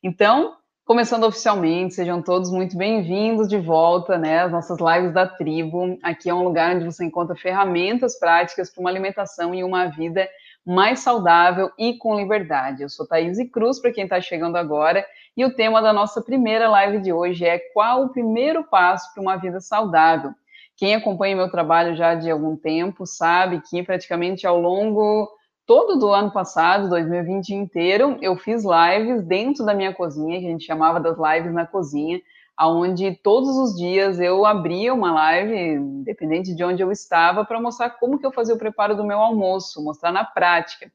Então, 0.00 0.54
começando 0.84 1.24
oficialmente, 1.24 1.94
sejam 1.94 2.22
todos 2.22 2.52
muito 2.52 2.76
bem-vindos 2.76 3.48
de 3.48 3.58
volta, 3.58 4.16
né, 4.16 4.46
nossas 4.46 4.78
lives 4.78 5.12
da 5.12 5.26
tribo. 5.26 5.98
Aqui 6.04 6.30
é 6.30 6.34
um 6.34 6.44
lugar 6.44 6.76
onde 6.76 6.84
você 6.84 7.04
encontra 7.04 7.34
ferramentas 7.34 8.16
práticas 8.16 8.70
para 8.70 8.80
uma 8.80 8.90
alimentação 8.90 9.52
e 9.52 9.64
uma 9.64 9.86
vida 9.86 10.28
mais 10.64 11.00
saudável 11.00 11.72
e 11.76 11.98
com 11.98 12.16
liberdade. 12.16 12.82
Eu 12.82 12.88
sou 12.88 13.08
Thaís 13.08 13.38
Cruz, 13.50 13.80
para 13.80 13.92
quem 13.92 14.04
está 14.04 14.20
chegando 14.20 14.54
agora, 14.54 15.04
e 15.36 15.44
o 15.44 15.52
tema 15.52 15.82
da 15.82 15.92
nossa 15.92 16.22
primeira 16.22 16.70
live 16.70 17.00
de 17.00 17.12
hoje 17.12 17.44
é 17.44 17.58
qual 17.58 18.04
o 18.04 18.10
primeiro 18.10 18.62
passo 18.62 19.12
para 19.12 19.20
uma 19.20 19.34
vida 19.34 19.60
saudável. 19.60 20.30
Quem 20.76 20.94
acompanha 20.94 21.34
meu 21.34 21.50
trabalho 21.50 21.96
já 21.96 22.14
de 22.14 22.30
algum 22.30 22.56
tempo 22.56 23.04
sabe 23.04 23.60
que 23.68 23.82
praticamente 23.82 24.46
ao 24.46 24.60
longo 24.60 25.28
todo 25.68 25.98
do 25.98 26.08
ano 26.14 26.30
passado, 26.30 26.88
2020 26.88 27.50
inteiro, 27.50 28.16
eu 28.22 28.34
fiz 28.36 28.64
lives 28.64 29.22
dentro 29.22 29.66
da 29.66 29.74
minha 29.74 29.92
cozinha, 29.92 30.40
que 30.40 30.46
a 30.46 30.50
gente 30.50 30.64
chamava 30.64 30.98
das 30.98 31.18
lives 31.18 31.52
na 31.52 31.66
cozinha, 31.66 32.22
aonde 32.56 33.14
todos 33.22 33.50
os 33.50 33.76
dias 33.76 34.18
eu 34.18 34.46
abria 34.46 34.94
uma 34.94 35.12
live, 35.12 35.54
independente 35.74 36.54
de 36.54 36.64
onde 36.64 36.82
eu 36.82 36.90
estava, 36.90 37.44
para 37.44 37.60
mostrar 37.60 37.90
como 37.90 38.18
que 38.18 38.24
eu 38.24 38.32
fazia 38.32 38.54
o 38.54 38.58
preparo 38.58 38.96
do 38.96 39.04
meu 39.04 39.18
almoço, 39.18 39.84
mostrar 39.84 40.10
na 40.10 40.24
prática. 40.24 40.90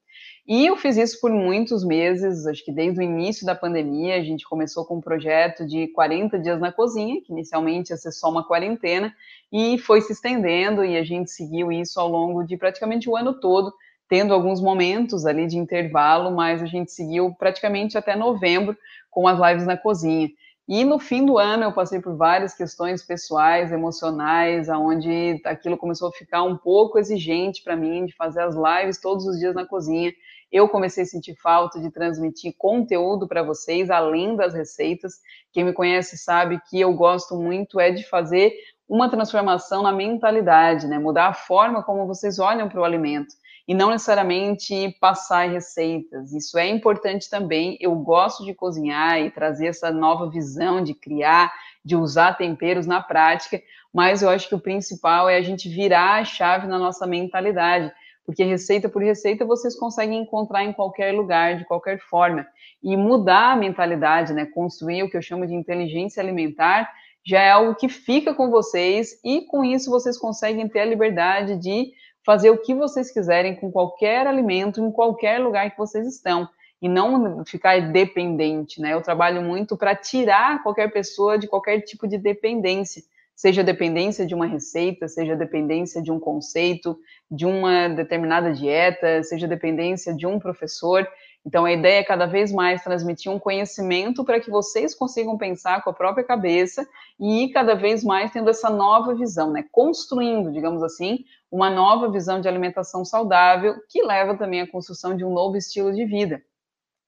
E 0.48 0.66
eu 0.66 0.76
fiz 0.76 0.98
isso 0.98 1.22
por 1.22 1.30
muitos 1.30 1.86
meses, 1.86 2.48
acho 2.48 2.66
que 2.66 2.72
desde 2.72 3.00
o 3.00 3.04
início 3.04 3.46
da 3.46 3.54
pandemia, 3.54 4.16
a 4.16 4.24
gente 4.24 4.44
começou 4.44 4.84
com 4.86 4.96
um 4.96 5.02
projeto 5.02 5.68
de 5.68 5.88
40 5.90 6.40
dias 6.40 6.60
na 6.60 6.72
cozinha, 6.72 7.22
que 7.22 7.32
inicialmente 7.32 7.92
ia 7.92 7.98
ser 7.98 8.12
só 8.12 8.28
uma 8.28 8.44
quarentena, 8.44 9.14
e 9.52 9.78
foi 9.78 10.02
se 10.02 10.14
estendendo, 10.14 10.84
e 10.84 10.98
a 10.98 11.04
gente 11.04 11.30
seguiu 11.30 11.72
isso 11.72 12.00
ao 12.00 12.10
longo 12.10 12.44
de 12.44 12.58
praticamente 12.58 13.08
o 13.08 13.16
ano 13.16 13.40
todo, 13.40 13.72
tendo 14.14 14.32
alguns 14.32 14.62
momentos 14.62 15.26
ali 15.26 15.48
de 15.48 15.58
intervalo, 15.58 16.30
mas 16.30 16.62
a 16.62 16.68
gente 16.68 16.92
seguiu 16.92 17.34
praticamente 17.34 17.98
até 17.98 18.16
novembro 18.16 18.78
com 19.10 19.28
as 19.28 19.40
lives 19.40 19.66
na 19.66 19.76
cozinha. 19.76 20.30
E 20.68 20.86
no 20.86 21.00
fim 21.00 21.26
do 21.26 21.40
ano 21.40 21.64
eu 21.64 21.72
passei 21.72 22.00
por 22.00 22.16
várias 22.16 22.54
questões 22.54 23.02
pessoais, 23.02 23.72
emocionais, 23.72 24.70
aonde 24.70 25.42
aquilo 25.44 25.80
começou 25.80 26.10
a 26.10 26.12
ficar 26.12 26.44
um 26.44 26.56
pouco 26.56 27.00
exigente 27.00 27.64
para 27.64 27.76
mim 27.76 28.06
de 28.06 28.16
fazer 28.16 28.44
as 28.44 28.54
lives 28.54 29.02
todos 29.02 29.26
os 29.26 29.40
dias 29.40 29.56
na 29.56 29.66
cozinha. 29.66 30.14
Eu 30.52 30.70
comecei 30.70 31.02
a 31.02 31.08
sentir 31.08 31.34
falta 31.42 31.82
de 31.82 31.90
transmitir 31.90 32.54
conteúdo 32.56 33.28
para 33.28 33.42
vocês, 33.42 33.90
além 33.90 34.36
das 34.36 34.54
receitas. 34.54 35.14
Quem 35.52 35.64
me 35.64 35.74
conhece 35.74 36.20
sabe 36.20 36.62
que 36.70 36.80
eu 36.80 36.94
gosto 36.94 37.36
muito 37.36 37.80
é 37.80 37.90
de 37.90 38.08
fazer 38.08 38.54
uma 38.88 39.10
transformação 39.10 39.82
na 39.82 39.92
mentalidade, 39.92 40.86
né? 40.86 41.00
Mudar 41.00 41.30
a 41.30 41.34
forma 41.34 41.82
como 41.82 42.06
vocês 42.06 42.38
olham 42.38 42.70
para 42.70 42.80
o 42.80 42.84
alimento 42.84 43.34
e 43.68 43.74
não 43.74 43.90
necessariamente 43.92 44.96
passar 45.00 45.50
receitas. 45.50 46.34
Isso 46.34 46.58
é 46.58 46.68
importante 46.68 47.30
também. 47.30 47.78
Eu 47.80 47.96
gosto 47.96 48.44
de 48.44 48.54
cozinhar 48.54 49.20
e 49.20 49.32
trazer 49.32 49.68
essa 49.68 49.90
nova 49.92 50.30
visão 50.30 50.84
de 50.84 50.94
criar, 50.94 51.52
de 51.84 51.96
usar 51.96 52.34
temperos 52.34 52.86
na 52.86 53.02
prática, 53.02 53.62
mas 53.94 54.22
eu 54.22 54.30
acho 54.30 54.50
que 54.50 54.56
o 54.56 54.60
principal 54.60 55.30
é 55.30 55.38
a 55.38 55.42
gente 55.42 55.70
virar 55.70 56.20
a 56.20 56.26
chave 56.26 56.68
na 56.68 56.78
nossa 56.78 57.08
mentalidade, 57.08 57.92
porque 58.26 58.44
receita 58.44 58.90
por 58.90 59.02
receita 59.02 59.46
vocês 59.46 59.78
conseguem 59.78 60.22
encontrar 60.22 60.64
em 60.64 60.74
qualquer 60.74 61.14
lugar, 61.14 61.58
de 61.58 61.66
qualquer 61.66 62.00
forma. 62.00 62.46
E 62.82 62.98
mudar 62.98 63.52
a 63.52 63.56
mentalidade, 63.56 64.34
né, 64.34 64.46
construir 64.46 65.04
o 65.04 65.10
que 65.10 65.16
eu 65.16 65.22
chamo 65.22 65.46
de 65.46 65.54
inteligência 65.54 66.22
alimentar, 66.22 66.90
já 67.26 67.42
é 67.42 67.52
algo 67.52 67.76
que 67.76 67.88
fica 67.88 68.34
com 68.34 68.50
vocês 68.50 69.20
e 69.24 69.42
com 69.42 69.64
isso 69.64 69.90
vocês 69.90 70.18
conseguem 70.18 70.68
ter 70.68 70.82
a 70.82 70.86
liberdade 70.86 71.56
de 71.58 71.94
fazer 72.26 72.50
o 72.50 72.58
que 72.58 72.74
vocês 72.74 73.12
quiserem 73.12 73.56
com 73.56 73.72
qualquer 73.72 74.26
alimento, 74.26 74.82
em 74.82 74.92
qualquer 74.92 75.40
lugar 75.40 75.70
que 75.72 75.78
vocês 75.78 76.08
estão, 76.08 76.48
e 76.82 76.90
não 76.90 77.46
ficar 77.46 77.92
dependente, 77.92 78.82
né? 78.82 78.94
Eu 78.94 79.02
trabalho 79.02 79.42
muito 79.42 79.78
para 79.78 79.96
tirar 79.96 80.62
qualquer 80.64 80.92
pessoa 80.92 81.38
de 81.38 81.48
qualquer 81.48 81.82
tipo 81.82 82.08
de 82.08 82.18
dependência, 82.18 83.02
seja 83.36 83.64
dependência 83.64 84.26
de 84.26 84.36
uma 84.36 84.46
receita, 84.46 85.08
seja 85.08 85.36
dependência 85.36 86.02
de 86.02 86.12
um 86.12 86.20
conceito, 86.20 86.98
de 87.32 87.46
uma 87.46 87.88
determinada 87.88 88.52
dieta, 88.54 89.24
seja 89.24 89.48
dependência 89.48 90.14
de 90.14 90.28
um 90.28 90.40
professor. 90.40 91.08
Então, 91.46 91.66
a 91.66 91.74
ideia 91.74 92.00
é 92.00 92.04
cada 92.04 92.26
vez 92.26 92.54
mais 92.54 92.84
transmitir 92.84 93.32
um 93.32 93.38
conhecimento 93.38 94.24
para 94.24 94.40
que 94.40 94.50
vocês 94.50 94.96
consigam 94.96 95.38
pensar 95.38 95.84
com 95.84 95.90
a 95.90 95.94
própria 95.94 96.24
cabeça 96.24 96.88
e 97.20 97.44
ir 97.44 97.50
cada 97.50 97.76
vez 97.76 98.04
mais 98.04 98.32
tendo 98.32 98.50
essa 98.50 98.70
nova 98.70 99.14
visão, 99.14 99.52
né? 99.52 99.66
Construindo, 99.72 100.52
digamos 100.54 100.82
assim, 100.82 101.26
uma 101.52 101.70
nova 101.70 102.10
visão 102.10 102.40
de 102.40 102.48
alimentação 102.48 103.04
saudável 103.04 103.76
que 103.90 104.02
leva 104.02 104.38
também 104.38 104.62
à 104.62 104.68
construção 104.68 105.16
de 105.16 105.26
um 105.26 105.34
novo 105.34 105.58
estilo 105.58 105.94
de 105.94 106.06
vida. 106.06 106.42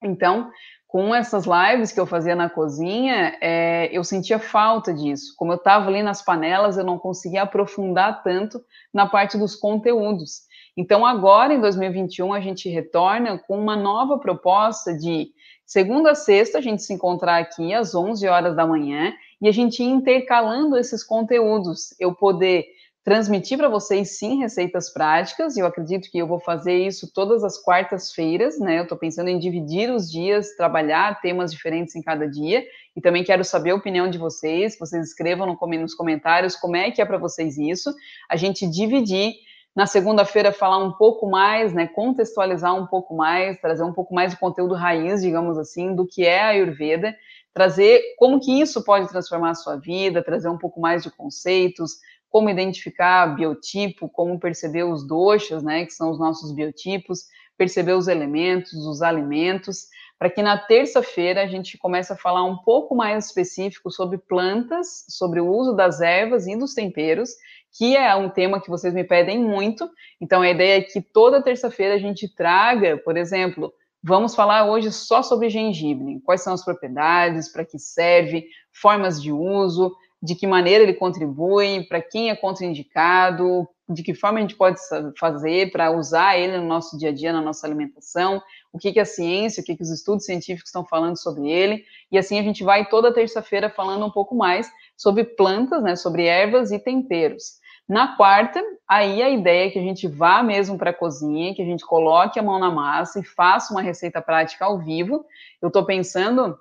Então, 0.03 0.52
com 0.96 1.14
essas 1.14 1.44
lives 1.46 1.92
que 1.92 2.00
eu 2.00 2.06
fazia 2.06 2.38
na 2.38 2.50
cozinha, 2.50 3.38
é, 3.42 3.90
eu 3.92 4.02
sentia 4.02 4.40
falta 4.40 4.94
disso. 4.94 5.34
Como 5.36 5.52
eu 5.52 5.58
estava 5.58 5.90
ali 5.90 6.02
nas 6.02 6.22
panelas, 6.22 6.78
eu 6.78 6.86
não 6.86 6.98
conseguia 6.98 7.42
aprofundar 7.42 8.24
tanto 8.24 8.62
na 8.94 9.06
parte 9.06 9.38
dos 9.38 9.58
conteúdos. 9.58 10.44
Então, 10.78 11.06
agora, 11.06 11.54
em 11.54 11.60
2021, 11.60 12.32
a 12.32 12.40
gente 12.40 12.70
retorna 12.70 13.38
com 13.38 13.60
uma 13.60 13.76
nova 13.76 14.18
proposta 14.20 14.94
de 14.94 15.32
segunda 15.66 16.12
a 16.12 16.16
sexta, 16.16 16.60
a 16.60 16.62
gente 16.62 16.82
se 16.82 16.94
encontrar 16.94 17.42
aqui 17.42 17.74
às 17.74 17.94
11 17.94 18.26
horas 18.30 18.56
da 18.56 18.66
manhã 18.66 19.14
e 19.42 19.50
a 19.50 19.52
gente 19.52 19.84
ir 19.84 19.90
intercalando 19.90 20.78
esses 20.78 21.04
conteúdos. 21.04 21.94
Eu 22.00 22.16
poder 22.16 22.68
transmitir 23.06 23.56
para 23.56 23.70
vocês, 23.70 24.18
sim, 24.18 24.40
receitas 24.40 24.92
práticas, 24.92 25.56
e 25.56 25.60
eu 25.60 25.68
acredito 25.68 26.10
que 26.10 26.18
eu 26.18 26.26
vou 26.26 26.40
fazer 26.40 26.74
isso 26.74 27.14
todas 27.14 27.44
as 27.44 27.56
quartas-feiras, 27.56 28.60
né? 28.60 28.80
Eu 28.80 28.84
estou 28.84 28.98
pensando 28.98 29.30
em 29.30 29.38
dividir 29.38 29.92
os 29.92 30.12
dias, 30.12 30.56
trabalhar 30.58 31.22
temas 31.22 31.52
diferentes 31.52 31.96
em 31.96 32.02
cada 32.02 32.28
dia, 32.28 32.66
e 32.96 33.00
também 33.00 33.24
quero 33.24 33.44
saber 33.44 33.70
a 33.70 33.76
opinião 33.76 34.10
de 34.10 34.18
vocês, 34.18 34.76
vocês 34.80 35.10
escrevam 35.10 35.46
nos 35.46 35.94
comentários 35.94 36.56
como 36.56 36.76
é 36.76 36.90
que 36.90 37.00
é 37.00 37.06
para 37.06 37.20
vocês 37.20 37.60
isso, 37.60 37.94
a 38.28 38.36
gente 38.36 38.66
dividir 38.68 39.36
na 39.76 39.86
segunda-feira 39.86 40.52
falar 40.52 40.80
um 40.80 40.94
pouco 40.94 41.30
mais, 41.30 41.74
né, 41.74 41.86
contextualizar 41.86 42.74
um 42.74 42.88
pouco 42.88 43.16
mais, 43.16 43.60
trazer 43.62 43.84
um 43.84 43.94
pouco 43.94 44.16
mais 44.16 44.32
de 44.32 44.40
conteúdo 44.40 44.74
raiz, 44.74 45.22
digamos 45.22 45.60
assim, 45.60 45.94
do 45.94 46.08
que 46.08 46.26
é 46.26 46.42
a 46.42 46.48
Ayurveda, 46.48 47.16
trazer 47.54 48.02
como 48.18 48.40
que 48.40 48.60
isso 48.60 48.84
pode 48.84 49.08
transformar 49.10 49.52
a 49.52 49.56
sua 49.56 49.78
vida, 49.78 50.24
trazer 50.24 50.50
um 50.50 50.58
pouco 50.58 50.80
mais 50.80 51.04
de 51.04 51.12
conceitos, 51.12 51.94
como 52.35 52.50
identificar 52.50 53.34
biotipo, 53.34 54.09
como 54.09 54.38
perceber 54.38 54.84
os 54.84 55.07
doshas, 55.07 55.63
né, 55.63 55.85
que 55.85 55.94
são 55.94 56.12
os 56.12 56.19
nossos 56.19 56.51
biotipos, 56.51 57.28
perceber 57.57 57.94
os 57.94 58.09
elementos, 58.09 58.73
os 58.85 59.01
alimentos, 59.01 59.88
para 60.19 60.29
que 60.29 60.41
na 60.41 60.57
terça-feira 60.57 61.41
a 61.41 61.47
gente 61.47 61.78
comece 61.78 62.12
a 62.12 62.18
falar 62.18 62.44
um 62.44 62.57
pouco 62.57 62.94
mais 62.94 63.28
específico 63.28 63.90
sobre 63.90 64.18
plantas, 64.18 65.06
sobre 65.07 65.40
o 65.40 65.47
uso 65.47 65.78
das 65.78 66.01
ervas 66.01 66.46
e 66.46 66.57
dos 66.57 66.73
temperos, 66.73 67.29
que 67.78 67.96
é 67.96 68.13
um 68.13 68.29
tema 68.29 68.59
que 68.59 68.69
vocês 68.69 68.94
me 68.94 69.06
pedem 69.06 69.40
muito. 69.40 69.90
Então, 70.19 70.41
a 70.41 70.50
ideia 70.50 70.79
é 70.79 70.81
que 70.81 71.00
toda 71.00 71.41
terça-feira 71.41 71.94
a 71.94 72.00
gente 72.00 72.28
traga, 72.35 72.97
por 72.97 73.16
exemplo, 73.16 73.73
vamos 74.03 74.35
falar 74.35 74.69
hoje 74.69 74.91
só 74.91 75.23
sobre 75.23 75.50
gengibre. 75.50 76.19
Quais 76.25 76.44
são 76.44 76.53
as 76.53 76.66
propriedades, 76.66 77.50
para 77.50 77.63
que 77.63 77.79
serve, 77.79 78.46
formas 78.73 79.22
de 79.22 79.31
uso, 79.31 79.96
de 80.25 80.36
que 80.36 80.47
maneira 80.47 80.84
ele 80.84 80.94
contribui, 80.94 81.86
para 81.88 82.02
quem 82.02 82.31
é 82.31 82.36
contraindicado, 82.36 83.68
de 83.88 84.02
que 84.02 84.16
forma 84.16 84.40
a 84.40 84.41
gente 84.41 84.56
pode 84.56 84.80
fazer 85.19 85.72
para 85.72 85.91
usar 85.91 86.38
ele 86.38 86.58
no 86.58 86.66
nosso 86.66 86.97
dia 86.97 87.09
a 87.09 87.13
dia, 87.13 87.31
na 87.31 87.41
nossa 87.41 87.68
alimentação, 87.68 88.41
o 88.74 88.80
que, 88.80 88.91
que 88.91 89.00
a 89.00 89.06
ciência, 89.06 89.62
o 89.62 89.64
que, 89.64 89.75
que 89.75 89.84
os 89.84 89.91
estudos 89.91 90.25
científicos 90.25 90.69
estão 90.69 90.84
falando 90.84 91.16
sobre 91.18 91.47
ele, 91.47 91.84
e 92.12 92.18
assim 92.18 92.40
a 92.40 92.44
gente 92.44 92.64
vai 92.64 92.90
toda 92.90 93.14
terça-feira 93.14 93.69
falando 93.69 94.06
um 94.06 94.09
pouco 94.09 94.35
mais 94.35 94.68
sobre 94.97 95.24
plantas, 95.24 95.84
né, 95.84 95.96
sobre 95.96 96.25
ervas 96.25 96.72
e 96.72 96.80
temperos. 96.80 97.59
Na 97.88 98.18
quarta, 98.18 98.64
aí 98.88 99.22
a 99.22 99.30
ideia 99.30 99.68
é 99.68 99.69
que 99.69 99.78
a 99.78 99.84
gente 99.84 100.08
vá 100.08 100.41
mesmo 100.41 100.76
para 100.76 100.90
a 100.90 100.94
cozinha, 100.94 101.53
que 101.53 101.61
a 101.61 101.66
gente 101.66 101.85
coloque 101.85 102.40
a 102.40 102.44
mão 102.44 102.58
na 102.58 102.72
massa 102.72 103.20
e 103.20 103.23
faça 103.23 103.72
uma 103.72 103.82
receita 103.84 104.20
prática 104.20 104.66
ao 104.66 104.79
vivo. 104.79 105.23
Eu 105.61 105.67
estou 105.67 105.85
pensando, 105.85 106.58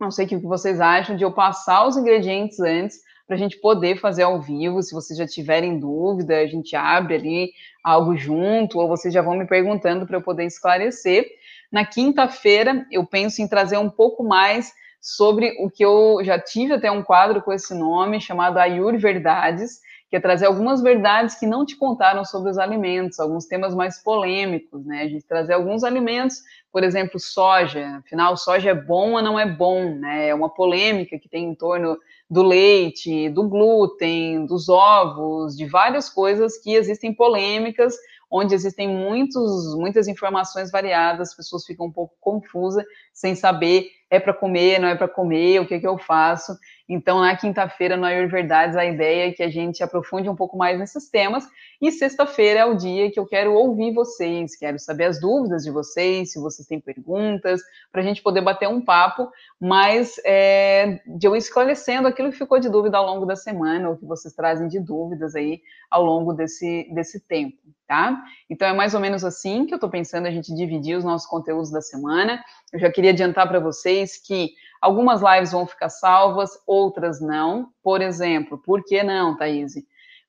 não 0.00 0.10
sei 0.10 0.26
o 0.26 0.28
que 0.28 0.36
vocês 0.38 0.80
acham, 0.80 1.16
de 1.16 1.24
eu 1.24 1.32
passar 1.32 1.86
os 1.86 1.96
ingredientes 1.96 2.60
antes 2.60 3.00
para 3.26 3.34
a 3.34 3.38
gente 3.38 3.58
poder 3.58 3.98
fazer 3.98 4.22
ao 4.22 4.40
vivo. 4.40 4.82
Se 4.82 4.94
vocês 4.94 5.18
já 5.18 5.26
tiverem 5.26 5.78
dúvida, 5.78 6.38
a 6.38 6.46
gente 6.46 6.76
abre 6.76 7.14
ali 7.14 7.52
algo 7.82 8.16
junto, 8.16 8.78
ou 8.78 8.88
vocês 8.88 9.12
já 9.12 9.22
vão 9.22 9.36
me 9.36 9.46
perguntando 9.46 10.06
para 10.06 10.16
eu 10.16 10.22
poder 10.22 10.44
esclarecer. 10.44 11.26
Na 11.70 11.84
quinta-feira, 11.84 12.86
eu 12.90 13.04
penso 13.04 13.42
em 13.42 13.48
trazer 13.48 13.78
um 13.78 13.90
pouco 13.90 14.22
mais 14.22 14.72
sobre 15.00 15.56
o 15.60 15.70
que 15.70 15.84
eu 15.84 16.18
já 16.22 16.38
tive 16.38 16.74
até 16.74 16.90
um 16.90 17.02
quadro 17.02 17.42
com 17.42 17.52
esse 17.52 17.74
nome, 17.74 18.20
chamado 18.20 18.58
Ayur 18.58 18.96
Verdades, 18.98 19.80
que 20.08 20.16
é 20.16 20.20
trazer 20.20 20.46
algumas 20.46 20.80
verdades 20.80 21.34
que 21.34 21.46
não 21.46 21.64
te 21.66 21.76
contaram 21.76 22.24
sobre 22.24 22.50
os 22.50 22.58
alimentos, 22.58 23.18
alguns 23.18 23.46
temas 23.46 23.74
mais 23.74 24.02
polêmicos, 24.02 24.84
né? 24.86 25.02
A 25.02 25.08
gente 25.08 25.26
trazer 25.26 25.54
alguns 25.54 25.82
alimentos, 25.82 26.42
por 26.72 26.84
exemplo, 26.84 27.18
soja. 27.18 27.98
Afinal, 27.98 28.36
soja 28.36 28.70
é 28.70 28.74
bom 28.74 29.12
ou 29.12 29.22
não 29.22 29.38
é 29.38 29.46
bom, 29.46 29.96
né? 29.96 30.28
É 30.28 30.34
uma 30.34 30.48
polêmica 30.48 31.18
que 31.18 31.28
tem 31.28 31.44
em 31.44 31.54
torno 31.54 31.98
do 32.30 32.42
leite, 32.42 33.28
do 33.30 33.48
glúten, 33.48 34.46
dos 34.46 34.68
ovos, 34.68 35.56
de 35.56 35.66
várias 35.66 36.08
coisas 36.08 36.56
que 36.58 36.74
existem 36.74 37.12
polêmicas, 37.12 37.96
onde 38.30 38.54
existem 38.54 38.88
muitos, 38.88 39.76
muitas 39.76 40.08
informações 40.08 40.70
variadas, 40.70 41.30
as 41.30 41.36
pessoas 41.36 41.64
ficam 41.64 41.86
um 41.86 41.92
pouco 41.92 42.14
confusas 42.20 42.84
sem 43.16 43.34
saber 43.34 43.88
é 44.08 44.20
para 44.20 44.32
comer, 44.32 44.78
não 44.78 44.88
é 44.88 44.94
para 44.94 45.08
comer, 45.08 45.60
o 45.60 45.66
que, 45.66 45.80
que 45.80 45.86
eu 45.86 45.98
faço. 45.98 46.56
Então, 46.88 47.20
na 47.20 47.36
quinta-feira, 47.36 47.96
no 47.96 48.04
Ayur 48.04 48.30
Verdades, 48.30 48.76
a 48.76 48.84
ideia 48.84 49.28
é 49.28 49.32
que 49.32 49.42
a 49.42 49.48
gente 49.48 49.82
aprofunde 49.82 50.28
um 50.28 50.36
pouco 50.36 50.56
mais 50.56 50.78
nesses 50.78 51.10
temas. 51.10 51.44
E 51.82 51.90
sexta-feira 51.90 52.60
é 52.60 52.64
o 52.64 52.76
dia 52.76 53.10
que 53.10 53.18
eu 53.18 53.26
quero 53.26 53.52
ouvir 53.52 53.92
vocês, 53.92 54.54
quero 54.56 54.78
saber 54.78 55.04
as 55.04 55.20
dúvidas 55.20 55.64
de 55.64 55.72
vocês, 55.72 56.30
se 56.30 56.40
vocês 56.40 56.66
têm 56.68 56.80
perguntas, 56.80 57.60
para 57.90 58.02
a 58.02 58.04
gente 58.04 58.22
poder 58.22 58.40
bater 58.40 58.68
um 58.68 58.80
papo, 58.80 59.28
mas 59.60 60.14
é, 60.24 61.00
de 61.06 61.26
eu 61.26 61.34
esclarecendo 61.34 62.06
aquilo 62.06 62.30
que 62.30 62.38
ficou 62.38 62.60
de 62.60 62.68
dúvida 62.68 62.96
ao 62.96 63.06
longo 63.06 63.26
da 63.26 63.34
semana, 63.34 63.90
ou 63.90 63.96
que 63.96 64.06
vocês 64.06 64.32
trazem 64.32 64.68
de 64.68 64.78
dúvidas 64.78 65.34
aí 65.34 65.60
ao 65.90 66.04
longo 66.04 66.32
desse, 66.32 66.88
desse 66.94 67.20
tempo, 67.20 67.56
tá? 67.86 68.22
Então, 68.48 68.68
é 68.68 68.72
mais 68.72 68.94
ou 68.94 69.00
menos 69.00 69.24
assim 69.24 69.66
que 69.66 69.74
eu 69.74 69.76
estou 69.76 69.90
pensando 69.90 70.26
a 70.26 70.30
gente 70.30 70.54
dividir 70.54 70.96
os 70.96 71.04
nossos 71.04 71.28
conteúdos 71.28 71.70
da 71.70 71.80
semana. 71.80 72.42
Eu 72.72 72.78
já 72.78 72.90
queria 72.90 73.05
adiantar 73.08 73.48
para 73.48 73.60
vocês 73.60 74.16
que 74.16 74.50
Algumas 74.80 75.20
lives 75.20 75.52
vão 75.52 75.66
ficar 75.66 75.88
salvas, 75.88 76.50
outras 76.66 77.20
não. 77.20 77.70
Por 77.82 78.00
exemplo, 78.00 78.58
por 78.58 78.84
que 78.84 79.02
não, 79.02 79.36
Thaís? 79.36 79.72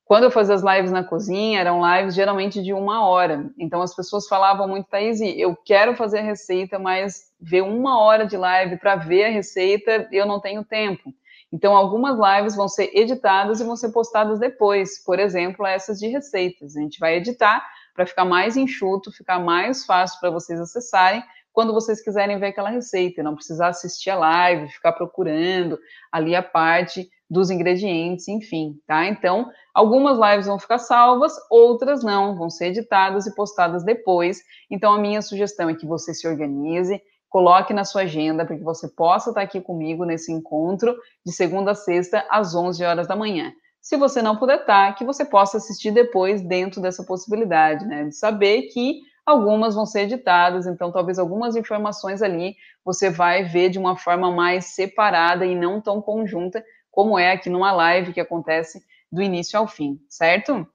Quando 0.05 0.23
eu 0.23 0.31
fazia 0.31 0.55
as 0.55 0.63
lives 0.63 0.89
na 0.89 1.03
cozinha, 1.03 1.59
eram 1.59 1.81
lives 1.95 2.15
geralmente 2.15 2.63
de 2.63 2.73
uma 2.73 3.05
hora. 3.05 3.51
Então 3.59 3.81
as 3.81 3.93
pessoas 3.93 4.27
falavam 4.27 4.67
muito, 4.67 4.89
Thaís, 4.89 5.19
eu 5.21 5.55
quero 5.55 5.95
fazer 5.95 6.19
a 6.19 6.23
receita, 6.23 6.79
mas 6.79 7.31
ver 7.39 7.61
uma 7.61 7.99
hora 7.99 8.25
de 8.25 8.37
live 8.37 8.77
para 8.77 8.95
ver 8.95 9.25
a 9.25 9.29
receita, 9.29 10.07
eu 10.11 10.25
não 10.25 10.39
tenho 10.39 10.63
tempo. 10.63 11.13
Então, 11.53 11.77
algumas 11.77 12.17
lives 12.19 12.55
vão 12.57 12.67
ser 12.67 12.91
editadas 12.93 13.61
e 13.61 13.63
vão 13.63 13.77
ser 13.77 13.89
postadas 13.93 14.37
depois. 14.37 15.01
Por 15.05 15.17
exemplo, 15.17 15.65
essas 15.65 15.97
de 15.97 16.07
receitas. 16.07 16.75
A 16.75 16.81
gente 16.81 16.99
vai 16.99 17.15
editar 17.15 17.65
para 17.93 18.05
ficar 18.05 18.25
mais 18.25 18.57
enxuto, 18.57 19.13
ficar 19.13 19.39
mais 19.39 19.85
fácil 19.85 20.19
para 20.19 20.29
vocês 20.29 20.59
acessarem 20.59 21.23
quando 21.57 21.73
vocês 21.73 21.99
quiserem 22.03 22.37
ver 22.37 22.49
aquela 22.49 22.69
receita, 22.69 23.23
não 23.23 23.33
precisar 23.33 23.69
assistir 23.69 24.11
a 24.11 24.15
live, 24.15 24.69
ficar 24.69 24.91
procurando 24.91 25.79
ali 26.11 26.35
a 26.35 26.43
parte 26.43 27.09
dos 27.27 27.49
ingredientes, 27.49 28.27
enfim, 28.27 28.79
tá? 28.85 29.07
Então, 29.07 29.49
algumas 29.73 30.19
lives 30.19 30.45
vão 30.45 30.59
ficar 30.59 30.77
salvas, 30.77 31.33
outras 31.49 32.03
não, 32.03 32.37
vão 32.37 32.47
ser 32.47 32.67
editadas 32.67 33.25
e 33.25 33.33
postadas 33.33 33.83
depois. 33.83 34.43
Então, 34.69 34.93
a 34.93 34.99
minha 34.99 35.19
sugestão 35.19 35.67
é 35.67 35.73
que 35.73 35.87
você 35.87 36.13
se 36.13 36.27
organize, 36.27 37.01
coloque 37.27 37.73
na 37.73 37.85
sua 37.85 38.03
agenda 38.03 38.45
para 38.45 38.55
que 38.55 38.63
você 38.63 38.87
possa 38.87 39.31
estar 39.31 39.41
aqui 39.41 39.59
comigo 39.59 40.05
nesse 40.05 40.31
encontro 40.31 40.95
de 41.25 41.31
segunda 41.31 41.71
a 41.71 41.75
sexta 41.75 42.23
às 42.29 42.53
11 42.53 42.83
horas 42.83 43.07
da 43.07 43.15
manhã. 43.15 43.51
Se 43.81 43.97
você 43.97 44.21
não 44.21 44.37
puder 44.37 44.59
estar, 44.59 44.93
que 44.93 45.03
você 45.03 45.25
possa 45.25 45.57
assistir 45.57 45.89
depois 45.89 46.39
dentro 46.39 46.79
dessa 46.79 47.03
possibilidade, 47.03 47.83
né, 47.87 48.03
de 48.03 48.15
saber 48.15 48.67
que 48.73 49.06
algumas 49.27 49.75
vão 49.75 49.85
ser 49.85 50.03
editadas, 50.03 50.65
então 50.65 50.89
talvez 50.89 51.19
algumas 51.19 51.57
informações 51.57 52.21
ali 52.21 52.55
você 52.83 53.09
vai 53.09 53.43
ver 53.43 53.69
de 53.69 53.77
uma 53.77 53.97
forma 53.97 54.31
mais 54.31 54.67
separada 54.67 55.45
e 55.45 55.53
não 55.53 55.81
tão 55.81 56.01
conjunta, 56.01 56.63
como 56.89 57.19
é 57.19 57.33
aqui 57.33 57.49
numa 57.49 57.73
live 57.73 58.13
que 58.13 58.21
acontece 58.21 58.81
do 59.11 59.21
início 59.21 59.59
ao 59.59 59.67
fim, 59.67 59.99
certo? 60.07 60.65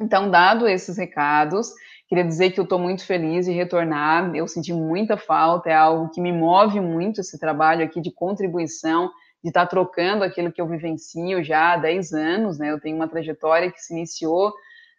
Então, 0.00 0.28
dado 0.28 0.66
esses 0.66 0.98
recados, 0.98 1.72
queria 2.08 2.24
dizer 2.24 2.50
que 2.50 2.58
eu 2.58 2.64
estou 2.64 2.80
muito 2.80 3.06
feliz 3.06 3.46
de 3.46 3.52
retornar, 3.52 4.34
eu 4.34 4.48
senti 4.48 4.72
muita 4.72 5.16
falta, 5.16 5.70
é 5.70 5.74
algo 5.74 6.10
que 6.10 6.20
me 6.20 6.32
move 6.32 6.80
muito 6.80 7.20
esse 7.20 7.38
trabalho 7.38 7.84
aqui 7.84 8.00
de 8.00 8.10
contribuição, 8.10 9.08
de 9.40 9.50
estar 9.50 9.66
tá 9.66 9.66
trocando 9.66 10.24
aquilo 10.24 10.50
que 10.50 10.60
eu 10.60 10.66
vivencio 10.66 11.44
já 11.44 11.74
há 11.74 11.76
10 11.76 12.12
anos, 12.12 12.58
né? 12.58 12.72
Eu 12.72 12.80
tenho 12.80 12.96
uma 12.96 13.06
trajetória 13.06 13.70
que 13.70 13.80
se 13.80 13.94
iniciou 13.94 14.52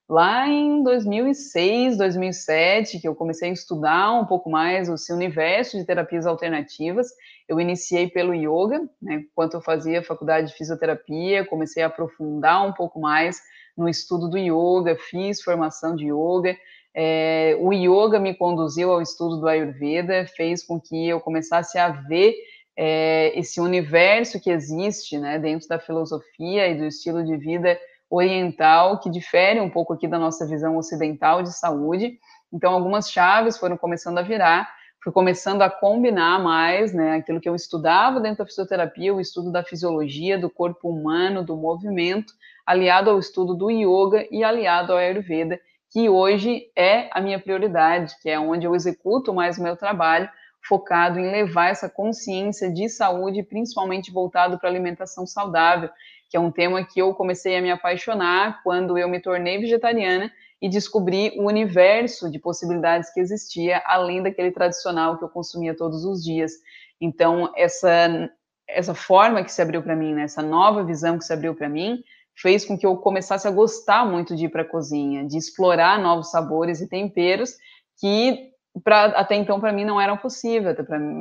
lá 0.07 0.48
em 0.48 0.84
2006, 0.84 1.98
2007, 1.98 3.00
que 3.00 3.07
eu 3.07 3.16
comecei 3.16 3.50
a 3.50 3.54
estudar 3.54 4.12
um 4.13 4.25
pouco 4.25 4.50
mais 4.50 4.88
esse 4.88 5.12
universo 5.12 5.78
de 5.78 5.86
terapias 5.86 6.25
alternativas. 6.28 7.07
Eu 7.48 7.60
iniciei 7.60 8.07
pelo 8.10 8.34
yoga, 8.34 8.88
né, 9.02 9.25
enquanto 9.28 9.56
eu 9.56 9.62
fazia 9.62 10.04
faculdade 10.04 10.48
de 10.48 10.54
fisioterapia, 10.54 11.46
comecei 11.46 11.84
a 11.84 11.88
aprofundar 11.88 12.66
um 12.66 12.74
pouco 12.74 13.00
mais 13.00 13.42
no 13.75 13.90
estudo 13.90 14.30
do 14.30 14.38
yoga, 14.38 14.96
fiz 14.96 15.42
formação 15.42 15.96
de 15.96 16.06
yoga. 16.06 16.56
É, 16.94 17.58
o 17.60 17.74
yoga 17.74 18.19
me 18.19 18.34
conduziu 18.34 18.92
ao 18.92 19.01
estudo 19.01 19.38
do 19.38 19.48
Ayurveda, 19.48 20.25
fez 20.38 20.63
com 20.63 20.80
que 20.80 21.10
eu 21.10 21.19
começasse 21.19 21.78
a 21.78 21.90
ver 21.90 22.36
é, 22.78 23.38
esse 23.38 23.60
universo 23.60 24.40
que 24.40 24.50
existe 24.50 25.18
né, 25.18 25.40
dentro 25.40 25.68
da 25.68 25.80
filosofia 25.80 26.68
e 26.68 26.75
do 26.75 26.86
estilo 26.86 27.24
de 27.24 27.36
vida 27.36 27.78
oriental, 28.10 29.00
que 29.00 29.10
difere 29.10 29.60
um 29.60 29.69
pouco 29.69 29.94
aqui 29.94 30.07
da 30.07 30.19
nossa 30.19 30.48
visão 30.48 30.78
ocidental 30.78 31.44
de 31.44 31.56
saúde. 31.56 32.18
Então, 32.54 32.74
algumas 32.74 33.12
chaves 33.12 33.57
foram 33.57 33.78
começando 33.78 34.18
a 34.18 34.22
virar, 34.22 34.69
fui 35.04 35.12
começando 35.12 35.62
a 35.62 35.69
combinar 35.69 36.42
mais, 36.42 36.94
né, 36.94 37.18
aquilo 37.18 37.40
que 37.40 37.48
eu 37.48 37.56
estudava 37.56 38.19
dentro 38.19 38.40
da 38.40 38.46
fisioterapia, 38.46 39.13
o 39.13 39.22
estudo 39.22 39.52
da 39.52 39.63
fisiologia, 39.63 40.38
do 40.38 40.50
corpo 40.50 40.90
humano, 40.90 41.44
do 41.44 41.56
movimento, 41.56 42.34
aliado 42.66 43.10
ao 43.10 43.19
estudo 43.19 43.54
do 43.54 43.69
yoga 43.69 44.28
e 44.31 44.44
aliado 44.44 44.92
ao 44.92 44.98
Ayurveda, 44.98 45.60
que 45.92 46.10
hoje 46.10 46.72
é 46.75 47.10
a 47.12 47.22
minha 47.22 47.40
prioridade, 47.40 48.16
que 48.22 48.30
é 48.30 48.40
onde 48.40 48.66
eu 48.66 48.75
executo 48.75 49.34
mais 49.34 49.58
o 49.58 49.63
meu 49.63 49.78
trabalho, 49.78 50.30
focado 50.68 51.19
em 51.19 51.31
levar 51.31 51.69
essa 51.69 51.88
consciência 51.88 52.72
de 52.72 52.90
saúde, 52.90 53.44
principalmente 53.44 54.12
voltado 54.12 54.58
para 54.60 54.69
alimentação 54.69 55.25
saudável, 55.28 55.90
que 56.30 56.38
é 56.38 56.39
um 56.39 56.51
tema 56.51 56.83
que 56.86 57.00
eu 57.00 57.13
comecei 57.13 57.57
a 57.57 57.62
me 57.62 57.72
apaixonar 57.72 58.62
quando 58.63 58.98
eu 58.98 59.07
me 59.07 59.19
tornei 59.19 59.60
vegetariana 59.60 60.31
e 60.62 60.69
descobri 60.69 61.33
o 61.38 61.48
universo 61.48 62.30
de 62.31 62.39
possibilidades 62.39 63.13
que 63.13 63.19
existia 63.19 63.81
além 63.86 64.24
daquele 64.24 64.51
tradicional 64.51 65.18
que 65.18 65.24
eu 65.24 65.30
consumia 65.30 65.75
todos 65.75 66.06
os 66.06 66.24
dias. 66.24 66.54
Então, 67.00 67.51
essa 67.56 68.30
essa 68.68 68.95
forma 68.95 69.44
que 69.44 69.51
se 69.51 69.62
abriu 69.62 69.83
para 69.83 69.95
mim, 69.95 70.16
né, 70.16 70.24
essa 70.24 70.42
nova 70.42 70.83
visão 70.83 71.19
que 71.19 71.24
se 71.24 71.31
abriu 71.31 71.54
para 71.54 71.69
mim, 71.69 72.04
fez 72.36 72.66
com 72.66 72.75
que 72.75 72.86
eu 72.86 72.98
começasse 72.98 73.48
a 73.48 73.51
gostar 73.51 74.06
muito 74.06 74.36
de 74.36 74.45
ir 74.45 74.50
para 74.50 74.63
a 74.63 74.68
cozinha, 74.68 75.24
de 75.24 75.38
explorar 75.38 76.00
novos 76.00 76.31
sabores 76.31 76.81
e 76.81 76.89
temperos 76.89 77.56
que 78.00 78.51
pra, 78.83 79.06
até 79.06 79.36
então 79.36 79.60
para 79.60 79.72
mim 79.72 79.86
não 79.86 80.01
eram 80.01 80.18
possíveis. 80.18 80.75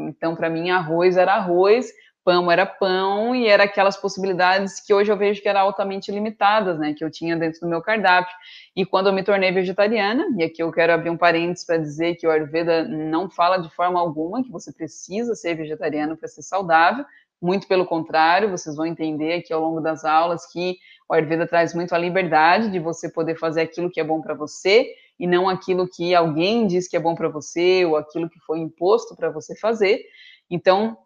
Então, 0.08 0.34
para 0.34 0.50
mim, 0.50 0.70
arroz 0.70 1.16
era 1.16 1.34
arroz, 1.34 1.92
pão 2.24 2.50
era 2.50 2.64
pão 2.64 3.34
e 3.34 3.46
era 3.46 3.64
aquelas 3.64 3.96
possibilidades 3.96 4.80
que 4.80 4.94
hoje 4.94 5.12
eu 5.12 5.16
vejo 5.16 5.42
que 5.42 5.48
eram 5.48 5.60
altamente 5.60 6.10
limitadas, 6.10 6.78
né, 6.78 6.94
que 6.94 7.04
eu 7.04 7.10
tinha 7.10 7.36
dentro 7.36 7.60
do 7.60 7.68
meu 7.68 7.82
cardápio. 7.82 8.34
E 8.74 8.86
quando 8.86 9.08
eu 9.08 9.12
me 9.12 9.22
tornei 9.22 9.52
vegetariana, 9.52 10.24
e 10.36 10.42
aqui 10.42 10.62
eu 10.62 10.72
quero 10.72 10.92
abrir 10.92 11.10
um 11.10 11.16
parênteses 11.16 11.66
para 11.66 11.76
dizer 11.76 12.14
que 12.16 12.26
o 12.26 12.30
Ayurveda 12.30 12.84
não 12.84 13.28
fala 13.28 13.58
de 13.58 13.68
forma 13.74 14.00
alguma 14.00 14.42
que 14.42 14.50
você 14.50 14.72
precisa 14.72 15.34
ser 15.34 15.54
vegetariano 15.54 16.16
para 16.16 16.28
ser 16.28 16.42
saudável, 16.42 17.04
muito 17.40 17.68
pelo 17.68 17.84
contrário, 17.84 18.50
vocês 18.50 18.74
vão 18.74 18.86
entender 18.86 19.34
aqui 19.34 19.52
ao 19.52 19.60
longo 19.60 19.80
das 19.80 20.04
aulas 20.04 20.50
que 20.50 20.78
o 21.08 21.12
Ayurveda 21.12 21.46
traz 21.46 21.74
muito 21.74 21.94
a 21.94 21.98
liberdade 21.98 22.70
de 22.70 22.78
você 22.78 23.08
poder 23.08 23.36
fazer 23.36 23.60
aquilo 23.60 23.90
que 23.90 24.00
é 24.00 24.04
bom 24.04 24.22
para 24.22 24.32
você 24.32 24.94
e 25.20 25.26
não 25.26 25.48
aquilo 25.48 25.86
que 25.86 26.14
alguém 26.14 26.66
diz 26.66 26.88
que 26.88 26.96
é 26.96 27.00
bom 27.00 27.14
para 27.14 27.28
você 27.28 27.84
ou 27.84 27.96
aquilo 27.96 28.30
que 28.30 28.40
foi 28.40 28.60
imposto 28.60 29.14
para 29.14 29.30
você 29.30 29.54
fazer. 29.56 30.02
Então, 30.50 30.96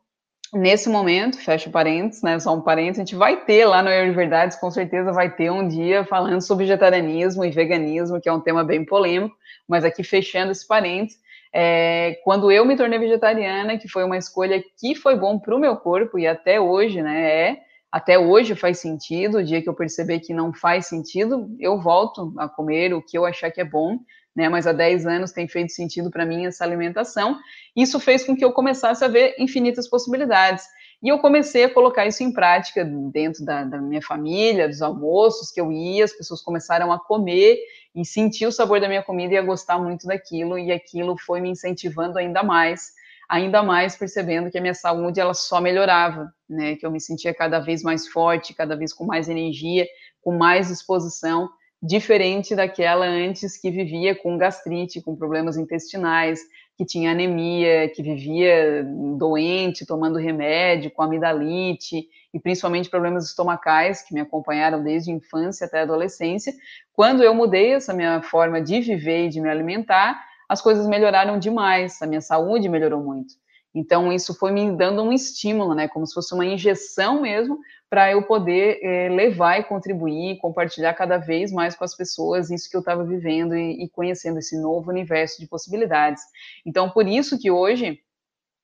nesse 0.52 0.88
momento, 0.88 1.38
fecha 1.38 1.71
parênteses, 1.71 2.23
né, 2.23 2.38
só 2.38 2.55
um 2.55 2.61
parênteses, 2.61 2.99
a 2.99 3.05
gente 3.05 3.17
vai 3.17 3.45
ter 3.45 3.64
lá 3.64 3.83
no 3.83 3.90
Eu 3.90 4.07
de 4.07 4.12
Verdades, 4.12 4.57
com 4.57 4.71
certeza 4.71 5.12
vai 5.12 5.35
ter 5.35 5.50
um 5.50 5.67
dia 5.67 6.05
falando 6.05 6.40
sobre 6.40 6.64
vegetarianismo 6.64 7.45
e 7.45 7.50
veganismo, 7.50 8.21
que 8.21 8.28
é 8.28 8.33
um 8.33 8.40
tema 8.40 8.64
bem 8.64 8.85
polêmico, 8.85 9.37
mas 9.67 9.85
aqui 9.85 10.02
fechando 10.02 10.52
esse 10.52 10.67
parênteses, 10.67 11.19
é, 11.52 12.19
quando 12.25 12.52
eu 12.52 12.64
me 12.64 12.76
tornei 12.76 12.99
vegetariana, 12.99 13.78
que 13.78 13.88
foi 13.88 14.05
uma 14.05 14.17
escolha 14.17 14.62
que 14.78 14.95
foi 14.95 15.17
bom 15.17 15.38
para 15.38 15.55
o 15.55 15.59
meu 15.59 15.76
corpo 15.76 16.19
e 16.19 16.26
até 16.26 16.61
hoje, 16.61 17.02
né, 17.02 17.31
é, 17.31 17.59
até 17.90 18.19
hoje 18.19 18.55
faz 18.55 18.78
sentido, 18.78 19.38
o 19.38 19.45
dia 19.45 19.62
que 19.62 19.69
eu 19.69 19.75
perceber 19.75 20.21
que 20.21 20.35
não 20.35 20.52
faz 20.52 20.87
sentido, 20.87 21.49
eu 21.59 21.81
volto 21.81 22.35
a 22.38 22.49
comer 22.49 22.93
o 22.93 23.02
que 23.02 23.17
eu 23.17 23.25
achar 23.25 23.50
que 23.50 23.61
é 23.61 23.64
bom, 23.64 23.99
né? 24.38 24.49
Mas 24.49 24.68
há 24.68 24.73
10 24.73 25.04
anos 25.04 25.33
tem 25.33 25.49
feito 25.49 25.73
sentido 25.73 26.12
para 26.12 26.25
mim 26.25 26.47
essa 26.47 26.62
alimentação. 26.62 27.37
Isso 27.75 27.99
fez 27.99 28.25
com 28.25 28.37
que 28.37 28.45
eu 28.45 28.52
começasse 28.52 29.04
a 29.04 29.09
ver 29.09 29.35
infinitas 29.37 29.88
possibilidades. 29.88 30.64
E 31.02 31.09
eu 31.09 31.18
comecei 31.18 31.64
a 31.64 31.75
colocar 31.75 32.07
isso 32.07 32.23
em 32.23 32.33
prática 32.33 32.85
dentro 32.85 33.45
da, 33.45 33.64
da, 33.64 33.80
minha 33.80 34.00
família, 34.00 34.68
dos 34.68 34.80
almoços 34.80 35.50
que 35.50 35.61
eu 35.61 35.73
ia, 35.73 36.04
as 36.04 36.12
pessoas 36.12 36.40
começaram 36.40 36.92
a 36.92 37.00
comer 37.00 37.59
e 37.92 38.04
sentir 38.04 38.47
o 38.47 38.52
sabor 38.52 38.80
da 38.80 38.87
minha 38.87 39.02
comida 39.02 39.35
e 39.35 39.37
a 39.37 39.42
gostar 39.42 39.76
muito 39.76 40.07
daquilo, 40.07 40.57
e 40.57 40.71
aquilo 40.71 41.16
foi 41.18 41.40
me 41.40 41.50
incentivando 41.50 42.16
ainda 42.16 42.45
mais, 42.45 42.92
ainda 43.28 43.61
mais 43.61 43.97
percebendo 43.97 44.52
que 44.52 44.59
a 44.59 44.61
minha 44.61 44.75
saúde 44.75 45.18
ela 45.18 45.35
só 45.35 45.61
melhorava, 45.61 46.33
né? 46.49 46.76
Que 46.76 46.87
eu 46.87 46.92
me 46.92 47.00
sentia 47.00 47.35
cada 47.35 47.59
vez 47.59 47.83
mais 47.83 48.07
forte, 48.07 48.54
cada 48.54 48.76
vez 48.76 48.92
com 48.92 49.04
mais 49.04 49.28
energia, 49.28 49.85
com 50.21 50.37
mais 50.37 50.68
disposição 50.68 51.49
diferente 51.83 52.55
daquela 52.55 53.07
antes 53.07 53.57
que 53.57 53.71
vivia 53.71 54.15
com 54.15 54.37
gastrite, 54.37 55.01
com 55.01 55.15
problemas 55.15 55.57
intestinais, 55.57 56.41
que 56.77 56.85
tinha 56.85 57.11
anemia, 57.11 57.89
que 57.89 58.03
vivia 58.03 58.85
doente, 59.17 59.85
tomando 59.85 60.19
remédio, 60.19 60.91
com 60.91 61.03
amidalite 61.03 62.09
e 62.33 62.39
principalmente 62.39 62.89
problemas 62.89 63.25
estomacais 63.25 64.03
que 64.03 64.15
me 64.15 64.21
acompanharam 64.21 64.83
desde 64.83 65.11
a 65.11 65.15
infância 65.15 65.67
até 65.67 65.81
a 65.81 65.83
adolescência. 65.83 66.55
Quando 66.93 67.23
eu 67.23 67.35
mudei 67.35 67.73
essa 67.73 67.93
minha 67.93 68.23
forma 68.23 68.61
de 68.61 68.81
viver 68.81 69.27
e 69.27 69.29
de 69.29 69.41
me 69.41 69.49
alimentar, 69.49 70.25
as 70.49 70.61
coisas 70.61 70.87
melhoraram 70.87 71.39
demais, 71.39 72.01
a 72.01 72.07
minha 72.07 72.21
saúde 72.21 72.69
melhorou 72.69 73.03
muito. 73.03 73.35
Então, 73.75 74.13
isso 74.13 74.35
foi 74.35 74.51
me 74.51 74.71
dando 74.77 75.03
um 75.03 75.13
estímulo, 75.13 75.75
né, 75.75 75.89
como 75.89 76.07
se 76.07 76.15
fosse 76.15 76.33
uma 76.33 76.47
injeção 76.47 77.21
mesmo, 77.21 77.59
para 77.90 78.12
eu 78.12 78.23
poder 78.23 78.78
é, 78.83 79.09
levar 79.09 79.59
e 79.59 79.64
contribuir, 79.64 80.38
compartilhar 80.38 80.92
cada 80.95 81.16
vez 81.16 81.50
mais 81.50 81.75
com 81.75 81.85
as 81.85 81.97
pessoas 81.97 82.50
isso 82.50 82.68
que 82.68 82.76
eu 82.76 82.80
estava 82.80 83.04
vivendo 83.04 83.57
e, 83.57 83.85
e 83.85 83.88
conhecendo 83.88 84.38
esse 84.38 84.61
novo 84.61 84.90
universo 84.90 85.40
de 85.40 85.47
possibilidades. 85.47 86.23
Então, 86.66 86.90
por 86.90 87.07
isso 87.07 87.38
que 87.38 87.50
hoje 87.50 88.00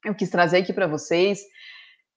eu 0.04 0.14
quis 0.14 0.28
trazer 0.28 0.58
aqui 0.58 0.72
para 0.72 0.86
vocês 0.86 1.42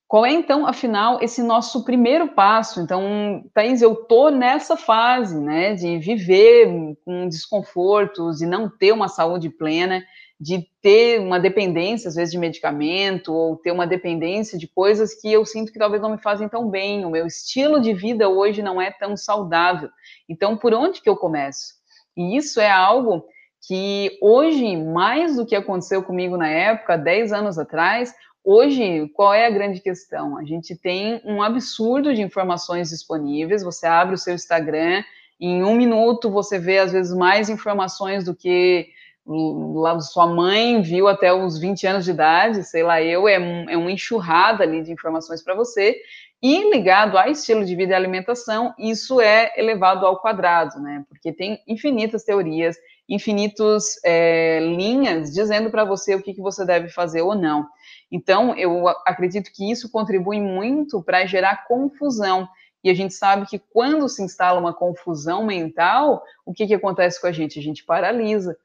qual 0.08 0.26
é, 0.26 0.32
então, 0.32 0.66
afinal, 0.66 1.22
esse 1.22 1.44
nosso 1.44 1.84
primeiro 1.84 2.30
passo? 2.30 2.80
Então, 2.80 3.44
Thaís, 3.54 3.82
eu 3.82 3.92
estou 3.92 4.32
nessa 4.32 4.78
fase, 4.78 5.38
né, 5.38 5.76
de 5.76 6.00
viver 6.00 6.96
com 7.04 7.28
desconfortos, 7.28 8.38
de 8.38 8.46
não 8.46 8.70
ter 8.70 8.94
uma 8.94 9.10
saúde 9.10 9.50
plena, 9.50 10.02
de 10.40 10.68
ter 10.82 11.20
uma 11.20 11.40
dependência, 11.40 12.08
às 12.08 12.16
vezes, 12.16 12.32
de 12.32 12.38
medicamento, 12.38 13.34
ou 13.34 13.58
ter 13.58 13.72
uma 13.72 13.88
dependência 13.88 14.58
de 14.58 14.68
coisas 14.68 15.20
que 15.20 15.32
eu 15.32 15.46
sinto 15.46 15.72
que 15.72 15.80
talvez 15.80 16.02
não 16.02 16.12
me 16.12 16.18
fazem 16.18 16.48
tão 16.48 16.70
bem. 16.70 17.06
O 17.06 17.10
meu 17.10 17.26
estilo 17.26 17.80
de 17.80 17.94
vida 17.94 18.30
hoje 18.30 18.62
não 18.62 18.80
é 18.80 18.92
tão 18.92 19.18
saudável. 19.18 19.90
Então, 20.30 20.56
por 20.56 20.74
onde 20.74 21.02
que 21.02 21.10
eu 21.10 21.18
começo? 21.18 21.74
E 22.16 22.38
isso 22.38 22.60
é 22.60 22.70
algo 22.70 23.26
que 23.68 24.18
hoje, 24.22 24.78
mais 24.78 25.36
do 25.36 25.46
que 25.46 25.56
aconteceu 25.56 26.04
comigo 26.04 26.38
na 26.38 26.48
época, 26.48 26.98
10 26.98 27.34
anos 27.34 27.58
atrás, 27.58 28.14
Hoje, 28.50 29.10
qual 29.14 29.34
é 29.34 29.46
a 29.46 29.50
grande 29.50 29.82
questão? 29.82 30.38
A 30.38 30.44
gente 30.46 30.74
tem 30.74 31.22
um 31.26 31.44
absurdo 31.44 32.16
de 32.16 32.22
informações 32.22 32.92
disponíveis. 32.92 33.62
Você 33.62 33.86
abre 33.86 34.16
o 34.16 34.18
seu 34.18 34.34
Instagram, 34.34 35.04
em 35.38 35.66
um 35.66 35.76
minuto 35.76 36.32
você 36.32 36.58
vê, 36.58 36.80
às 36.80 36.94
vezes, 36.94 37.14
mais 37.14 37.50
informações 37.50 38.24
do 38.24 38.34
que 38.34 38.88
lá 39.28 40.00
sua 40.00 40.26
mãe 40.26 40.82
viu 40.82 41.08
até 41.08 41.34
os 41.34 41.60
20 41.60 41.86
anos 41.86 42.06
de 42.06 42.12
idade, 42.12 42.64
sei 42.64 42.82
lá, 42.82 43.02
eu, 43.02 43.28
é, 43.28 43.38
um, 43.38 43.70
é 43.70 43.76
uma 43.76 43.92
enxurrada 43.92 44.64
ali 44.64 44.82
de 44.82 44.92
informações 44.92 45.44
para 45.44 45.54
você. 45.54 45.98
E 46.42 46.70
ligado 46.70 47.18
a 47.18 47.28
estilo 47.30 47.66
de 47.66 47.76
vida 47.76 47.94
e 47.94 47.96
alimentação, 47.96 48.74
isso 48.78 49.20
é 49.20 49.52
elevado 49.58 50.06
ao 50.06 50.22
quadrado, 50.22 50.80
né? 50.80 51.04
Porque 51.10 51.34
tem 51.34 51.60
infinitas 51.68 52.24
teorias, 52.24 52.78
infinitas 53.10 54.00
é, 54.06 54.60
linhas 54.60 55.34
dizendo 55.34 55.72
para 55.72 55.84
você 55.84 56.14
o 56.14 56.22
que, 56.22 56.36
que 56.36 56.42
você 56.42 56.64
deve 56.64 56.90
fazer 56.90 57.22
ou 57.22 57.34
não. 57.34 57.66
Então, 58.12 58.56
eu 58.56 58.88
acredito 59.06 59.52
que 59.52 59.70
isso 59.72 59.92
contribui 59.92 60.40
muito 60.40 61.02
para 61.02 61.26
gerar 61.26 61.66
confusão. 61.68 62.48
E 62.84 62.90
a 62.90 62.94
gente 62.94 63.16
sabe 63.16 63.48
que 63.48 63.60
quando 63.60 64.08
se 64.08 64.22
instala 64.22 64.60
uma 64.60 64.74
confusão 64.74 65.44
mental, 65.44 66.24
o 66.46 66.54
que, 66.54 66.68
que 66.68 66.76
acontece 66.76 67.20
com 67.20 67.28
a 67.28 67.32
gente? 67.32 67.60
A 67.60 67.64
gente 67.64 67.84
paralisa. 67.84 68.56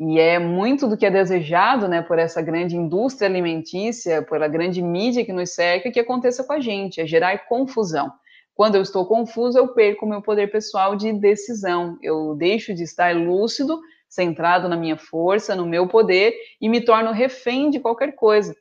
E 0.00 0.18
é 0.18 0.38
muito 0.38 0.88
do 0.88 0.96
que 0.96 1.06
é 1.06 1.10
desejado, 1.10 1.86
né, 1.86 2.02
por 2.02 2.18
essa 2.18 2.42
grande 2.42 2.76
indústria 2.76 3.28
alimentícia, 3.28 4.22
pela 4.22 4.48
grande 4.48 4.82
mídia 4.82 5.24
que 5.24 5.32
nos 5.32 5.54
cerca, 5.54 5.90
que 5.90 6.00
aconteça 6.00 6.42
com 6.42 6.52
a 6.52 6.60
gente, 6.60 7.00
é 7.00 7.06
gerar 7.06 7.46
confusão. 7.46 8.10
Quando 8.54 8.74
eu 8.74 8.82
estou 8.82 9.06
confuso, 9.06 9.58
eu 9.58 9.68
perco 9.68 10.06
meu 10.06 10.20
poder 10.20 10.50
pessoal 10.50 10.94
de 10.94 11.12
decisão. 11.12 11.98
Eu 12.02 12.34
deixo 12.34 12.74
de 12.74 12.82
estar 12.82 13.14
lúcido, 13.14 13.80
centrado 14.08 14.68
na 14.68 14.76
minha 14.76 14.96
força, 14.96 15.56
no 15.56 15.66
meu 15.66 15.88
poder 15.88 16.34
e 16.60 16.68
me 16.68 16.80
torno 16.80 17.12
refém 17.12 17.70
de 17.70 17.80
qualquer 17.80 18.14
coisa. 18.14 18.54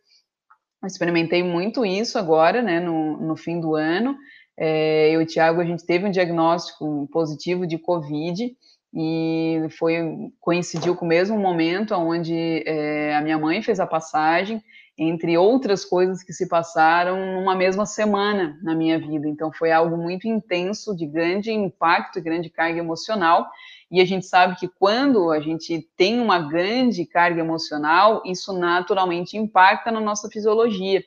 Eu 0.81 0.87
experimentei 0.87 1.43
muito 1.43 1.85
isso 1.85 2.17
agora, 2.17 2.61
né, 2.61 2.79
no, 2.79 3.17
no 3.17 3.35
fim 3.35 3.59
do 3.59 3.75
ano. 3.75 4.15
É, 4.57 5.09
eu 5.09 5.21
e 5.21 5.23
o 5.23 5.27
Tiago, 5.27 5.59
a 5.59 5.65
gente 5.65 5.85
teve 5.85 6.05
um 6.05 6.11
diagnóstico 6.11 7.07
positivo 7.11 7.67
de 7.67 7.77
Covid 7.77 8.55
e 8.93 9.67
foi 9.77 10.31
coincidiu 10.39 10.95
com 10.95 11.05
o 11.05 11.07
mesmo 11.07 11.37
momento 11.37 11.93
onde 11.95 12.63
é, 12.65 13.15
a 13.15 13.21
minha 13.21 13.37
mãe 13.37 13.61
fez 13.61 13.79
a 13.79 13.87
passagem, 13.87 14.61
entre 14.97 15.37
outras 15.37 15.85
coisas 15.85 16.21
que 16.21 16.33
se 16.33 16.47
passaram 16.47 17.39
numa 17.39 17.55
mesma 17.55 17.85
semana 17.85 18.59
na 18.61 18.75
minha 18.75 18.99
vida. 18.99 19.27
Então 19.27 19.51
foi 19.51 19.71
algo 19.71 19.97
muito 19.97 20.27
intenso, 20.27 20.95
de 20.95 21.07
grande 21.07 21.51
impacto 21.51 22.21
grande 22.21 22.49
carga 22.49 22.79
emocional. 22.79 23.47
E 23.89 23.99
a 23.99 24.05
gente 24.05 24.25
sabe 24.25 24.55
que 24.57 24.67
quando 24.67 25.31
a 25.31 25.39
gente 25.39 25.89
tem 25.97 26.19
uma 26.19 26.39
grande 26.39 27.05
carga 27.05 27.41
emocional, 27.41 28.21
isso 28.25 28.53
naturalmente 28.53 29.37
impacta 29.37 29.91
na 29.91 29.99
nossa 29.99 30.29
fisiologia. 30.29 31.03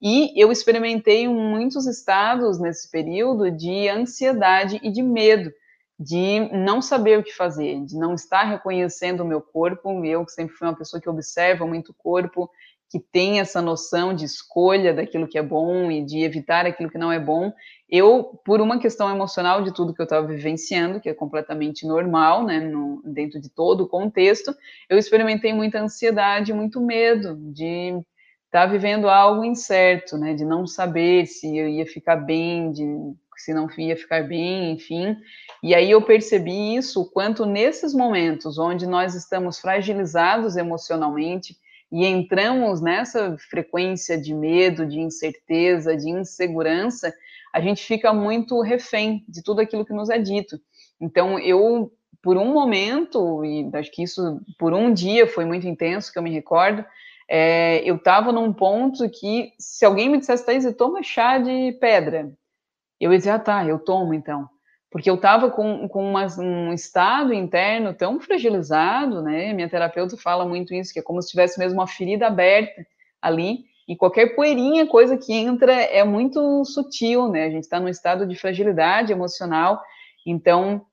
E 0.00 0.32
eu 0.40 0.52
experimentei 0.52 1.26
muitos 1.26 1.86
estados 1.86 2.58
nesse 2.58 2.90
período 2.90 3.50
de 3.50 3.88
ansiedade 3.88 4.78
e 4.82 4.90
de 4.90 5.02
medo, 5.02 5.50
de 5.98 6.50
não 6.52 6.82
saber 6.82 7.18
o 7.18 7.22
que 7.22 7.32
fazer, 7.32 7.84
de 7.84 7.96
não 7.96 8.14
estar 8.14 8.44
reconhecendo 8.44 9.20
o 9.20 9.26
meu 9.26 9.40
corpo. 9.40 10.04
Eu, 10.04 10.24
que 10.24 10.32
sempre 10.32 10.54
fui 10.54 10.68
uma 10.68 10.76
pessoa 10.76 11.00
que 11.00 11.08
observa 11.08 11.66
muito 11.66 11.90
o 11.90 11.94
corpo, 11.94 12.50
que 12.88 13.00
tem 13.00 13.40
essa 13.40 13.60
noção 13.60 14.14
de 14.14 14.24
escolha 14.24 14.94
daquilo 14.94 15.26
que 15.26 15.38
é 15.38 15.42
bom 15.42 15.90
e 15.90 16.04
de 16.04 16.22
evitar 16.22 16.66
aquilo 16.66 16.90
que 16.90 16.98
não 16.98 17.10
é 17.10 17.18
bom. 17.18 17.52
Eu, 17.88 18.40
por 18.44 18.60
uma 18.60 18.78
questão 18.78 19.10
emocional 19.10 19.62
de 19.62 19.74
tudo 19.74 19.92
que 19.94 20.00
eu 20.00 20.04
estava 20.04 20.26
vivenciando, 20.26 21.00
que 21.00 21.08
é 21.08 21.14
completamente 21.14 21.86
normal, 21.86 22.44
né, 22.44 22.60
no, 22.60 23.02
dentro 23.04 23.40
de 23.40 23.48
todo 23.48 23.82
o 23.82 23.88
contexto, 23.88 24.54
eu 24.88 24.98
experimentei 24.98 25.52
muita 25.52 25.80
ansiedade, 25.80 26.52
muito 26.52 26.80
medo 26.80 27.36
de 27.52 27.88
estar 28.46 28.66
tá 28.66 28.66
vivendo 28.66 29.08
algo 29.08 29.44
incerto, 29.44 30.16
né, 30.16 30.34
de 30.34 30.44
não 30.44 30.66
saber 30.66 31.26
se 31.26 31.56
eu 31.56 31.68
ia 31.68 31.86
ficar 31.86 32.16
bem, 32.16 32.70
de 32.70 32.84
se 33.40 33.54
não 33.54 33.68
ia 33.78 33.96
ficar 33.96 34.22
bem, 34.22 34.72
enfim. 34.72 35.16
E 35.62 35.74
aí 35.74 35.90
eu 35.90 36.02
percebi 36.02 36.76
isso, 36.76 37.02
o 37.02 37.10
quanto 37.10 37.44
nesses 37.46 37.94
momentos 37.94 38.58
onde 38.58 38.86
nós 38.86 39.14
estamos 39.14 39.58
fragilizados 39.58 40.56
emocionalmente, 40.56 41.56
e 41.90 42.04
entramos 42.04 42.80
nessa 42.80 43.36
frequência 43.48 44.20
de 44.20 44.34
medo, 44.34 44.86
de 44.86 44.98
incerteza, 44.98 45.96
de 45.96 46.10
insegurança, 46.10 47.14
a 47.52 47.60
gente 47.60 47.82
fica 47.84 48.12
muito 48.12 48.60
refém 48.60 49.24
de 49.28 49.42
tudo 49.42 49.60
aquilo 49.60 49.84
que 49.84 49.92
nos 49.92 50.10
é 50.10 50.18
dito. 50.18 50.60
Então, 51.00 51.38
eu, 51.38 51.92
por 52.22 52.36
um 52.36 52.52
momento, 52.52 53.44
e 53.44 53.70
acho 53.74 53.90
que 53.92 54.02
isso 54.02 54.40
por 54.58 54.74
um 54.74 54.92
dia 54.92 55.26
foi 55.26 55.44
muito 55.44 55.66
intenso, 55.66 56.12
que 56.12 56.18
eu 56.18 56.22
me 56.22 56.32
recordo, 56.32 56.84
é, 57.28 57.82
eu 57.84 57.96
estava 57.96 58.32
num 58.32 58.52
ponto 58.52 59.08
que, 59.08 59.52
se 59.58 59.84
alguém 59.84 60.08
me 60.08 60.18
dissesse, 60.18 60.44
Thaís, 60.44 60.66
toma 60.76 61.02
chá 61.02 61.38
de 61.38 61.72
pedra, 61.80 62.32
eu 63.00 63.12
ia 63.12 63.18
dizer, 63.18 63.30
ah, 63.30 63.38
tá, 63.38 63.64
eu 63.64 63.78
tomo 63.78 64.14
então 64.14 64.48
porque 64.96 65.10
eu 65.10 65.16
estava 65.16 65.50
com, 65.50 65.86
com 65.88 66.10
uma, 66.10 66.26
um 66.38 66.72
estado 66.72 67.34
interno 67.34 67.92
tão 67.92 68.18
fragilizado, 68.18 69.20
né? 69.20 69.52
Minha 69.52 69.68
terapeuta 69.68 70.16
fala 70.16 70.46
muito 70.46 70.72
isso, 70.72 70.90
que 70.90 70.98
é 70.98 71.02
como 71.02 71.20
se 71.20 71.28
tivesse 71.28 71.58
mesmo 71.58 71.78
uma 71.78 71.86
ferida 71.86 72.26
aberta 72.28 72.86
ali, 73.20 73.64
e 73.88 73.94
qualquer 73.94 74.34
poeirinha, 74.34 74.86
coisa 74.86 75.16
que 75.16 75.34
entra, 75.34 75.72
é 75.72 76.02
muito 76.02 76.64
sutil, 76.64 77.28
né? 77.28 77.44
A 77.44 77.50
gente 77.50 77.64
está 77.64 77.78
num 77.78 77.88
estado 77.88 78.26
de 78.26 78.36
fragilidade 78.36 79.12
emocional, 79.12 79.82
então 80.24 80.86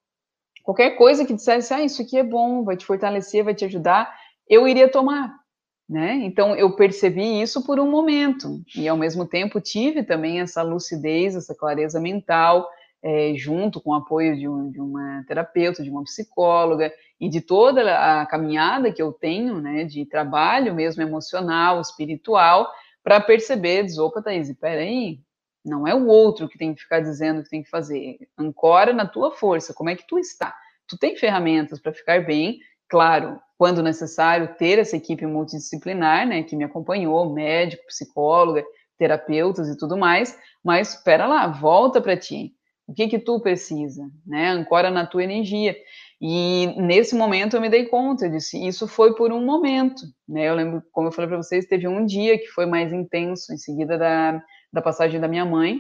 qualquer 0.64 0.98
coisa 0.98 1.26
que 1.26 1.34
dissesse, 1.34 1.74
ah, 1.74 1.82
isso 1.82 2.02
aqui 2.02 2.18
é 2.18 2.24
bom, 2.24 2.64
vai 2.64 2.76
te 2.76 2.86
fortalecer, 2.86 3.44
vai 3.44 3.56
te 3.56 3.64
ajudar, 3.64 4.14
eu 4.50 4.68
iria 4.68 4.90
tomar, 4.90 5.34
né? 5.88 6.16
Então 6.24 6.56
eu 6.56 6.76
percebi 6.76 7.42
isso 7.42 7.64
por 7.66 7.80
um 7.80 7.90
momento, 7.90 8.62
e 8.76 8.88
ao 8.88 8.98
mesmo 8.98 9.26
tempo 9.26 9.60
tive 9.60 10.04
também 10.04 10.40
essa 10.40 10.62
lucidez, 10.62 11.36
essa 11.36 11.54
clareza 11.54 12.00
mental, 12.00 12.70
é, 13.04 13.34
junto 13.36 13.82
com 13.82 13.92
o 13.92 13.96
apoio 13.96 14.38
de, 14.38 14.48
um, 14.48 14.72
de, 14.72 14.80
uma 14.80 15.26
terapeuta, 15.28 15.84
de 15.84 15.90
uma 15.90 16.04
psicóloga 16.04 16.92
e 17.20 17.28
de 17.28 17.42
toda 17.42 18.22
a 18.22 18.26
caminhada 18.26 18.94
que 18.94 19.02
eu 19.02 19.12
tenho, 19.12 19.60
né, 19.60 19.84
de 19.84 20.06
trabalho 20.06 20.74
mesmo 20.74 21.04
emocional, 21.04 21.82
espiritual, 21.82 22.72
para 23.04 23.20
perceber, 23.20 23.84
diz, 23.84 23.98
opa, 23.98 24.22
Thaís, 24.22 24.52
peraí, 24.58 25.20
não 25.66 25.86
é 25.86 25.94
o 25.94 26.08
outro 26.08 26.48
que 26.48 26.58
tem 26.58 26.74
que 26.74 26.82
ficar 26.82 27.02
dizendo 27.02 27.44
que 27.44 27.50
tem 27.50 27.62
que 27.62 27.70
fazer, 27.70 28.18
ancora 28.38 28.94
na 28.94 29.06
tua 29.06 29.32
força, 29.32 29.74
como 29.74 29.90
é 29.90 29.96
que 29.96 30.08
tu 30.08 30.18
está? 30.18 30.56
Tu 30.88 30.98
tem 30.98 31.18
ferramentas 31.18 31.82
para 31.82 31.94
ficar 31.94 32.26
bem, 32.26 32.60
claro, 32.88 33.40
quando 33.64 33.82
necessário, 33.82 34.56
ter 34.58 34.78
essa 34.78 34.98
equipe 34.98 35.26
multidisciplinar, 35.26 36.28
né, 36.28 36.44
que 36.44 36.54
me 36.54 36.66
acompanhou, 36.66 37.34
médico, 37.34 37.88
psicóloga, 37.88 38.62
terapeutas 38.98 39.70
e 39.70 39.78
tudo 39.78 39.96
mais, 39.96 40.38
mas 40.62 40.96
espera 40.96 41.26
lá, 41.26 41.48
volta 41.48 42.02
para 42.02 42.18
ti, 42.18 42.52
o 42.86 42.94
que 42.94 43.08
que 43.08 43.18
tu 43.18 43.40
precisa, 43.40 44.04
né? 44.28 44.50
Ancora 44.50 44.92
na 44.92 45.08
tua 45.08 45.24
energia. 45.24 45.78
E 46.20 46.76
nesse 46.76 47.16
momento 47.16 47.56
eu 47.56 47.62
me 47.62 47.70
dei 47.70 47.86
conta, 47.86 48.26
eu 48.26 48.32
disse, 48.32 48.62
isso 48.68 48.86
foi 48.86 49.16
por 49.16 49.32
um 49.32 49.46
momento, 49.46 50.02
né? 50.28 50.50
Eu 50.50 50.56
lembro, 50.56 50.84
como 50.92 51.08
eu 51.08 51.14
falei 51.14 51.30
para 51.30 51.38
vocês, 51.38 51.66
teve 51.66 51.88
um 51.88 52.06
dia 52.06 52.38
que 52.38 52.48
foi 52.48 52.66
mais 52.66 52.92
intenso, 52.92 53.54
em 53.54 53.58
seguida 53.58 53.98
da, 53.98 54.44
da 54.74 54.82
passagem 54.82 55.22
da 55.22 55.28
minha 55.30 55.46
mãe, 55.46 55.80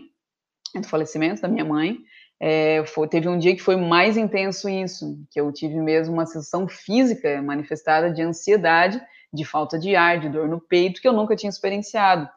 do 0.73 0.87
falecimento 0.87 1.41
da 1.41 1.49
minha 1.49 1.65
mãe, 1.65 1.97
é, 2.45 2.83
foi, 2.85 3.07
teve 3.07 3.29
um 3.29 3.39
dia 3.39 3.55
que 3.55 3.61
foi 3.61 3.77
mais 3.77 4.17
intenso 4.17 4.67
isso, 4.67 5.17
que 5.31 5.39
eu 5.39 5.49
tive 5.53 5.79
mesmo 5.79 6.13
uma 6.13 6.25
sensação 6.25 6.67
física 6.67 7.41
manifestada 7.41 8.11
de 8.11 8.21
ansiedade, 8.21 9.01
de 9.31 9.45
falta 9.45 9.79
de 9.79 9.95
ar, 9.95 10.19
de 10.19 10.27
dor 10.27 10.49
no 10.49 10.59
peito, 10.59 11.01
que 11.01 11.07
eu 11.07 11.13
nunca 11.13 11.37
tinha 11.37 11.49
experienciado. 11.49 12.27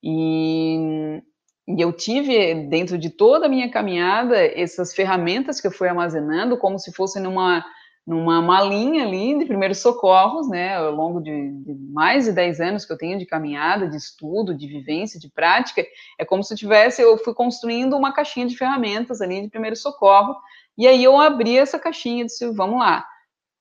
E 0.00 1.20
e 1.68 1.80
eu 1.82 1.92
tive, 1.92 2.54
dentro 2.68 2.96
de 2.96 3.10
toda 3.10 3.46
a 3.46 3.48
minha 3.48 3.68
caminhada, 3.68 4.36
essas 4.36 4.94
ferramentas 4.94 5.60
que 5.60 5.66
eu 5.66 5.72
fui 5.72 5.88
armazenando, 5.88 6.56
como 6.56 6.78
se 6.78 6.92
fossem 6.92 7.20
numa, 7.20 7.64
numa 8.06 8.40
malinha 8.40 9.04
ali 9.04 9.36
de 9.36 9.46
primeiros 9.46 9.78
socorros, 9.78 10.48
né, 10.48 10.76
ao 10.76 10.92
longo 10.92 11.20
de, 11.20 11.50
de, 11.50 11.74
mais 11.90 12.24
de 12.24 12.32
10 12.32 12.60
anos 12.60 12.84
que 12.84 12.92
eu 12.92 12.98
tenho 12.98 13.18
de 13.18 13.26
caminhada, 13.26 13.88
de 13.88 13.96
estudo, 13.96 14.56
de 14.56 14.68
vivência, 14.68 15.18
de 15.18 15.28
prática, 15.28 15.84
é 16.16 16.24
como 16.24 16.44
se 16.44 16.54
eu 16.54 16.58
tivesse, 16.58 17.02
eu 17.02 17.18
fui 17.18 17.34
construindo 17.34 17.96
uma 17.96 18.12
caixinha 18.12 18.46
de 18.46 18.56
ferramentas 18.56 19.20
ali 19.20 19.42
de 19.42 19.48
primeiro 19.48 19.74
socorro, 19.74 20.36
e 20.78 20.86
aí 20.86 21.02
eu 21.02 21.18
abri 21.18 21.58
essa 21.58 21.80
caixinha 21.80 22.22
e 22.22 22.26
disse, 22.26 22.48
vamos 22.52 22.78
lá, 22.78 23.04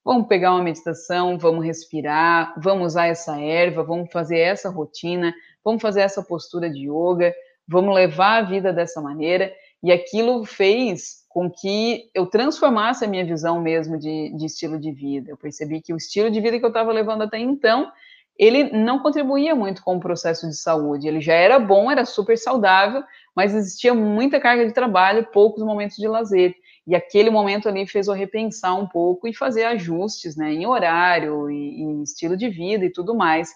vamos 0.03 0.27
pegar 0.27 0.51
uma 0.51 0.61
meditação, 0.61 1.39
vamos 1.39 1.65
respirar, 1.65 2.53
vamos 2.61 2.93
usar 2.93 3.07
essa 3.07 3.41
erva, 3.41 3.83
vamos 3.83 4.11
fazer 4.11 4.37
essa 4.37 4.69
rotina, 4.69 5.33
vamos 5.63 5.81
fazer 5.81 6.01
essa 6.01 6.21
postura 6.21 6.69
de 6.69 6.87
yoga, 6.87 7.33
vamos 7.67 7.95
levar 7.95 8.37
a 8.37 8.41
vida 8.43 8.71
dessa 8.71 9.01
maneira, 9.01 9.51
e 9.81 9.91
aquilo 9.91 10.45
fez 10.45 11.24
com 11.35 11.51
que 11.51 12.09
eu 12.15 12.25
transformasse 12.25 13.03
a 13.03 13.09
minha 13.09 13.25
visão 13.25 13.61
mesmo 13.61 13.99
de, 13.99 14.33
de 14.37 14.45
estilo 14.45 14.79
de 14.79 14.89
vida. 14.89 15.31
Eu 15.31 15.35
percebi 15.35 15.81
que 15.81 15.91
o 15.91 15.97
estilo 15.97 16.31
de 16.31 16.39
vida 16.39 16.57
que 16.57 16.63
eu 16.63 16.69
estava 16.69 16.93
levando 16.93 17.23
até 17.23 17.37
então, 17.37 17.91
ele 18.39 18.71
não 18.71 18.99
contribuía 18.99 19.53
muito 19.53 19.83
com 19.83 19.97
o 19.97 19.99
processo 19.99 20.47
de 20.47 20.55
saúde. 20.55 21.09
Ele 21.09 21.19
já 21.19 21.33
era 21.33 21.59
bom, 21.59 21.91
era 21.91 22.05
super 22.05 22.37
saudável, 22.37 23.03
mas 23.35 23.53
existia 23.53 23.93
muita 23.93 24.39
carga 24.39 24.65
de 24.65 24.71
trabalho, 24.71 25.27
poucos 25.33 25.61
momentos 25.61 25.97
de 25.97 26.07
lazer. 26.07 26.55
E 26.87 26.95
aquele 26.95 27.29
momento 27.29 27.67
ali 27.67 27.85
fez 27.85 28.07
eu 28.07 28.13
repensar 28.13 28.73
um 28.73 28.87
pouco 28.87 29.27
e 29.27 29.35
fazer 29.35 29.65
ajustes, 29.65 30.37
né, 30.37 30.53
em 30.53 30.65
horário, 30.65 31.51
e, 31.51 31.81
em 31.81 32.01
estilo 32.01 32.37
de 32.37 32.47
vida 32.47 32.85
e 32.85 32.93
tudo 32.93 33.13
mais. 33.13 33.49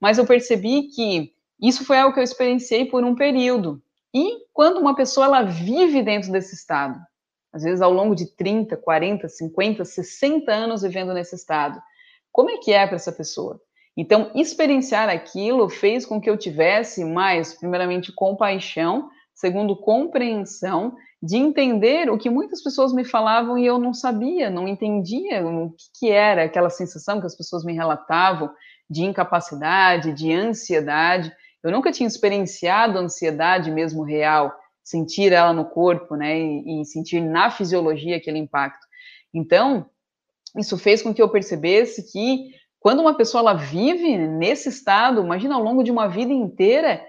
Mas 0.00 0.16
eu 0.16 0.24
percebi 0.24 0.84
que 0.84 1.30
isso 1.60 1.84
foi 1.84 1.98
algo 1.98 2.14
que 2.14 2.20
eu 2.20 2.24
experienciei 2.24 2.86
por 2.86 3.04
um 3.04 3.14
período. 3.14 3.82
E 4.14 4.46
quando 4.54 4.80
uma 4.80 4.96
pessoa 4.96 5.26
ela 5.26 5.42
vive 5.42 6.02
dentro 6.02 6.32
desse 6.32 6.54
estado, 6.54 6.98
às 7.52 7.62
vezes 7.62 7.80
ao 7.80 7.92
longo 7.92 8.14
de 8.14 8.26
30, 8.36 8.76
40, 8.76 9.28
50, 9.28 9.84
60 9.84 10.52
anos 10.52 10.82
vivendo 10.82 11.14
nesse 11.14 11.34
estado. 11.34 11.80
Como 12.30 12.50
é 12.50 12.58
que 12.58 12.72
é 12.72 12.86
para 12.86 12.96
essa 12.96 13.12
pessoa? 13.12 13.60
Então, 13.96 14.30
experienciar 14.34 15.08
aquilo 15.08 15.68
fez 15.68 16.06
com 16.06 16.20
que 16.20 16.30
eu 16.30 16.36
tivesse 16.36 17.04
mais, 17.04 17.54
primeiramente, 17.54 18.12
compaixão, 18.12 19.10
segundo, 19.34 19.74
compreensão, 19.74 20.94
de 21.20 21.36
entender 21.36 22.08
o 22.08 22.16
que 22.16 22.30
muitas 22.30 22.62
pessoas 22.62 22.92
me 22.92 23.04
falavam 23.04 23.58
e 23.58 23.66
eu 23.66 23.76
não 23.76 23.92
sabia, 23.92 24.50
não 24.50 24.68
entendia 24.68 25.44
o 25.44 25.70
que, 25.70 25.84
que 25.98 26.10
era 26.10 26.44
aquela 26.44 26.70
sensação 26.70 27.18
que 27.18 27.26
as 27.26 27.36
pessoas 27.36 27.64
me 27.64 27.72
relatavam 27.72 28.50
de 28.88 29.04
incapacidade, 29.04 30.12
de 30.12 30.32
ansiedade. 30.32 31.32
Eu 31.62 31.72
nunca 31.72 31.90
tinha 31.90 32.06
experienciado 32.06 32.98
ansiedade 32.98 33.70
mesmo 33.70 34.04
real 34.04 34.54
sentir 34.88 35.34
ela 35.34 35.52
no 35.52 35.66
corpo, 35.66 36.16
né, 36.16 36.40
e, 36.40 36.80
e 36.80 36.84
sentir 36.86 37.20
na 37.20 37.50
fisiologia 37.50 38.16
aquele 38.16 38.38
impacto. 38.38 38.86
Então, 39.34 39.84
isso 40.56 40.78
fez 40.78 41.02
com 41.02 41.12
que 41.12 41.20
eu 41.20 41.28
percebesse 41.28 42.10
que 42.10 42.54
quando 42.80 43.00
uma 43.00 43.14
pessoa 43.14 43.42
ela 43.42 43.52
vive 43.52 44.16
nesse 44.16 44.70
estado, 44.70 45.20
imagina 45.20 45.56
ao 45.56 45.62
longo 45.62 45.84
de 45.84 45.90
uma 45.90 46.08
vida 46.08 46.32
inteira, 46.32 47.04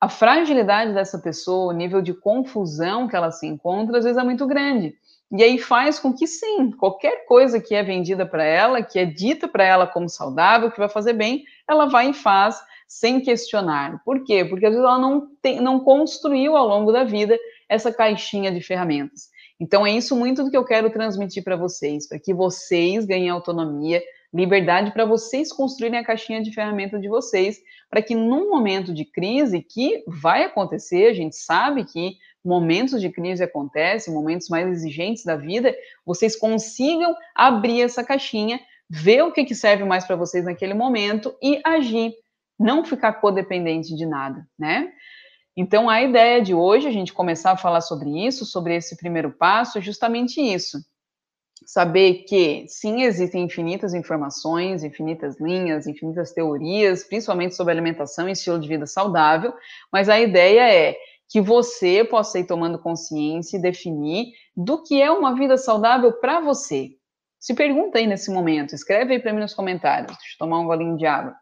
a 0.00 0.08
fragilidade 0.08 0.94
dessa 0.94 1.18
pessoa, 1.18 1.74
o 1.74 1.76
nível 1.76 2.00
de 2.00 2.14
confusão 2.14 3.06
que 3.06 3.14
ela 3.14 3.30
se 3.30 3.46
encontra, 3.46 3.98
às 3.98 4.04
vezes 4.04 4.16
é 4.16 4.24
muito 4.24 4.46
grande. 4.46 4.94
E 5.30 5.42
aí 5.42 5.58
faz 5.58 5.98
com 5.98 6.14
que 6.14 6.26
sim, 6.26 6.70
qualquer 6.70 7.26
coisa 7.26 7.60
que 7.60 7.74
é 7.74 7.82
vendida 7.82 8.24
para 8.24 8.44
ela, 8.44 8.82
que 8.82 8.98
é 8.98 9.04
dita 9.04 9.46
para 9.46 9.62
ela 9.62 9.86
como 9.86 10.08
saudável, 10.08 10.70
que 10.70 10.78
vai 10.78 10.88
fazer 10.88 11.12
bem, 11.12 11.44
ela 11.68 11.84
vai 11.84 12.10
e 12.10 12.14
faz 12.14 12.58
sem 12.90 13.20
questionar. 13.20 14.02
Por 14.04 14.24
quê? 14.24 14.44
Porque 14.44 14.66
às 14.66 14.72
vezes 14.72 14.84
ela 14.84 14.98
não, 14.98 15.28
tem, 15.40 15.60
não 15.60 15.78
construiu 15.78 16.56
ao 16.56 16.66
longo 16.66 16.90
da 16.90 17.04
vida 17.04 17.38
essa 17.68 17.92
caixinha 17.92 18.50
de 18.50 18.60
ferramentas. 18.60 19.28
Então 19.60 19.86
é 19.86 19.92
isso 19.92 20.16
muito 20.16 20.42
do 20.42 20.50
que 20.50 20.56
eu 20.56 20.64
quero 20.64 20.90
transmitir 20.90 21.44
para 21.44 21.54
vocês, 21.54 22.08
para 22.08 22.18
que 22.18 22.34
vocês 22.34 23.06
ganhem 23.06 23.30
autonomia, 23.30 24.02
liberdade 24.34 24.90
para 24.90 25.04
vocês 25.04 25.52
construírem 25.52 26.00
a 26.00 26.04
caixinha 26.04 26.42
de 26.42 26.52
ferramentas 26.52 27.00
de 27.00 27.08
vocês, 27.08 27.60
para 27.88 28.02
que 28.02 28.16
num 28.16 28.50
momento 28.50 28.92
de 28.92 29.04
crise 29.04 29.62
que 29.62 30.02
vai 30.08 30.42
acontecer, 30.42 31.06
a 31.06 31.14
gente 31.14 31.36
sabe 31.36 31.84
que 31.84 32.16
momentos 32.44 33.00
de 33.00 33.08
crise 33.08 33.44
acontecem, 33.44 34.12
momentos 34.12 34.48
mais 34.48 34.66
exigentes 34.66 35.24
da 35.24 35.36
vida, 35.36 35.72
vocês 36.04 36.34
consigam 36.34 37.14
abrir 37.36 37.82
essa 37.82 38.02
caixinha, 38.02 38.58
ver 38.88 39.22
o 39.22 39.30
que, 39.30 39.44
que 39.44 39.54
serve 39.54 39.84
mais 39.84 40.04
para 40.04 40.16
vocês 40.16 40.44
naquele 40.44 40.74
momento 40.74 41.36
e 41.40 41.60
agir 41.64 42.12
não 42.60 42.84
ficar 42.84 43.14
codependente 43.14 43.96
de 43.96 44.04
nada, 44.04 44.46
né? 44.58 44.92
Então, 45.56 45.88
a 45.88 46.02
ideia 46.02 46.42
de 46.42 46.54
hoje, 46.54 46.86
a 46.86 46.92
gente 46.92 47.12
começar 47.12 47.52
a 47.52 47.56
falar 47.56 47.80
sobre 47.80 48.26
isso, 48.26 48.44
sobre 48.44 48.76
esse 48.76 48.96
primeiro 48.96 49.32
passo, 49.32 49.78
é 49.78 49.80
justamente 49.80 50.40
isso. 50.40 50.78
Saber 51.66 52.24
que, 52.24 52.66
sim, 52.68 53.02
existem 53.02 53.44
infinitas 53.44 53.94
informações, 53.94 54.84
infinitas 54.84 55.40
linhas, 55.40 55.86
infinitas 55.86 56.32
teorias, 56.32 57.02
principalmente 57.04 57.54
sobre 57.54 57.72
alimentação 57.72 58.28
e 58.28 58.32
estilo 58.32 58.58
de 58.58 58.68
vida 58.68 58.86
saudável, 58.86 59.52
mas 59.92 60.08
a 60.08 60.20
ideia 60.20 60.72
é 60.72 60.96
que 61.28 61.40
você 61.40 62.04
possa 62.04 62.38
ir 62.38 62.44
tomando 62.44 62.78
consciência 62.78 63.56
e 63.56 63.62
definir 63.62 64.32
do 64.56 64.82
que 64.82 65.00
é 65.00 65.10
uma 65.10 65.34
vida 65.34 65.56
saudável 65.56 66.12
para 66.12 66.40
você. 66.40 66.90
Se 67.38 67.54
pergunta 67.54 67.98
aí 67.98 68.06
nesse 68.06 68.30
momento, 68.30 68.74
escreve 68.74 69.14
aí 69.14 69.18
para 69.20 69.32
mim 69.32 69.40
nos 69.40 69.54
comentários. 69.54 70.16
Deixa 70.16 70.34
eu 70.34 70.38
tomar 70.38 70.60
um 70.60 70.66
golinho 70.66 70.96
de 70.96 71.06
água. 71.06 71.34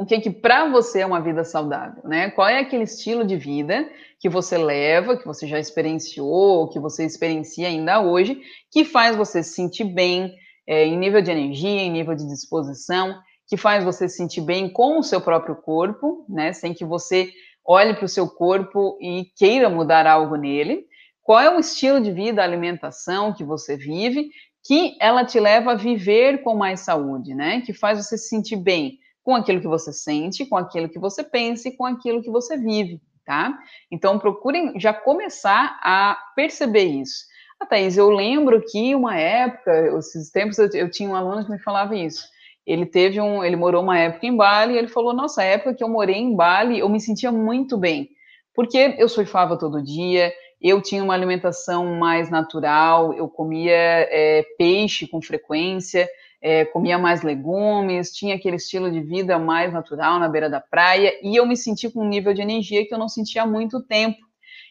O 0.00 0.06
que 0.06 0.18
que 0.18 0.30
para 0.30 0.66
você 0.66 1.00
é 1.00 1.06
uma 1.06 1.20
vida 1.20 1.44
saudável, 1.44 2.02
né? 2.06 2.30
Qual 2.30 2.48
é 2.48 2.58
aquele 2.58 2.84
estilo 2.84 3.22
de 3.22 3.36
vida 3.36 3.86
que 4.18 4.30
você 4.30 4.56
leva, 4.56 5.14
que 5.14 5.26
você 5.26 5.46
já 5.46 5.60
experienciou, 5.60 6.70
que 6.70 6.80
você 6.80 7.04
experiencia 7.04 7.68
ainda 7.68 8.00
hoje, 8.00 8.40
que 8.70 8.82
faz 8.82 9.14
você 9.14 9.42
se 9.42 9.52
sentir 9.52 9.84
bem 9.84 10.34
é, 10.66 10.86
em 10.86 10.96
nível 10.96 11.20
de 11.20 11.30
energia, 11.30 11.82
em 11.82 11.90
nível 11.90 12.14
de 12.14 12.26
disposição, 12.26 13.14
que 13.46 13.58
faz 13.58 13.84
você 13.84 14.08
se 14.08 14.16
sentir 14.16 14.40
bem 14.40 14.72
com 14.72 14.98
o 14.98 15.02
seu 15.02 15.20
próprio 15.20 15.54
corpo, 15.54 16.24
né? 16.26 16.54
Sem 16.54 16.72
que 16.72 16.82
você 16.82 17.30
olhe 17.62 17.92
para 17.92 18.06
o 18.06 18.08
seu 18.08 18.26
corpo 18.26 18.96
e 19.02 19.26
queira 19.36 19.68
mudar 19.68 20.06
algo 20.06 20.34
nele. 20.34 20.86
Qual 21.22 21.38
é 21.38 21.54
o 21.54 21.60
estilo 21.60 22.00
de 22.00 22.10
vida, 22.10 22.40
a 22.40 22.44
alimentação 22.46 23.34
que 23.34 23.44
você 23.44 23.76
vive 23.76 24.30
que 24.66 24.96
ela 24.98 25.26
te 25.26 25.38
leva 25.38 25.72
a 25.72 25.76
viver 25.76 26.42
com 26.42 26.54
mais 26.54 26.80
saúde, 26.80 27.34
né? 27.34 27.60
Que 27.60 27.74
faz 27.74 27.98
você 27.98 28.16
se 28.16 28.28
sentir 28.30 28.56
bem 28.56 28.98
com 29.30 29.36
aquilo 29.36 29.60
que 29.60 29.68
você 29.68 29.92
sente, 29.92 30.44
com 30.44 30.56
aquilo 30.56 30.88
que 30.88 30.98
você 30.98 31.22
pensa 31.22 31.68
e 31.68 31.76
com 31.76 31.86
aquilo 31.86 32.20
que 32.20 32.28
você 32.28 32.56
vive, 32.56 33.00
tá? 33.24 33.56
Então 33.88 34.18
procurem 34.18 34.72
já 34.80 34.92
começar 34.92 35.78
a 35.84 36.18
perceber 36.34 36.82
isso. 36.82 37.26
A 37.60 37.64
Thaís, 37.64 37.96
eu 37.96 38.10
lembro 38.10 38.60
que 38.60 38.92
uma 38.92 39.16
época, 39.16 39.96
esses 39.96 40.32
tempos 40.32 40.58
eu, 40.58 40.68
eu 40.74 40.90
tinha 40.90 41.08
um 41.08 41.14
aluno 41.14 41.44
que 41.44 41.52
me 41.52 41.60
falava 41.60 41.94
isso. 41.94 42.26
Ele 42.66 42.84
teve 42.84 43.20
um, 43.20 43.44
ele 43.44 43.54
morou 43.54 43.84
uma 43.84 43.96
época 43.96 44.26
em 44.26 44.36
Bali 44.36 44.74
e 44.74 44.78
ele 44.78 44.88
falou: 44.88 45.14
"Nossa, 45.14 45.42
a 45.42 45.44
época 45.44 45.74
que 45.74 45.84
eu 45.84 45.88
morei 45.88 46.16
em 46.16 46.34
Bali, 46.34 46.80
eu 46.80 46.88
me 46.88 46.98
sentia 47.00 47.30
muito 47.30 47.78
bem, 47.78 48.08
porque 48.52 48.96
eu 48.98 49.08
surfava 49.08 49.56
todo 49.56 49.80
dia, 49.80 50.32
eu 50.60 50.82
tinha 50.82 51.04
uma 51.04 51.14
alimentação 51.14 51.94
mais 52.00 52.28
natural, 52.28 53.14
eu 53.14 53.28
comia 53.28 53.72
é, 54.10 54.44
peixe 54.58 55.06
com 55.06 55.22
frequência, 55.22 56.08
é, 56.42 56.64
comia 56.64 56.98
mais 56.98 57.22
legumes, 57.22 58.12
tinha 58.12 58.34
aquele 58.34 58.56
estilo 58.56 58.90
de 58.90 59.00
vida 59.00 59.38
mais 59.38 59.72
natural 59.72 60.18
na 60.18 60.28
beira 60.28 60.48
da 60.48 60.60
praia, 60.60 61.18
e 61.22 61.36
eu 61.36 61.46
me 61.46 61.56
senti 61.56 61.90
com 61.90 62.00
um 62.00 62.08
nível 62.08 62.32
de 62.32 62.40
energia 62.40 62.86
que 62.86 62.94
eu 62.94 62.98
não 62.98 63.08
sentia 63.08 63.42
há 63.42 63.46
muito 63.46 63.82
tempo. 63.82 64.18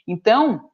Então, 0.08 0.70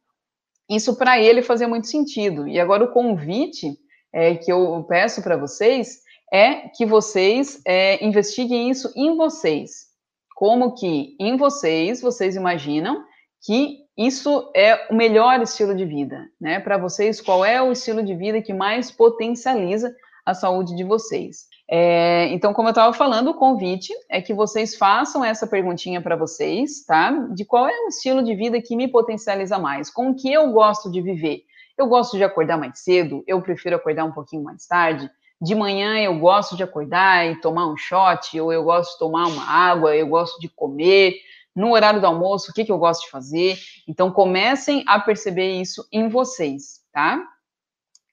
isso 0.69 0.97
para 0.97 1.19
ele 1.19 1.41
fazia 1.41 1.67
muito 1.67 1.87
sentido. 1.87 2.47
E 2.47 2.59
agora 2.59 2.83
o 2.83 2.91
convite 2.91 3.77
é, 4.13 4.35
que 4.35 4.51
eu 4.51 4.83
peço 4.87 5.21
para 5.21 5.37
vocês 5.37 5.99
é 6.31 6.69
que 6.69 6.85
vocês 6.85 7.61
é, 7.65 8.03
investiguem 8.03 8.69
isso 8.69 8.91
em 8.95 9.15
vocês. 9.15 9.87
Como 10.35 10.73
que 10.73 11.15
em 11.19 11.37
vocês, 11.37 12.01
vocês 12.01 12.35
imaginam 12.35 13.03
que 13.45 13.85
isso 13.97 14.51
é 14.55 14.87
o 14.89 14.95
melhor 14.95 15.41
estilo 15.41 15.75
de 15.75 15.85
vida, 15.85 16.25
né? 16.41 16.59
Para 16.59 16.77
vocês, 16.77 17.21
qual 17.21 17.45
é 17.45 17.61
o 17.61 17.71
estilo 17.71 18.03
de 18.03 18.15
vida 18.15 18.41
que 18.41 18.53
mais 18.53 18.91
potencializa 18.91 19.95
a 20.25 20.33
saúde 20.33 20.75
de 20.75 20.83
vocês? 20.83 21.47
É, 21.69 22.27
então, 22.29 22.53
como 22.53 22.67
eu 22.67 22.71
estava 22.71 22.93
falando, 22.93 23.29
o 23.29 23.33
convite 23.33 23.93
é 24.09 24.21
que 24.21 24.33
vocês 24.33 24.75
façam 24.75 25.23
essa 25.23 25.47
perguntinha 25.47 26.01
para 26.01 26.15
vocês, 26.15 26.83
tá? 26.85 27.11
De 27.33 27.43
qual 27.45 27.67
é 27.67 27.85
o 27.85 27.87
estilo 27.87 28.23
de 28.23 28.35
vida 28.35 28.61
que 28.61 28.75
me 28.75 28.87
potencializa 28.87 29.57
mais? 29.57 29.89
Com 29.89 30.09
o 30.09 30.15
que 30.15 30.31
eu 30.31 30.51
gosto 30.51 30.91
de 30.91 31.01
viver? 31.01 31.43
Eu 31.77 31.87
gosto 31.87 32.17
de 32.17 32.23
acordar 32.23 32.57
mais 32.57 32.79
cedo, 32.79 33.23
eu 33.27 33.41
prefiro 33.41 33.75
acordar 33.75 34.05
um 34.05 34.11
pouquinho 34.11 34.43
mais 34.43 34.65
tarde. 34.65 35.09
De 35.41 35.53
manhã 35.53 35.99
eu 35.99 36.17
gosto 36.17 36.55
de 36.55 36.63
acordar 36.63 37.27
e 37.27 37.39
tomar 37.41 37.67
um 37.67 37.75
shot, 37.75 38.39
ou 38.39 38.53
eu 38.53 38.63
gosto 38.63 38.93
de 38.93 38.99
tomar 38.99 39.27
uma 39.27 39.43
água, 39.43 39.95
eu 39.95 40.07
gosto 40.07 40.39
de 40.39 40.47
comer, 40.47 41.15
no 41.55 41.73
horário 41.73 42.01
do 42.01 42.07
almoço, 42.07 42.51
o 42.51 42.53
que, 42.53 42.65
que 42.65 42.71
eu 42.71 42.77
gosto 42.77 43.05
de 43.05 43.09
fazer. 43.09 43.57
Então, 43.87 44.11
comecem 44.11 44.83
a 44.87 44.99
perceber 44.99 45.59
isso 45.59 45.87
em 45.91 46.09
vocês, 46.09 46.81
tá? 46.91 47.21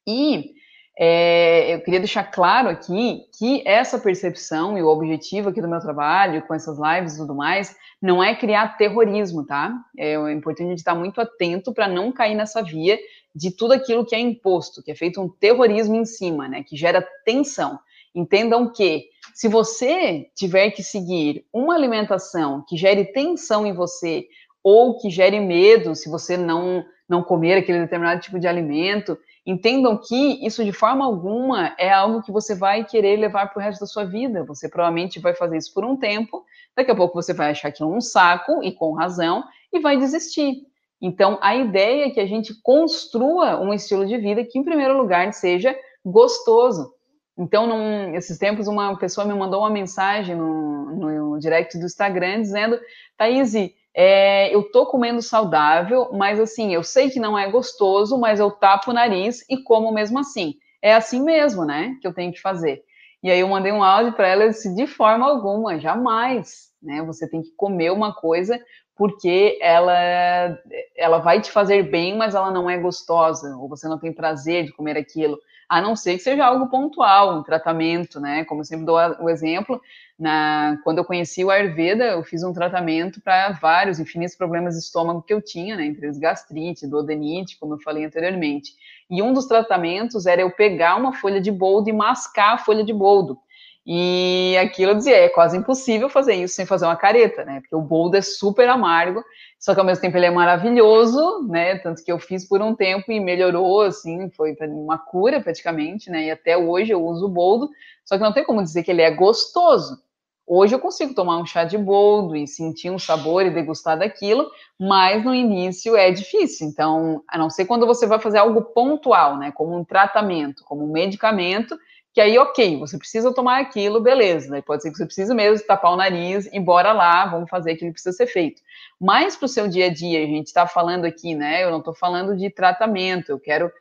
E 0.07 0.55
é, 0.98 1.74
eu 1.74 1.81
queria 1.81 2.00
deixar 2.00 2.24
claro 2.24 2.68
aqui 2.68 3.22
que 3.38 3.66
essa 3.66 3.98
percepção 3.98 4.76
e 4.76 4.83
o 4.83 4.88
objetivo 4.88 5.48
aqui 5.48 5.61
do 5.61 5.68
meu 5.68 5.81
trabalho, 5.81 6.42
com 6.42 6.55
essas 6.55 6.78
lives 6.78 7.14
e 7.14 7.18
tudo 7.18 7.35
mais, 7.35 7.74
não 8.00 8.22
é 8.22 8.35
criar 8.35 8.76
terrorismo, 8.76 9.46
tá? 9.46 9.74
É, 9.96 10.14
é 10.14 10.33
importante 10.33 10.66
a 10.66 10.70
gente 10.70 10.78
estar 10.78 10.94
muito 10.94 11.20
atento 11.20 11.72
para 11.72 11.88
não 11.88 12.12
cair 12.12 12.35
nessa 12.35 12.62
via 12.62 12.98
de 13.35 13.50
tudo 13.50 13.72
aquilo 13.72 14.05
que 14.05 14.14
é 14.14 14.20
imposto, 14.20 14.83
que 14.83 14.90
é 14.90 14.94
feito 14.94 15.20
um 15.20 15.28
terrorismo 15.28 15.94
em 15.94 16.05
cima, 16.05 16.46
né? 16.46 16.62
Que 16.62 16.76
gera 16.76 17.07
tensão. 17.24 17.78
Entendam 18.14 18.70
que 18.70 19.07
se 19.33 19.48
você 19.48 20.26
tiver 20.37 20.70
que 20.72 20.83
seguir 20.83 21.46
uma 21.50 21.74
alimentação 21.74 22.62
que 22.68 22.76
gere 22.76 23.07
tensão 23.07 23.66
em 23.66 23.72
você 23.72 24.26
ou 24.62 24.98
que 24.98 25.09
gere 25.09 25.40
medo 25.40 25.94
se 25.94 26.11
você 26.11 26.37
não 26.37 26.85
não 27.09 27.22
comer 27.22 27.59
aquele 27.59 27.81
determinado 27.81 28.22
tipo 28.22 28.38
de 28.38 28.46
alimento, 28.46 29.18
entendam 29.44 29.96
que 29.96 30.44
isso 30.46 30.64
de 30.64 30.72
forma 30.72 31.05
alguma 31.05 31.74
é 31.78 31.92
algo 31.92 32.22
que 32.22 32.31
você 32.31 32.55
vai 32.55 32.85
querer 32.85 33.16
levar 33.16 33.52
para 33.52 33.61
o 33.61 33.62
resto 33.62 33.81
da 33.81 33.87
sua 33.87 34.05
vida. 34.05 34.44
Você 34.44 34.68
provavelmente 34.68 35.18
vai 35.18 35.35
fazer 35.35 35.57
isso 35.57 35.74
por 35.74 35.85
um 35.85 35.96
tempo, 35.96 36.44
daqui 36.76 36.90
a 36.90 36.94
pouco 36.94 37.20
você 37.20 37.35
vai 37.35 37.50
achar 37.50 37.72
é 37.72 37.85
um 37.85 38.00
saco 38.00 38.62
e 38.62 38.72
com 38.72 38.92
razão 38.92 39.44
e 39.72 39.81
vai 39.81 39.96
desistir. 39.96 40.62
Então, 41.00 41.37
a 41.42 41.57
ideia 41.57 42.07
é 42.07 42.11
que 42.11 42.20
a 42.20 42.26
gente 42.26 42.55
construa 42.62 43.61
um 43.61 43.74
estilo 43.74 44.07
de 44.07 44.16
vida 44.18 44.44
que, 44.44 44.57
em 44.57 44.62
primeiro 44.62 44.96
lugar, 44.96 45.33
seja 45.33 45.76
gostoso. 46.05 46.94
Então, 47.37 47.66
num, 47.66 48.14
esses 48.14 48.38
tempos, 48.38 48.68
uma 48.68 48.96
pessoa 48.96 49.26
me 49.26 49.35
mandou 49.35 49.61
uma 49.61 49.70
mensagem 49.70 50.37
no, 50.37 50.94
no 50.94 51.38
direct 51.40 51.76
do 51.76 51.87
Instagram 51.87 52.42
dizendo: 52.42 52.78
Thaís, 53.16 53.52
é, 53.94 54.55
eu 54.55 54.70
tô 54.70 54.87
comendo 54.87 55.20
saudável, 55.20 56.11
mas 56.12 56.40
assim, 56.40 56.74
eu 56.74 56.83
sei 56.83 57.11
que 57.11 57.20
não 57.20 57.38
é 57.38 57.50
gostoso, 57.50 58.18
mas 58.18 58.40
eu 58.40 58.50
tapo 58.50 58.90
o 58.90 58.94
nariz 58.94 59.44
e 59.48 59.62
como 59.62 59.92
mesmo 59.92 60.18
assim. 60.18 60.55
É 60.81 60.94
assim 60.94 61.22
mesmo, 61.22 61.64
né, 61.64 61.96
que 62.00 62.07
eu 62.07 62.14
tenho 62.14 62.33
que 62.33 62.40
fazer. 62.40 62.83
E 63.22 63.31
aí 63.31 63.40
eu 63.40 63.48
mandei 63.48 63.70
um 63.70 63.85
áudio 63.85 64.14
para 64.14 64.26
ela 64.26 64.44
e 64.46 64.48
disse, 64.48 64.74
de 64.74 64.87
forma 64.87 65.26
alguma, 65.26 65.78
jamais, 65.78 66.70
né, 66.83 67.02
você 67.02 67.28
tem 67.28 67.42
que 67.42 67.52
comer 67.57 67.90
uma 67.92 68.14
coisa 68.14 68.59
porque 68.96 69.59
ela, 69.61 70.59
ela 70.96 71.18
vai 71.18 71.40
te 71.40 71.50
fazer 71.50 71.85
bem, 71.85 72.16
mas 72.16 72.35
ela 72.35 72.50
não 72.50 72.68
é 72.68 72.78
gostosa, 72.78 73.57
ou 73.57 73.68
você 73.68 73.88
não 73.88 73.98
tem 73.98 74.12
prazer 74.12 74.64
de 74.64 74.72
comer 74.72 74.96
aquilo 74.96 75.38
a 75.72 75.81
não 75.81 75.96
ser 75.96 76.18
que 76.18 76.22
seja 76.22 76.44
algo 76.44 76.68
pontual, 76.68 77.38
um 77.38 77.42
tratamento, 77.42 78.20
né? 78.20 78.44
Como 78.44 78.61
eu 78.61 78.64
sempre 78.66 78.85
dou 78.85 78.98
o 79.20 79.31
exemplo, 79.31 79.81
na, 80.22 80.78
quando 80.85 80.98
eu 80.98 81.04
conheci 81.04 81.44
o 81.44 81.50
Ayurveda, 81.50 82.04
eu 82.04 82.22
fiz 82.22 82.44
um 82.44 82.52
tratamento 82.52 83.20
para 83.20 83.50
vários 83.61 83.98
infinitos 83.98 84.37
problemas 84.37 84.74
de 84.74 84.80
estômago 84.80 85.20
que 85.20 85.35
eu 85.35 85.42
tinha, 85.42 85.74
né? 85.74 85.85
Entre 85.85 86.06
eles 86.06 86.16
gastrite, 86.16 86.87
duodenite, 86.87 87.58
como 87.58 87.74
eu 87.74 87.80
falei 87.80 88.04
anteriormente. 88.04 88.72
E 89.11 89.20
um 89.20 89.32
dos 89.32 89.46
tratamentos 89.46 90.24
era 90.24 90.40
eu 90.40 90.52
pegar 90.52 90.94
uma 90.94 91.12
folha 91.12 91.40
de 91.40 91.50
boldo 91.50 91.90
e 91.90 91.92
mascar 91.92 92.54
a 92.54 92.58
folha 92.58 92.85
de 92.85 92.92
boldo. 92.92 93.37
E 93.85 94.56
aquilo 94.62 94.92
eu 94.92 94.94
dizia, 94.94 95.16
é 95.16 95.28
quase 95.28 95.58
impossível 95.58 96.08
fazer 96.08 96.35
isso 96.35 96.54
sem 96.54 96.64
fazer 96.64 96.85
uma 96.85 96.94
careta, 96.94 97.44
né? 97.44 97.61
Porque 97.61 97.74
o 97.74 97.80
boldo 97.80 98.16
é 98.16 98.22
super 98.22 98.68
amargo, 98.68 99.24
só 99.58 99.74
que 99.74 99.80
ao 99.80 99.87
mesmo 99.87 100.02
tempo 100.02 100.16
ele 100.16 100.26
é 100.26 100.30
maravilhoso, 100.30 101.48
né? 101.48 101.78
Tanto 101.78 102.04
que 102.04 102.12
eu 102.12 102.18
fiz 102.20 102.46
por 102.46 102.62
um 102.62 102.76
tempo 102.76 103.11
e 103.11 103.18
melhorou, 103.18 103.80
assim, 103.80 104.30
foi 104.30 104.56
uma 104.68 104.98
cura 104.98 105.40
praticamente, 105.40 106.08
né? 106.11 106.26
E 106.26 106.30
até 106.30 106.56
hoje 106.56 106.92
eu 106.92 107.04
uso 107.04 107.26
o 107.26 107.28
boldo, 107.28 107.68
só 108.04 108.16
que 108.16 108.22
não 108.22 108.32
tem 108.32 108.44
como 108.44 108.62
dizer 108.62 108.85
que 108.85 108.90
ele 108.92 109.02
é 109.02 109.11
gostoso. 109.11 110.00
Hoje 110.46 110.74
eu 110.74 110.81
consigo 110.81 111.14
tomar 111.14 111.38
um 111.38 111.46
chá 111.46 111.64
de 111.64 111.78
boldo 111.78 112.37
e 112.37 112.48
sentir 112.48 112.90
um 112.90 112.98
sabor 112.98 113.46
e 113.46 113.50
degustar 113.50 113.98
daquilo, 113.98 114.50
mas 114.78 115.24
no 115.24 115.35
início 115.35 115.96
é 115.96 116.11
difícil. 116.11 116.66
Então, 116.66 117.22
a 117.28 117.38
não 117.38 117.48
ser 117.48 117.64
quando 117.64 117.87
você 117.87 118.07
vai 118.07 118.18
fazer 118.18 118.38
algo 118.38 118.61
pontual, 118.62 119.38
né? 119.38 119.52
Como 119.52 119.76
um 119.78 119.85
tratamento, 119.85 120.64
como 120.64 120.85
um 120.85 120.92
medicamento, 120.92 121.78
que 122.12 122.20
aí, 122.20 122.37
ok, 122.38 122.78
você 122.78 122.98
precisa 122.98 123.33
tomar 123.33 123.61
aquilo, 123.61 124.00
beleza, 124.00 124.50
né? 124.50 124.61
pode 124.61 124.83
ser 124.83 124.90
que 124.90 124.98
você 124.98 125.07
precise 125.07 125.35
mesmo 125.35 125.66
tapar 125.66 125.92
o 125.92 125.96
nariz 125.96 126.46
e 126.52 126.61
bora 126.61 126.92
lá, 126.92 127.24
vamos 127.26 127.48
fazer 127.48 127.72
aquilo 127.72 127.88
que 127.88 127.94
precisa 127.94 128.14
ser 128.14 128.26
feito. 128.26 128.61
Mas 129.00 129.35
para 129.35 129.46
o 129.46 129.48
seu 129.48 129.66
dia 129.66 129.87
a 129.87 129.92
dia, 129.92 130.22
a 130.22 130.26
gente 130.26 130.48
está 130.48 130.66
falando 130.66 131.07
aqui, 131.07 131.35
né? 131.35 131.64
Eu 131.64 131.70
não 131.70 131.78
estou 131.78 131.94
falando 131.94 132.37
de 132.37 132.50
tratamento, 132.50 133.31
eu 133.31 133.40
quero, 133.40 133.72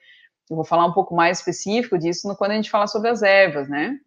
eu 0.50 0.56
vou 0.56 0.64
falar 0.64 0.86
um 0.86 0.94
pouco 0.94 1.14
mais 1.14 1.40
específico 1.40 1.98
disso 1.98 2.34
quando 2.38 2.52
a 2.52 2.56
gente 2.56 2.70
falar 2.70 2.88
sobre 2.88 3.10
as 3.10 3.22
ervas, 3.22 3.68
né? 3.68 4.00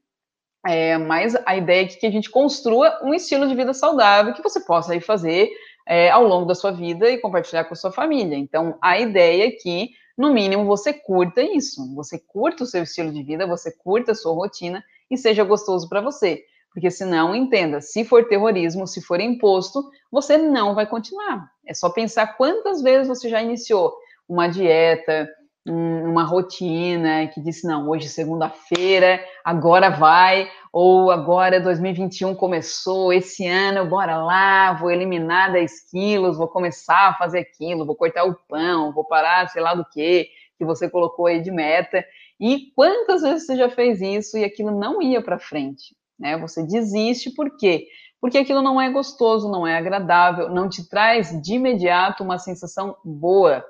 É, 0.67 0.97
mas 0.97 1.37
a 1.45 1.57
ideia 1.57 1.85
é 1.85 1.87
que 1.87 2.07
a 2.07 2.11
gente 2.11 2.31
construa 2.31 2.99
um 3.03 3.13
estilo 3.13 3.47
de 3.47 3.55
vida 3.55 3.75
saudável 3.75 4.33
que 4.33 4.43
você 4.43 4.61
possa 4.61 4.93
aí 4.93 5.01
fazer 5.01 5.51
é, 5.87 6.11
ao 6.11 6.27
longo 6.27 6.47
da 6.47 6.55
sua 6.55 6.71
vida 6.71 7.11
e 7.11 7.19
compartilhar 7.19 7.65
com 7.65 7.75
a 7.75 7.77
sua 7.77 7.93
família. 7.93 8.37
Então, 8.37 8.79
a 8.81 8.99
ideia 8.99 9.49
é 9.49 9.51
que 9.51 9.91
no 10.17 10.33
mínimo 10.33 10.65
você 10.65 10.93
curta 10.93 11.43
isso, 11.43 11.95
você 11.95 12.19
curta 12.19 12.65
o 12.65 12.67
seu 12.67 12.85
estilo 12.85 13.13
de 13.13 13.23
vida, 13.23 13.47
você 13.47 13.71
curta 13.73 14.13
a 14.13 14.15
sua 14.15 14.33
rotina 14.33 14.83
e 15.11 15.19
seja 15.19 15.45
gostoso 15.45 15.89
para 15.89 16.01
você. 16.01 16.45
Porque 16.73 16.91
senão, 16.91 17.37
entenda, 17.37 17.81
se 17.81 18.05
for 18.05 18.27
terrorismo, 18.27 18.87
se 18.87 19.01
for 19.01 19.21
imposto, 19.21 19.91
você 20.11 20.37
não 20.37 20.75
vai 20.75 20.87
continuar. 20.87 21.49
É 21.67 21.75
só 21.75 21.89
pensar 21.89 22.37
quantas 22.37 22.83
vezes 22.83 23.07
você 23.07 23.29
já 23.29 23.41
iniciou 23.43 23.95
uma 24.29 24.49
dieta, 24.49 25.29
uma 25.67 26.25
rotina 26.25 27.27
que 27.29 27.41
disse, 27.41 27.67
não, 27.67 27.89
hoje 27.89 28.07
é 28.07 28.09
segunda-feira, 28.11 29.25
agora 29.43 29.89
vai, 29.89 30.51
ou 30.71 31.11
agora 31.11 31.61
2021 31.61 32.35
começou, 32.35 33.13
esse 33.13 33.47
ano, 33.47 33.89
bora 33.89 34.19
lá, 34.19 34.75
vou 34.75 34.91
eliminar 34.91 35.53
10 35.53 35.91
quilos, 35.91 36.37
vou 36.37 36.49
começar 36.49 37.09
a 37.09 37.15
fazer 37.15 37.39
aquilo, 37.39 37.87
vou 37.87 37.97
cortar 37.97 38.25
o 38.25 38.35
pão, 38.47 38.93
vou 38.93 39.05
parar, 39.05 39.49
sei 39.49 39.63
lá 39.63 39.75
do 39.75 39.87
que, 39.87 40.29
que 40.59 40.65
você 40.65 40.89
colocou 40.89 41.27
aí 41.27 41.41
de 41.41 41.51
meta. 41.51 42.05
E 42.39 42.73
quantas 42.77 43.23
vezes 43.23 43.47
você 43.47 43.57
já 43.57 43.71
fez 43.71 44.03
isso 44.03 44.37
e 44.37 44.45
aquilo 44.45 44.71
não 44.71 45.01
ia 45.01 45.23
para 45.23 45.39
frente? 45.39 45.97
Né? 46.19 46.37
Você 46.39 46.63
desiste, 46.63 47.31
por 47.31 47.57
quê? 47.57 47.87
Porque 48.21 48.39
aquilo 48.39 48.61
não 48.61 48.81
é 48.81 48.91
gostoso, 48.91 49.51
não 49.51 49.67
é 49.67 49.79
agradável, 49.79 50.51
não 50.51 50.69
te 50.69 50.87
traz 50.89 51.41
de 51.43 51.55
imediato 51.55 52.23
uma 52.23 52.39
sensação 52.39 52.97
boa 53.03 53.65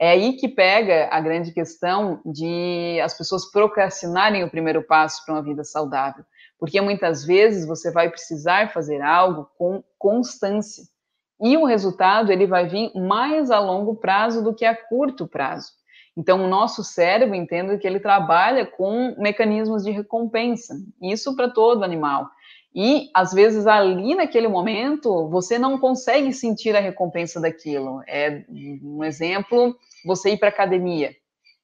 é 0.00 0.10
aí 0.10 0.34
que 0.34 0.48
pega 0.48 1.08
a 1.10 1.20
grande 1.20 1.52
questão 1.52 2.20
de 2.24 3.00
as 3.02 3.16
pessoas 3.16 3.50
procrastinarem 3.50 4.44
o 4.44 4.50
primeiro 4.50 4.82
passo 4.82 5.24
para 5.24 5.34
uma 5.34 5.42
vida 5.42 5.64
saudável. 5.64 6.24
Porque 6.58 6.80
muitas 6.80 7.24
vezes 7.24 7.66
você 7.66 7.90
vai 7.90 8.08
precisar 8.08 8.72
fazer 8.72 9.00
algo 9.00 9.48
com 9.58 9.82
constância. 9.98 10.84
E 11.40 11.56
o 11.56 11.64
resultado 11.64 12.32
ele 12.32 12.46
vai 12.46 12.68
vir 12.68 12.92
mais 12.94 13.50
a 13.50 13.58
longo 13.58 13.96
prazo 13.96 14.42
do 14.42 14.54
que 14.54 14.64
a 14.64 14.74
curto 14.74 15.26
prazo. 15.26 15.72
Então, 16.16 16.44
o 16.44 16.48
nosso 16.48 16.82
cérebro, 16.82 17.36
entendo 17.36 17.78
que 17.78 17.86
ele 17.86 18.00
trabalha 18.00 18.66
com 18.66 19.14
mecanismos 19.18 19.84
de 19.84 19.92
recompensa. 19.92 20.74
Isso 21.00 21.36
para 21.36 21.48
todo 21.48 21.84
animal. 21.84 22.28
E, 22.80 23.10
às 23.12 23.32
vezes, 23.32 23.66
ali 23.66 24.14
naquele 24.14 24.46
momento, 24.46 25.28
você 25.28 25.58
não 25.58 25.80
consegue 25.80 26.32
sentir 26.32 26.76
a 26.76 26.80
recompensa 26.80 27.40
daquilo. 27.40 28.04
É 28.06 28.44
um 28.48 29.02
exemplo, 29.02 29.76
você 30.06 30.30
ir 30.30 30.36
para 30.36 30.48
academia. 30.48 31.10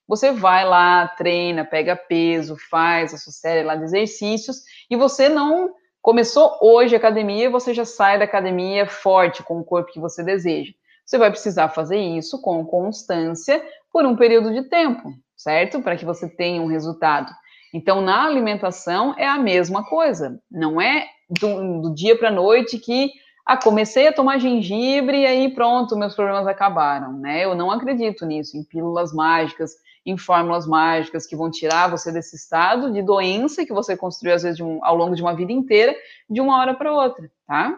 Você 0.08 0.32
vai 0.32 0.64
lá, 0.64 1.06
treina, 1.06 1.64
pega 1.64 1.94
peso, 1.94 2.56
faz 2.68 3.14
a 3.14 3.16
sua 3.16 3.32
série 3.32 3.62
lá 3.62 3.76
de 3.76 3.84
exercícios, 3.84 4.64
e 4.90 4.96
você 4.96 5.28
não 5.28 5.72
começou 6.02 6.58
hoje 6.60 6.96
a 6.96 6.98
academia, 6.98 7.48
você 7.48 7.72
já 7.72 7.84
sai 7.84 8.18
da 8.18 8.24
academia 8.24 8.84
forte, 8.84 9.40
com 9.40 9.60
o 9.60 9.64
corpo 9.64 9.92
que 9.92 10.00
você 10.00 10.24
deseja. 10.24 10.72
Você 11.06 11.16
vai 11.16 11.30
precisar 11.30 11.68
fazer 11.68 11.96
isso 11.96 12.42
com 12.42 12.66
constância 12.66 13.64
por 13.92 14.04
um 14.04 14.16
período 14.16 14.52
de 14.52 14.68
tempo, 14.68 15.14
certo? 15.36 15.80
Para 15.80 15.96
que 15.96 16.04
você 16.04 16.28
tenha 16.28 16.60
um 16.60 16.66
resultado. 16.66 17.32
Então, 17.74 18.00
na 18.00 18.24
alimentação 18.24 19.16
é 19.18 19.26
a 19.26 19.36
mesma 19.36 19.84
coisa. 19.84 20.40
Não 20.48 20.80
é 20.80 21.08
do, 21.28 21.82
do 21.82 21.92
dia 21.92 22.16
para 22.16 22.28
a 22.28 22.32
noite 22.32 22.78
que 22.78 23.10
ah, 23.44 23.56
comecei 23.56 24.06
a 24.06 24.12
tomar 24.12 24.38
gengibre 24.38 25.22
e 25.22 25.26
aí 25.26 25.52
pronto, 25.52 25.96
meus 25.96 26.14
problemas 26.14 26.46
acabaram, 26.46 27.14
né? 27.14 27.44
Eu 27.44 27.56
não 27.56 27.72
acredito 27.72 28.24
nisso, 28.24 28.56
em 28.56 28.62
pílulas 28.62 29.12
mágicas, 29.12 29.72
em 30.06 30.16
fórmulas 30.16 30.68
mágicas 30.68 31.26
que 31.26 31.34
vão 31.34 31.50
tirar 31.50 31.90
você 31.90 32.12
desse 32.12 32.36
estado 32.36 32.92
de 32.92 33.02
doença 33.02 33.66
que 33.66 33.72
você 33.72 33.96
construiu, 33.96 34.36
às 34.36 34.44
vezes, 34.44 34.60
um, 34.60 34.78
ao 34.84 34.94
longo 34.94 35.16
de 35.16 35.22
uma 35.22 35.34
vida 35.34 35.50
inteira, 35.50 35.96
de 36.30 36.40
uma 36.40 36.56
hora 36.56 36.74
para 36.74 36.92
outra, 36.92 37.28
tá? 37.44 37.76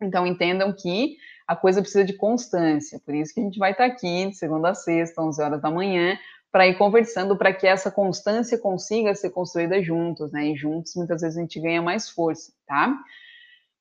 Então, 0.00 0.24
entendam 0.24 0.72
que 0.72 1.16
a 1.48 1.56
coisa 1.56 1.80
precisa 1.80 2.04
de 2.04 2.12
constância, 2.12 3.00
por 3.04 3.12
isso 3.12 3.34
que 3.34 3.40
a 3.40 3.42
gente 3.42 3.58
vai 3.58 3.72
estar 3.72 3.86
aqui 3.86 4.26
de 4.26 4.36
segunda 4.36 4.70
a 4.70 4.74
sexta, 4.74 5.20
11 5.20 5.42
horas 5.42 5.60
da 5.60 5.70
manhã, 5.70 6.16
para 6.50 6.66
ir 6.66 6.78
conversando 6.78 7.36
para 7.36 7.52
que 7.52 7.66
essa 7.66 7.90
constância 7.90 8.58
consiga 8.58 9.14
ser 9.14 9.30
construída 9.30 9.82
juntos, 9.82 10.32
né? 10.32 10.46
E 10.46 10.56
juntos 10.56 10.94
muitas 10.96 11.20
vezes 11.20 11.36
a 11.36 11.40
gente 11.40 11.60
ganha 11.60 11.82
mais 11.82 12.08
força, 12.08 12.52
tá? 12.66 12.96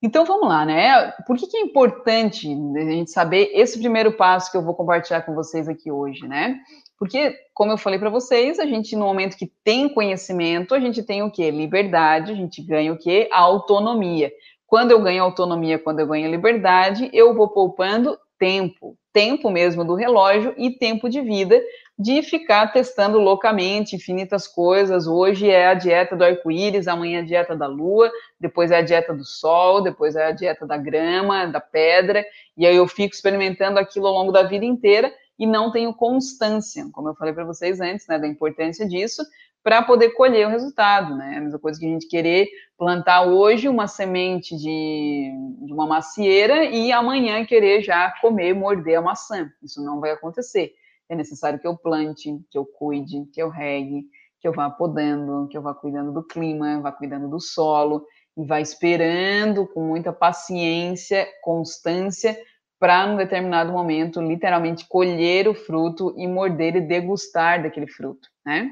Então 0.02 0.26
vamos 0.26 0.48
lá, 0.48 0.66
né? 0.66 1.12
Por 1.26 1.38
que, 1.38 1.48
que 1.48 1.58
é 1.58 1.62
importante 1.62 2.48
a 2.48 2.92
gente 2.92 3.12
saber 3.12 3.50
esse 3.54 3.80
primeiro 3.80 4.12
passo 4.12 4.52
que 4.52 4.58
eu 4.58 4.62
vou 4.62 4.76
compartilhar 4.76 5.22
com 5.22 5.34
vocês 5.34 5.68
aqui 5.68 5.92
hoje, 5.92 6.28
né? 6.28 6.60
Porque, 6.98 7.36
como 7.54 7.72
eu 7.72 7.78
falei 7.78 8.00
para 8.00 8.10
vocês, 8.10 8.60
a 8.60 8.66
gente, 8.66 8.96
no 8.96 9.06
momento 9.06 9.38
que 9.38 9.52
tem 9.64 9.90
conhecimento, 9.90 10.74
a 10.74 10.80
gente 10.80 11.04
tem 11.04 11.24
o 11.24 11.32
quê? 11.32 11.52
Liberdade, 11.52 12.32
a 12.32 12.36
gente 12.36 12.62
ganha 12.62 12.94
o 12.94 12.98
quê? 12.98 13.28
A 13.32 13.40
autonomia. 13.40 14.32
Quando 14.68 14.92
eu 14.92 15.02
ganho 15.02 15.24
autonomia, 15.24 15.78
quando 15.78 16.00
eu 16.00 16.08
ganho 16.08 16.30
liberdade, 16.30 17.10
eu 17.12 17.34
vou 17.34 17.50
poupando 17.50 18.18
tempo, 18.38 18.98
tempo 19.12 19.50
mesmo 19.50 19.84
do 19.84 19.96
relógio 19.96 20.54
e 20.58 20.72
tempo 20.72 21.10
de 21.10 21.22
vida 21.22 21.62
de 21.98 22.22
ficar 22.22 22.74
testando 22.74 23.18
loucamente 23.20 23.96
infinitas 23.96 24.48
coisas. 24.48 25.08
Hoje 25.08 25.50
é 25.50 25.68
a 25.68 25.74
dieta 25.74 26.16
do 26.16 26.26
arco-íris, 26.26 26.88
amanhã 26.88 27.20
é 27.20 27.22
a 27.22 27.26
dieta 27.26 27.56
da 27.56 27.68
lua, 27.68 28.12
depois 28.40 28.70
é 28.70 28.78
a 28.78 28.82
dieta 28.82 29.14
do 29.14 29.24
sol, 29.24 29.82
depois 29.82 30.16
é 30.16 30.26
a 30.26 30.32
dieta 30.32 30.66
da 30.66 30.78
grama, 30.78 31.46
da 31.46 31.62
pedra, 31.62 32.26
e 32.58 32.66
aí 32.66 32.76
eu 32.76 32.88
fico 32.88 33.16
experimentando 33.16 33.80
aquilo 33.80 34.08
ao 34.08 34.14
longo 34.14 34.32
da 34.32 34.44
vida 34.44 34.66
inteira 34.66 35.14
e 35.40 35.48
não 35.48 35.72
tenho 35.72 35.94
constância, 35.94 36.86
como 36.92 37.10
eu 37.10 37.16
falei 37.16 37.34
para 37.34 37.46
vocês 37.46 37.80
antes, 37.80 38.08
né, 38.08 38.20
da 38.20 38.28
importância 38.28 38.88
disso, 38.88 39.22
para 39.64 39.82
poder 39.82 40.12
colher 40.12 40.46
o 40.46 40.50
resultado, 40.50 41.16
né? 41.16 41.38
A 41.38 41.42
mesma 41.42 41.58
coisa 41.58 41.80
que 41.80 41.88
a 41.88 41.90
gente 41.90 42.08
querer 42.08 42.48
plantar 42.78 43.24
hoje 43.24 43.68
uma 43.68 43.88
semente 43.88 44.56
de, 44.56 45.32
de 45.66 45.74
uma 45.74 45.88
macieira 45.88 46.66
e 46.66 46.92
amanhã 46.92 47.44
querer 47.44 47.82
já 47.82 48.14
comer, 48.22 48.54
morder 48.54 49.00
a 49.00 49.02
maçã. 49.02 49.50
Isso 49.64 49.84
não 49.84 50.00
vai 50.00 50.12
acontecer. 50.12 50.76
É 51.10 51.16
necessário 51.16 51.60
que 51.60 51.68
eu 51.68 51.78
plante, 51.78 52.40
que 52.50 52.58
eu 52.58 52.66
cuide, 52.66 53.26
que 53.32 53.42
eu 53.42 53.50
regue, 53.50 54.06
que 54.40 54.48
eu 54.48 54.54
vá 54.54 54.70
podando, 54.70 55.48
que 55.48 55.58
eu 55.58 55.62
vá 55.62 55.74
cuidando 55.74 56.12
do 56.12 56.24
clima, 56.24 56.80
vá 56.82 56.92
cuidando 56.92 57.30
do 57.30 57.40
solo 57.40 58.06
e 58.38 58.46
vá 58.46 58.60
esperando 58.60 59.68
com 59.68 59.82
muita 59.82 60.12
paciência, 60.12 61.28
constância, 61.42 62.38
para, 62.80 63.08
num 63.08 63.18
determinado 63.18 63.72
momento, 63.72 64.22
literalmente 64.22 64.88
colher 64.88 65.48
o 65.48 65.56
fruto 65.56 66.14
e 66.18 66.28
morder 66.28 66.76
e 66.76 66.82
degustar 66.82 67.64
daquele 67.64 67.88
fruto, 67.88 68.28
né? 68.46 68.70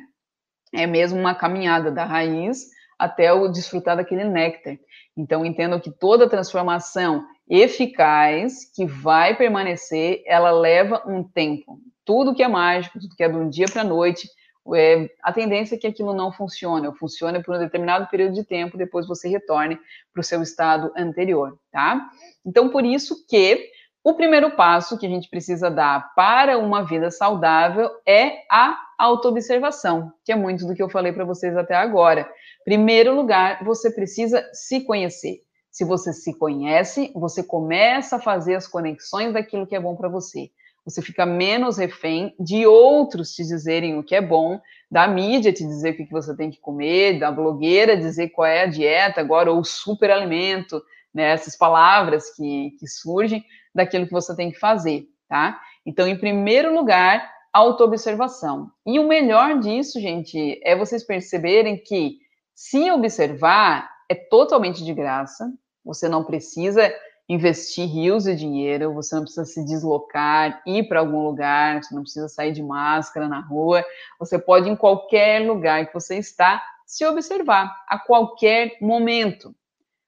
É 0.73 0.85
mesmo 0.85 1.19
uma 1.19 1.33
caminhada 1.33 1.91
da 1.91 2.03
raiz 2.03 2.67
até 2.99 3.31
o 3.31 3.47
desfrutar 3.47 3.95
daquele 3.95 4.23
néctar. 4.23 4.77
Então, 5.15 5.45
entendo 5.45 5.79
que 5.79 5.91
toda 5.91 6.29
transformação 6.29 7.25
eficaz, 7.47 8.71
que 8.73 8.85
vai 8.85 9.35
permanecer, 9.35 10.23
ela 10.25 10.51
leva 10.51 11.03
um 11.07 11.23
tempo. 11.23 11.79
Tudo 12.05 12.35
que 12.35 12.43
é 12.43 12.47
mágico, 12.47 12.99
tudo 12.99 13.15
que 13.15 13.23
é 13.23 13.29
de 13.29 13.37
um 13.37 13.49
dia 13.49 13.65
para 13.71 13.81
a 13.81 13.85
noite, 13.85 14.27
é, 14.75 15.09
a 15.21 15.33
tendência 15.33 15.75
é 15.75 15.77
que 15.77 15.87
aquilo 15.87 16.13
não 16.13 16.31
funcione, 16.31 16.87
ou 16.87 16.93
funcione 16.93 17.43
por 17.43 17.55
um 17.55 17.59
determinado 17.59 18.07
período 18.07 18.33
de 18.33 18.43
tempo, 18.43 18.77
depois 18.77 19.07
você 19.07 19.27
retorne 19.27 19.77
para 20.13 20.21
o 20.21 20.23
seu 20.23 20.41
estado 20.41 20.91
anterior, 20.95 21.57
tá? 21.71 22.09
Então, 22.45 22.69
por 22.69 22.85
isso 22.85 23.25
que 23.27 23.69
o 24.03 24.13
primeiro 24.13 24.51
passo 24.51 24.97
que 24.97 25.05
a 25.05 25.09
gente 25.09 25.29
precisa 25.29 25.69
dar 25.69 26.13
para 26.13 26.57
uma 26.57 26.83
vida 26.85 27.09
saudável 27.09 27.89
é 28.05 28.43
a 28.49 28.77
autoobservação, 28.97 30.11
que 30.25 30.31
é 30.31 30.35
muito 30.35 30.65
do 30.65 30.75
que 30.75 30.83
eu 30.83 30.89
falei 30.89 31.11
para 31.11 31.25
vocês 31.25 31.55
até 31.55 31.75
agora. 31.75 32.29
Primeiro 32.65 33.15
lugar, 33.15 33.63
você 33.63 33.91
precisa 33.91 34.45
se 34.53 34.81
conhecer. 34.81 35.39
Se 35.71 35.83
você 35.83 36.13
se 36.13 36.37
conhece, 36.37 37.11
você 37.15 37.43
começa 37.43 38.17
a 38.17 38.21
fazer 38.21 38.55
as 38.55 38.67
conexões 38.67 39.33
daquilo 39.33 39.65
que 39.65 39.75
é 39.75 39.79
bom 39.79 39.95
para 39.95 40.09
você. 40.09 40.51
Você 40.85 41.01
fica 41.01 41.25
menos 41.25 41.77
refém 41.77 42.35
de 42.39 42.65
outros 42.65 43.31
te 43.33 43.43
dizerem 43.43 43.97
o 43.97 44.03
que 44.03 44.15
é 44.15 44.21
bom, 44.21 44.59
da 44.91 45.07
mídia 45.07 45.53
te 45.53 45.65
dizer 45.65 45.91
o 45.91 45.95
que 45.97 46.11
você 46.11 46.35
tem 46.35 46.51
que 46.51 46.59
comer, 46.59 47.19
da 47.19 47.31
blogueira 47.31 47.95
dizer 47.95 48.29
qual 48.29 48.45
é 48.45 48.63
a 48.63 48.67
dieta 48.67 49.21
agora, 49.21 49.51
ou 49.51 49.59
o 49.59 49.63
superalimento, 49.63 50.81
né, 51.13 51.31
essas 51.31 51.55
palavras 51.55 52.35
que, 52.35 52.71
que 52.79 52.87
surgem 52.87 53.43
daquilo 53.73 54.05
que 54.05 54.11
você 54.11 54.35
tem 54.35 54.51
que 54.51 54.59
fazer, 54.59 55.07
tá? 55.29 55.59
Então, 55.85 56.07
em 56.07 56.17
primeiro 56.17 56.73
lugar, 56.73 57.31
autoobservação. 57.51 58.71
E 58.85 58.99
o 58.99 59.07
melhor 59.07 59.59
disso, 59.59 59.99
gente, 59.99 60.59
é 60.63 60.75
vocês 60.75 61.03
perceberem 61.03 61.77
que 61.77 62.17
se 62.55 62.89
observar 62.91 63.89
é 64.09 64.15
totalmente 64.15 64.83
de 64.83 64.93
graça, 64.93 65.51
você 65.83 66.07
não 66.09 66.23
precisa 66.23 66.93
investir 67.27 67.87
rios 67.87 68.25
de 68.25 68.35
dinheiro, 68.35 68.93
você 68.93 69.15
não 69.15 69.23
precisa 69.23 69.45
se 69.45 69.63
deslocar, 69.63 70.61
ir 70.65 70.87
para 70.87 70.99
algum 70.99 71.23
lugar, 71.23 71.83
você 71.83 71.95
não 71.95 72.03
precisa 72.03 72.27
sair 72.27 72.51
de 72.51 72.61
máscara 72.61 73.27
na 73.27 73.39
rua, 73.39 73.83
você 74.19 74.37
pode, 74.37 74.69
em 74.69 74.75
qualquer 74.75 75.39
lugar 75.47 75.87
que 75.87 75.93
você 75.93 76.17
está, 76.17 76.61
se 76.85 77.05
observar 77.05 77.73
a 77.87 77.97
qualquer 77.97 78.77
momento. 78.81 79.55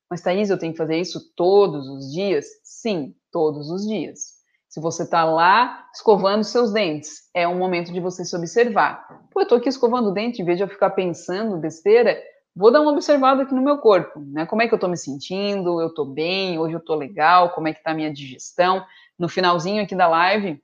Mas, 0.09 0.21
Thaís, 0.21 0.49
eu 0.49 0.59
tenho 0.59 0.73
que 0.73 0.77
fazer 0.77 0.97
isso 0.97 1.33
todos 1.35 1.87
os 1.87 2.13
dias? 2.13 2.45
Sim, 2.63 3.15
todos 3.31 3.69
os 3.71 3.87
dias. 3.87 4.35
Se 4.67 4.79
você 4.81 5.03
está 5.03 5.23
lá 5.23 5.87
escovando 5.93 6.43
seus 6.43 6.73
dentes, 6.73 7.29
é 7.33 7.47
um 7.47 7.57
momento 7.57 7.93
de 7.93 7.99
você 7.99 8.25
se 8.25 8.35
observar. 8.35 9.07
Pô, 9.31 9.39
eu 9.39 9.43
estou 9.43 9.57
aqui 9.57 9.69
escovando 9.69 10.09
o 10.09 10.13
dente, 10.13 10.41
em 10.41 10.45
vez 10.45 10.57
de 10.57 10.63
eu 10.63 10.67
ficar 10.67 10.89
pensando 10.89 11.57
besteira, 11.57 12.21
vou 12.55 12.71
dar 12.71 12.81
uma 12.81 12.91
observada 12.91 13.43
aqui 13.43 13.53
no 13.53 13.61
meu 13.61 13.79
corpo, 13.79 14.19
né? 14.19 14.45
Como 14.45 14.61
é 14.61 14.67
que 14.67 14.73
eu 14.73 14.77
estou 14.77 14.89
me 14.89 14.97
sentindo? 14.97 15.81
Eu 15.81 15.87
estou 15.87 16.05
bem? 16.05 16.57
Hoje 16.57 16.73
eu 16.73 16.79
estou 16.79 16.95
legal? 16.95 17.49
Como 17.49 17.67
é 17.67 17.73
que 17.73 17.79
está 17.79 17.91
a 17.91 17.95
minha 17.95 18.13
digestão? 18.13 18.85
No 19.19 19.27
finalzinho 19.27 19.83
aqui 19.83 19.95
da 19.95 20.07
live, 20.07 20.61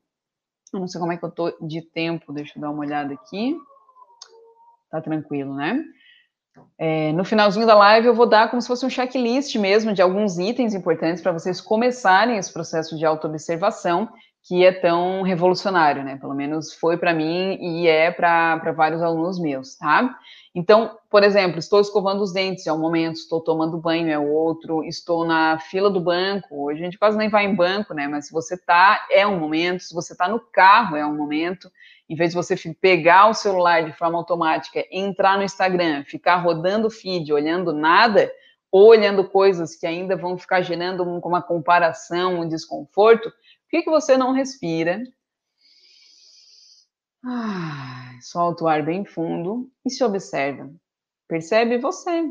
eu 0.74 0.80
não 0.80 0.88
sei 0.88 1.00
como 1.02 1.12
é 1.12 1.18
que 1.18 1.26
eu 1.26 1.30
estou 1.30 1.54
de 1.62 1.82
tempo, 1.82 2.32
deixa 2.32 2.58
eu 2.58 2.62
dar 2.62 2.70
uma 2.70 2.82
olhada 2.82 3.14
aqui. 3.14 3.58
Tá 4.90 5.02
tranquilo, 5.02 5.54
né? 5.54 5.84
É, 6.78 7.12
no 7.14 7.24
finalzinho 7.24 7.66
da 7.66 7.76
live, 7.76 8.08
eu 8.08 8.14
vou 8.14 8.28
dar 8.28 8.50
como 8.50 8.62
se 8.62 8.68
fosse 8.68 8.86
um 8.86 8.90
checklist 8.90 9.56
mesmo 9.56 9.94
de 9.94 10.02
alguns 10.02 10.38
itens 10.38 10.74
importantes 10.74 11.22
para 11.22 11.32
vocês 11.32 11.62
começarem 11.62 12.38
esse 12.38 12.52
processo 12.52 12.98
de 12.98 13.06
autoobservação 13.06 14.10
que 14.44 14.66
é 14.66 14.72
tão 14.72 15.22
revolucionário, 15.22 16.04
né? 16.04 16.18
Pelo 16.18 16.34
menos 16.34 16.74
foi 16.74 16.98
para 16.98 17.14
mim 17.14 17.58
e 17.62 17.88
é 17.88 18.12
para 18.12 18.72
vários 18.76 19.02
alunos 19.02 19.40
meus, 19.40 19.78
tá? 19.78 20.18
Então, 20.54 20.98
por 21.10 21.24
exemplo, 21.24 21.60
estou 21.60 21.80
escovando 21.80 22.22
os 22.22 22.34
dentes, 22.34 22.68
é 22.68 22.74
um 22.74 22.80
momento, 22.80 23.16
estou 23.16 23.40
tomando 23.40 23.78
banho, 23.78 24.10
é 24.10 24.20
outro, 24.20 24.84
estou 24.84 25.24
na 25.26 25.58
fila 25.60 25.90
do 25.90 26.02
banco, 26.02 26.66
hoje 26.66 26.82
a 26.82 26.84
gente 26.84 27.00
quase 27.00 27.18
nem 27.18 27.30
vai 27.30 27.46
em 27.46 27.56
banco, 27.56 27.94
né? 27.94 28.06
Mas 28.08 28.28
se 28.28 28.34
você 28.34 28.58
tá, 28.58 29.08
é 29.10 29.26
um 29.26 29.40
momento, 29.40 29.82
se 29.82 29.94
você 29.94 30.12
está 30.12 30.28
no 30.28 30.42
carro, 30.42 30.98
é 30.98 31.06
um 31.06 31.16
momento, 31.16 31.72
em 32.10 32.16
vez 32.16 32.32
de 32.32 32.36
você 32.36 32.56
pegar 32.74 33.30
o 33.30 33.34
celular 33.34 33.86
de 33.86 33.94
forma 33.94 34.18
automática, 34.18 34.86
entrar 34.92 35.38
no 35.38 35.44
Instagram, 35.44 36.04
ficar 36.04 36.36
rodando 36.38 36.90
feed, 36.90 37.32
olhando 37.32 37.72
nada, 37.72 38.30
ou 38.70 38.88
olhando 38.88 39.24
coisas 39.24 39.76
que 39.76 39.86
ainda 39.88 40.18
vão 40.18 40.38
ficar 40.38 40.62
gerando 40.62 41.04
uma 41.04 41.42
comparação, 41.42 42.42
um 42.42 42.48
desconforto, 42.48 43.30
por 43.30 43.70
que, 43.70 43.84
que 43.84 43.90
você 43.90 44.18
não 44.18 44.34
respira? 44.34 45.02
Solta 48.22 48.64
o 48.64 48.68
ar 48.68 48.84
bem 48.84 49.06
fundo 49.06 49.70
e 49.86 49.90
se 49.90 50.04
observa. 50.04 50.70
Percebe 51.28 51.78
você, 51.78 52.24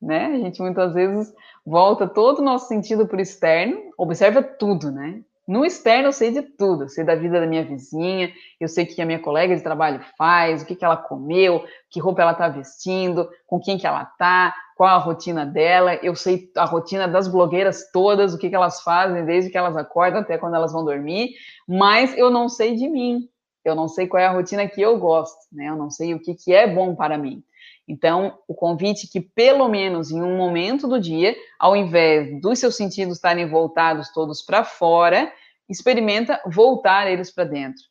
né? 0.00 0.26
A 0.26 0.38
gente 0.38 0.60
muitas 0.60 0.92
vezes 0.92 1.32
volta 1.64 2.08
todo 2.08 2.40
o 2.40 2.44
nosso 2.44 2.68
sentido 2.68 3.06
para 3.06 3.18
o 3.18 3.20
externo, 3.20 3.92
observa 3.96 4.42
tudo, 4.42 4.90
né? 4.90 5.22
No 5.46 5.64
externo 5.64 6.08
eu 6.08 6.12
sei 6.12 6.30
de 6.30 6.42
tudo, 6.42 6.84
eu 6.84 6.88
sei 6.88 7.02
da 7.02 7.16
vida 7.16 7.40
da 7.40 7.46
minha 7.46 7.64
vizinha, 7.64 8.32
eu 8.60 8.68
sei 8.68 8.84
o 8.84 8.86
que 8.86 9.02
a 9.02 9.06
minha 9.06 9.18
colega 9.18 9.56
de 9.56 9.62
trabalho 9.62 10.00
faz, 10.16 10.62
o 10.62 10.66
que, 10.66 10.76
que 10.76 10.84
ela 10.84 10.96
comeu, 10.96 11.64
que 11.90 11.98
roupa 11.98 12.22
ela 12.22 12.32
está 12.32 12.48
vestindo, 12.48 13.28
com 13.46 13.58
quem 13.58 13.76
que 13.76 13.86
ela 13.86 14.04
está, 14.04 14.54
qual 14.76 14.88
a 14.88 14.98
rotina 14.98 15.44
dela, 15.44 15.96
eu 15.96 16.14
sei 16.14 16.48
a 16.56 16.64
rotina 16.64 17.08
das 17.08 17.26
blogueiras 17.26 17.90
todas, 17.92 18.32
o 18.32 18.38
que, 18.38 18.48
que 18.48 18.54
elas 18.54 18.82
fazem 18.82 19.24
desde 19.24 19.50
que 19.50 19.58
elas 19.58 19.76
acordam 19.76 20.20
até 20.20 20.38
quando 20.38 20.54
elas 20.54 20.72
vão 20.72 20.84
dormir, 20.84 21.30
mas 21.66 22.16
eu 22.16 22.30
não 22.30 22.48
sei 22.48 22.76
de 22.76 22.88
mim, 22.88 23.28
eu 23.64 23.74
não 23.74 23.88
sei 23.88 24.06
qual 24.06 24.22
é 24.22 24.26
a 24.26 24.32
rotina 24.32 24.68
que 24.68 24.80
eu 24.80 24.98
gosto, 24.98 25.38
né? 25.52 25.68
Eu 25.68 25.76
não 25.76 25.90
sei 25.90 26.14
o 26.14 26.20
que, 26.20 26.34
que 26.34 26.52
é 26.52 26.66
bom 26.66 26.94
para 26.94 27.16
mim. 27.16 27.42
Então, 27.86 28.38
o 28.46 28.54
convite 28.54 29.08
que, 29.08 29.20
pelo 29.20 29.68
menos 29.68 30.10
em 30.10 30.22
um 30.22 30.36
momento 30.36 30.86
do 30.86 31.00
dia, 31.00 31.34
ao 31.58 31.76
invés 31.76 32.40
dos 32.40 32.58
seus 32.58 32.76
sentidos 32.76 33.16
estarem 33.16 33.48
voltados 33.48 34.10
todos 34.12 34.42
para 34.42 34.64
fora, 34.64 35.32
experimenta 35.68 36.40
voltar 36.46 37.10
eles 37.10 37.30
para 37.30 37.44
dentro. 37.44 37.82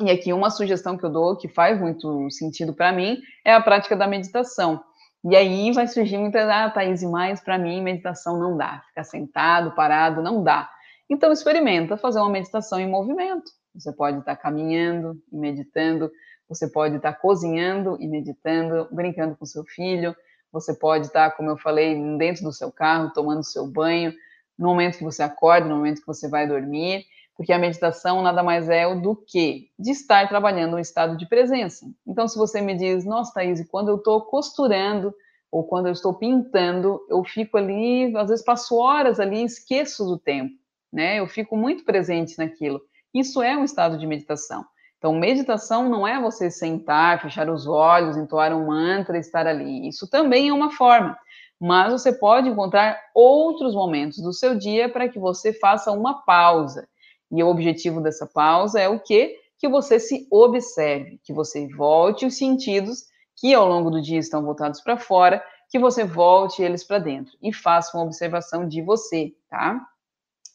E 0.00 0.10
aqui 0.10 0.32
uma 0.32 0.50
sugestão 0.50 0.96
que 0.98 1.04
eu 1.04 1.10
dou, 1.10 1.36
que 1.36 1.48
faz 1.48 1.80
muito 1.80 2.30
sentido 2.30 2.74
para 2.74 2.92
mim, 2.92 3.18
é 3.44 3.54
a 3.54 3.60
prática 3.60 3.96
da 3.96 4.06
meditação. 4.06 4.82
E 5.24 5.34
aí 5.34 5.72
vai 5.72 5.88
surgir 5.88 6.18
muita, 6.18 6.44
ah, 6.44 6.70
Thaís, 6.70 7.02
mais 7.02 7.40
para 7.40 7.58
mim 7.58 7.82
meditação 7.82 8.38
não 8.38 8.56
dá. 8.56 8.82
Ficar 8.88 9.04
sentado, 9.04 9.74
parado, 9.74 10.22
não 10.22 10.44
dá. 10.44 10.70
Então 11.08 11.32
experimenta 11.32 11.96
fazer 11.96 12.20
uma 12.20 12.30
meditação 12.30 12.78
em 12.78 12.88
movimento. 12.88 13.50
Você 13.78 13.92
pode 13.92 14.18
estar 14.18 14.36
caminhando 14.36 15.20
e 15.30 15.36
meditando, 15.36 16.10
você 16.48 16.68
pode 16.68 16.96
estar 16.96 17.12
cozinhando 17.14 17.96
e 18.00 18.06
meditando, 18.06 18.88
brincando 18.90 19.36
com 19.36 19.44
seu 19.44 19.64
filho, 19.64 20.14
você 20.52 20.74
pode 20.74 21.06
estar, 21.06 21.32
como 21.32 21.50
eu 21.50 21.56
falei, 21.58 21.94
dentro 22.16 22.44
do 22.44 22.52
seu 22.52 22.72
carro, 22.72 23.12
tomando 23.12 23.44
seu 23.44 23.66
banho, 23.66 24.12
no 24.58 24.68
momento 24.68 24.98
que 24.98 25.04
você 25.04 25.22
acorda, 25.22 25.68
no 25.68 25.76
momento 25.76 26.00
que 26.00 26.06
você 26.06 26.28
vai 26.28 26.46
dormir, 26.46 27.04
porque 27.36 27.52
a 27.52 27.58
meditação 27.58 28.22
nada 28.22 28.42
mais 28.42 28.68
é 28.68 28.92
do 28.94 29.14
que 29.14 29.68
de 29.78 29.90
estar 29.90 30.26
trabalhando 30.28 30.76
um 30.76 30.78
estado 30.78 31.16
de 31.18 31.28
presença. 31.28 31.84
Então, 32.06 32.26
se 32.26 32.38
você 32.38 32.62
me 32.62 32.74
diz, 32.74 33.04
nossa, 33.04 33.34
Thaís, 33.34 33.62
quando 33.68 33.88
eu 33.90 33.96
estou 33.96 34.22
costurando 34.22 35.14
ou 35.52 35.62
quando 35.64 35.86
eu 35.86 35.92
estou 35.92 36.14
pintando, 36.14 37.00
eu 37.10 37.22
fico 37.24 37.58
ali, 37.58 38.16
às 38.16 38.30
vezes 38.30 38.44
passo 38.44 38.76
horas 38.76 39.20
ali, 39.20 39.44
esqueço 39.44 40.04
do 40.06 40.18
tempo, 40.18 40.54
né? 40.90 41.20
Eu 41.20 41.26
fico 41.26 41.56
muito 41.56 41.84
presente 41.84 42.38
naquilo. 42.38 42.80
Isso 43.18 43.42
é 43.42 43.56
um 43.56 43.64
estado 43.64 43.98
de 43.98 44.06
meditação. 44.06 44.64
Então, 44.98 45.14
meditação 45.14 45.88
não 45.88 46.06
é 46.06 46.20
você 46.20 46.50
sentar, 46.50 47.20
fechar 47.20 47.48
os 47.50 47.66
olhos, 47.66 48.16
entoar 48.16 48.52
um 48.52 48.66
mantra 48.66 49.18
estar 49.18 49.46
ali. 49.46 49.86
Isso 49.88 50.08
também 50.08 50.48
é 50.48 50.52
uma 50.52 50.72
forma. 50.72 51.16
Mas 51.60 51.92
você 51.92 52.12
pode 52.12 52.48
encontrar 52.48 52.98
outros 53.14 53.74
momentos 53.74 54.18
do 54.18 54.32
seu 54.32 54.54
dia 54.54 54.88
para 54.88 55.08
que 55.08 55.18
você 55.18 55.52
faça 55.52 55.92
uma 55.92 56.24
pausa. 56.24 56.88
E 57.30 57.42
o 57.42 57.48
objetivo 57.48 58.00
dessa 58.00 58.26
pausa 58.26 58.80
é 58.80 58.88
o 58.88 59.00
quê? 59.00 59.38
que 59.58 59.68
você 59.68 59.98
se 59.98 60.26
observe, 60.30 61.18
que 61.24 61.32
você 61.32 61.66
volte 61.68 62.26
os 62.26 62.36
sentidos 62.36 63.06
que 63.34 63.54
ao 63.54 63.66
longo 63.66 63.90
do 63.90 64.00
dia 64.00 64.18
estão 64.18 64.42
voltados 64.42 64.80
para 64.80 64.96
fora, 64.96 65.44
que 65.68 65.78
você 65.78 66.04
volte 66.04 66.62
eles 66.62 66.84
para 66.84 66.98
dentro 66.98 67.36
e 67.42 67.52
faça 67.52 67.96
uma 67.96 68.04
observação 68.04 68.66
de 68.68 68.82
você, 68.82 69.34
tá? 69.48 69.84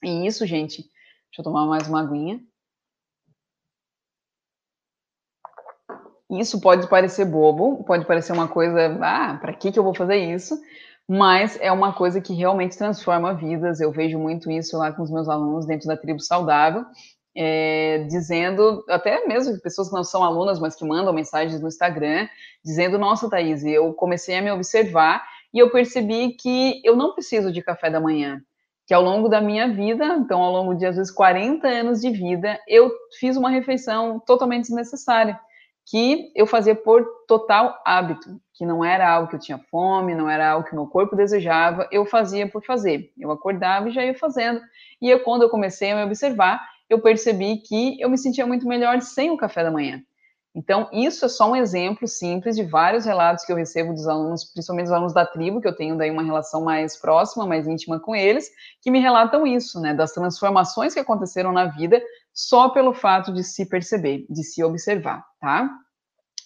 E 0.04 0.26
isso, 0.26 0.45
gente, 0.45 0.82
deixa 0.82 1.39
eu 1.39 1.43
tomar 1.43 1.65
mais 1.65 1.88
uma 1.88 2.02
aguinha. 2.02 2.41
Isso 6.32 6.62
pode 6.62 6.88
parecer 6.88 7.26
bobo, 7.26 7.84
pode 7.84 8.06
parecer 8.06 8.32
uma 8.32 8.48
coisa, 8.48 8.98
ah, 9.02 9.38
para 9.41 9.54
que, 9.54 9.70
que 9.70 9.78
eu 9.78 9.84
vou 9.84 9.94
fazer 9.94 10.15
isso? 10.15 10.58
Mas 11.06 11.58
é 11.60 11.70
uma 11.72 11.91
coisa 11.91 12.22
que 12.22 12.34
realmente 12.34 12.78
transforma 12.78 13.34
vidas. 13.34 13.82
Eu 13.82 13.91
vejo 13.91 14.17
muito 14.17 14.50
isso 14.50 14.78
lá 14.78 14.94
com 14.94 15.04
os 15.04 15.12
meus 15.12 15.28
alunos 15.28 15.65
dentro 15.65 15.89
da 15.89 15.98
tribo 15.98 16.22
saudável, 16.22 16.86
é, 17.36 18.06
dizendo, 18.10 18.82
até 18.88 19.28
mesmo 19.28 19.60
pessoas 19.60 19.89
que 19.89 19.94
não 19.94 20.06
são 20.06 20.24
alunas, 20.24 20.58
mas 20.58 20.74
que 20.74 20.86
mandam 20.86 21.12
mensagens 21.12 21.60
no 21.60 21.67
Instagram, 21.67 22.30
dizendo: 22.63 22.98
Nossa, 22.98 23.30
Thaís, 23.30 23.65
eu 23.65 23.94
comecei 23.94 24.38
a 24.38 24.41
me 24.41 24.52
observar 24.52 25.22
e 25.54 25.60
eu 25.60 25.70
percebi 25.70 26.30
que 26.32 26.82
eu 26.86 26.96
não 26.96 27.13
preciso 27.13 27.52
de 27.52 27.62
café 27.62 27.89
da 27.89 28.00
manhã. 28.00 28.41
Que 28.88 28.94
ao 28.94 29.04
longo 29.04 29.28
da 29.28 29.41
minha 29.41 29.67
vida, 29.67 30.06
então 30.15 30.41
ao 30.41 30.52
longo 30.52 30.76
de 30.76 30.86
às 30.86 30.96
vezes 30.96 31.12
40 31.12 31.67
anos 31.67 32.00
de 32.00 32.10
vida, 32.10 32.58
eu 32.67 32.89
fiz 33.20 33.36
uma 33.36 33.50
refeição 33.50 34.17
totalmente 34.20 34.63
desnecessária 34.63 35.38
que 35.86 36.32
eu 36.36 36.46
fazia 36.46 36.76
por 36.76 37.06
total 37.28 37.80
hábito, 37.86 38.39
que 38.54 38.65
não 38.65 38.84
era 38.84 39.10
algo 39.10 39.28
que 39.28 39.36
eu 39.36 39.39
tinha 39.39 39.58
fome, 39.58 40.15
não 40.15 40.30
era 40.30 40.50
algo 40.50 40.67
que 40.67 40.76
meu 40.76 40.88
corpo 40.88 41.15
desejava, 41.15 41.88
eu 41.91 42.06
fazia 42.06 42.48
por 42.48 42.63
fazer. 42.63 43.12
Eu 43.17 43.32
acordava 43.32 43.89
e 43.89 43.91
já 43.91 44.06
ia 44.06 44.13
fazendo. 44.13 44.62
E 45.02 45.10
eu, 45.10 45.20
quando 45.22 45.41
eu 45.41 45.50
comecei 45.50 45.91
a 45.91 45.96
me 45.96 46.04
observar, 46.04 46.62
eu 46.89 47.02
percebi 47.02 47.58
que 47.58 48.00
eu 48.00 48.10
me 48.10 48.17
sentia 48.17 48.46
muito 48.46 48.67
melhor 48.67 49.02
sem 49.02 49.32
o 49.32 49.38
café 49.38 49.63
da 49.63 49.72
manhã. 49.72 50.02
Então, 50.54 50.89
isso 50.91 51.24
é 51.24 51.30
só 51.30 51.50
um 51.50 51.56
exemplo 51.56 52.06
simples 52.06 52.58
de 52.58 52.63
vários 52.63 53.06
relatos 53.06 53.46
que 53.46 53.52
eu 53.54 53.56
recebo 53.56 53.94
dos 53.94 54.06
alunos, 54.06 54.44
principalmente 54.44 54.88
dos 54.88 54.94
alunos 54.94 55.13
da 55.13 55.26
tribo, 55.26 55.62
que 55.62 55.67
eu 55.67 55.76
tenho 55.76 55.98
daí 55.98 56.12
uma 56.12 56.24
relação 56.24 56.62
mais 56.62 56.98
próxima, 56.98 57.48
mais 57.48 57.67
íntima 57.67 58.02
com 58.02 58.13
eles, 58.13 58.52
que 58.82 58.91
me 58.91 59.00
relatam 59.00 59.48
isso, 59.48 59.80
né, 59.80 59.94
das 59.94 60.12
transformações 60.12 60.94
que 60.94 61.00
aconteceram 61.00 61.54
na 61.54 61.67
vida 61.67 62.02
só 62.34 62.70
pelo 62.70 62.94
fato 62.94 63.34
de 63.34 63.44
se 63.44 63.67
perceber, 63.67 64.26
de 64.30 64.44
se 64.44 64.63
observar, 64.63 65.24
tá? 65.39 65.70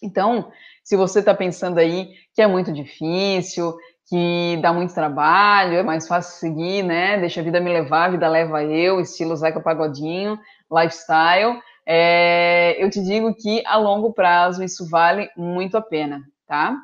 Então, 0.04 0.52
se 0.84 0.95
você 0.95 1.19
está 1.19 1.34
pensando 1.34 1.78
aí 1.80 2.10
que 2.34 2.41
é 2.41 2.48
muito 2.48 2.71
difícil, 2.71 3.76
que 4.08 4.58
dá 4.62 4.71
muito 4.71 4.93
trabalho, 4.93 5.78
é 5.78 5.84
mais 5.84 6.08
fácil 6.08 6.39
seguir, 6.39 6.84
né? 6.84 7.17
Deixa 7.19 7.41
a 7.41 7.43
vida 7.43 7.60
me 7.60 7.71
levar, 7.71 8.06
a 8.06 8.12
vida 8.12 8.28
leva 8.28 8.63
eu, 8.63 9.00
estilo 9.00 9.36
Zeca 9.36 9.60
Pagodinho, 9.60 10.39
lifestyle. 10.71 11.60
É, 11.88 12.76
eu 12.84 12.89
te 12.89 13.02
digo 13.04 13.34
que 13.34 13.63
a 13.65 13.78
longo 13.78 14.13
prazo 14.13 14.63
isso 14.63 14.88
vale 14.89 15.30
muito 15.36 15.78
a 15.78 15.82
pena, 15.82 16.21
tá? 16.48 16.76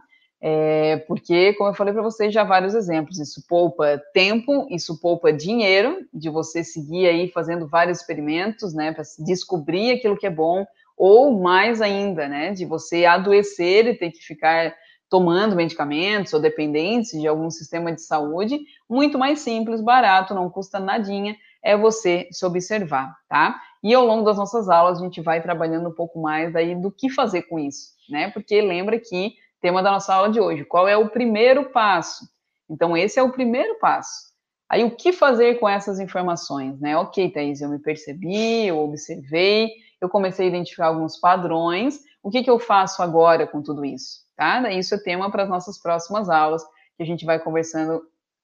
É, 0.43 0.97
porque, 1.07 1.53
como 1.53 1.69
eu 1.69 1.73
falei 1.75 1.93
para 1.93 2.01
vocês, 2.01 2.33
já 2.33 2.43
vários 2.43 2.73
exemplos. 2.73 3.19
Isso 3.19 3.43
poupa 3.47 4.01
tempo, 4.11 4.67
isso 4.71 4.99
poupa 4.99 5.31
dinheiro, 5.31 5.99
de 6.11 6.29
você 6.29 6.63
seguir 6.63 7.07
aí 7.07 7.29
fazendo 7.29 7.67
vários 7.67 7.99
experimentos, 7.99 8.73
né, 8.73 8.91
para 8.91 9.03
descobrir 9.19 9.91
aquilo 9.91 10.17
que 10.17 10.25
é 10.25 10.31
bom, 10.31 10.65
ou 10.97 11.39
mais 11.39 11.79
ainda, 11.81 12.27
né, 12.27 12.51
de 12.53 12.65
você 12.65 13.05
adoecer 13.05 13.85
e 13.85 13.93
ter 13.93 14.11
que 14.11 14.19
ficar 14.19 14.73
tomando 15.09 15.55
medicamentos 15.55 16.33
ou 16.33 16.39
dependentes 16.39 17.19
de 17.19 17.27
algum 17.27 17.51
sistema 17.51 17.91
de 17.91 18.01
saúde. 18.01 18.61
Muito 18.89 19.19
mais 19.19 19.41
simples, 19.41 19.81
barato, 19.81 20.33
não 20.33 20.49
custa 20.49 20.79
nadinha, 20.79 21.35
é 21.61 21.77
você 21.77 22.27
se 22.31 22.45
observar, 22.45 23.15
tá? 23.27 23.59
E 23.83 23.93
ao 23.93 24.05
longo 24.05 24.23
das 24.23 24.37
nossas 24.37 24.69
aulas 24.69 24.99
a 24.99 25.03
gente 25.03 25.21
vai 25.21 25.41
trabalhando 25.41 25.89
um 25.89 25.93
pouco 25.93 26.19
mais 26.19 26.55
aí 26.55 26.75
do 26.75 26.89
que 26.91 27.09
fazer 27.09 27.43
com 27.43 27.59
isso, 27.59 27.89
né? 28.09 28.31
Porque 28.31 28.61
lembra 28.61 28.97
que 28.99 29.33
tema 29.61 29.83
da 29.83 29.91
nossa 29.91 30.13
aula 30.13 30.29
de 30.29 30.39
hoje. 30.39 30.65
Qual 30.65 30.87
é 30.87 30.97
o 30.97 31.09
primeiro 31.09 31.69
passo? 31.69 32.25
Então, 32.69 32.97
esse 32.97 33.19
é 33.19 33.23
o 33.23 33.31
primeiro 33.31 33.77
passo. 33.79 34.31
Aí, 34.69 34.83
o 34.83 34.95
que 34.95 35.11
fazer 35.11 35.59
com 35.59 35.67
essas 35.67 35.99
informações, 35.99 36.79
né? 36.79 36.97
Ok, 36.97 37.29
Thaís, 37.29 37.61
eu 37.61 37.69
me 37.69 37.79
percebi, 37.79 38.65
eu 38.65 38.79
observei, 38.79 39.69
eu 39.99 40.09
comecei 40.09 40.45
a 40.45 40.49
identificar 40.49 40.87
alguns 40.87 41.17
padrões. 41.17 41.99
O 42.23 42.29
que, 42.29 42.41
que 42.41 42.49
eu 42.49 42.57
faço 42.57 43.03
agora 43.03 43.45
com 43.45 43.61
tudo 43.61 43.83
isso? 43.83 44.21
Tá? 44.35 44.71
Isso 44.71 44.95
é 44.95 44.97
tema 44.97 45.29
para 45.29 45.43
as 45.43 45.49
nossas 45.49 45.77
próximas 45.77 46.29
aulas, 46.29 46.63
que 46.95 47.03
a 47.03 47.05
gente 47.05 47.25
vai 47.25 47.37
conversando 47.39 48.01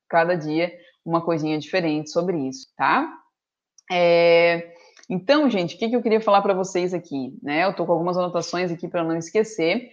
cada 0.09 0.35
dia 0.35 0.71
uma 1.05 1.21
coisinha 1.21 1.57
diferente 1.57 2.09
sobre 2.09 2.37
isso, 2.37 2.67
tá? 2.75 3.09
É... 3.89 4.73
Então, 5.09 5.49
gente, 5.49 5.75
o 5.75 5.79
que, 5.79 5.87
que 5.87 5.95
eu 5.95 6.01
queria 6.01 6.19
falar 6.19 6.41
para 6.41 6.53
vocês 6.53 6.93
aqui? 6.93 7.39
Né? 7.41 7.63
Eu 7.63 7.71
estou 7.71 7.85
com 7.85 7.93
algumas 7.93 8.17
anotações 8.17 8.69
aqui 8.69 8.89
para 8.89 9.05
não 9.05 9.15
esquecer 9.15 9.89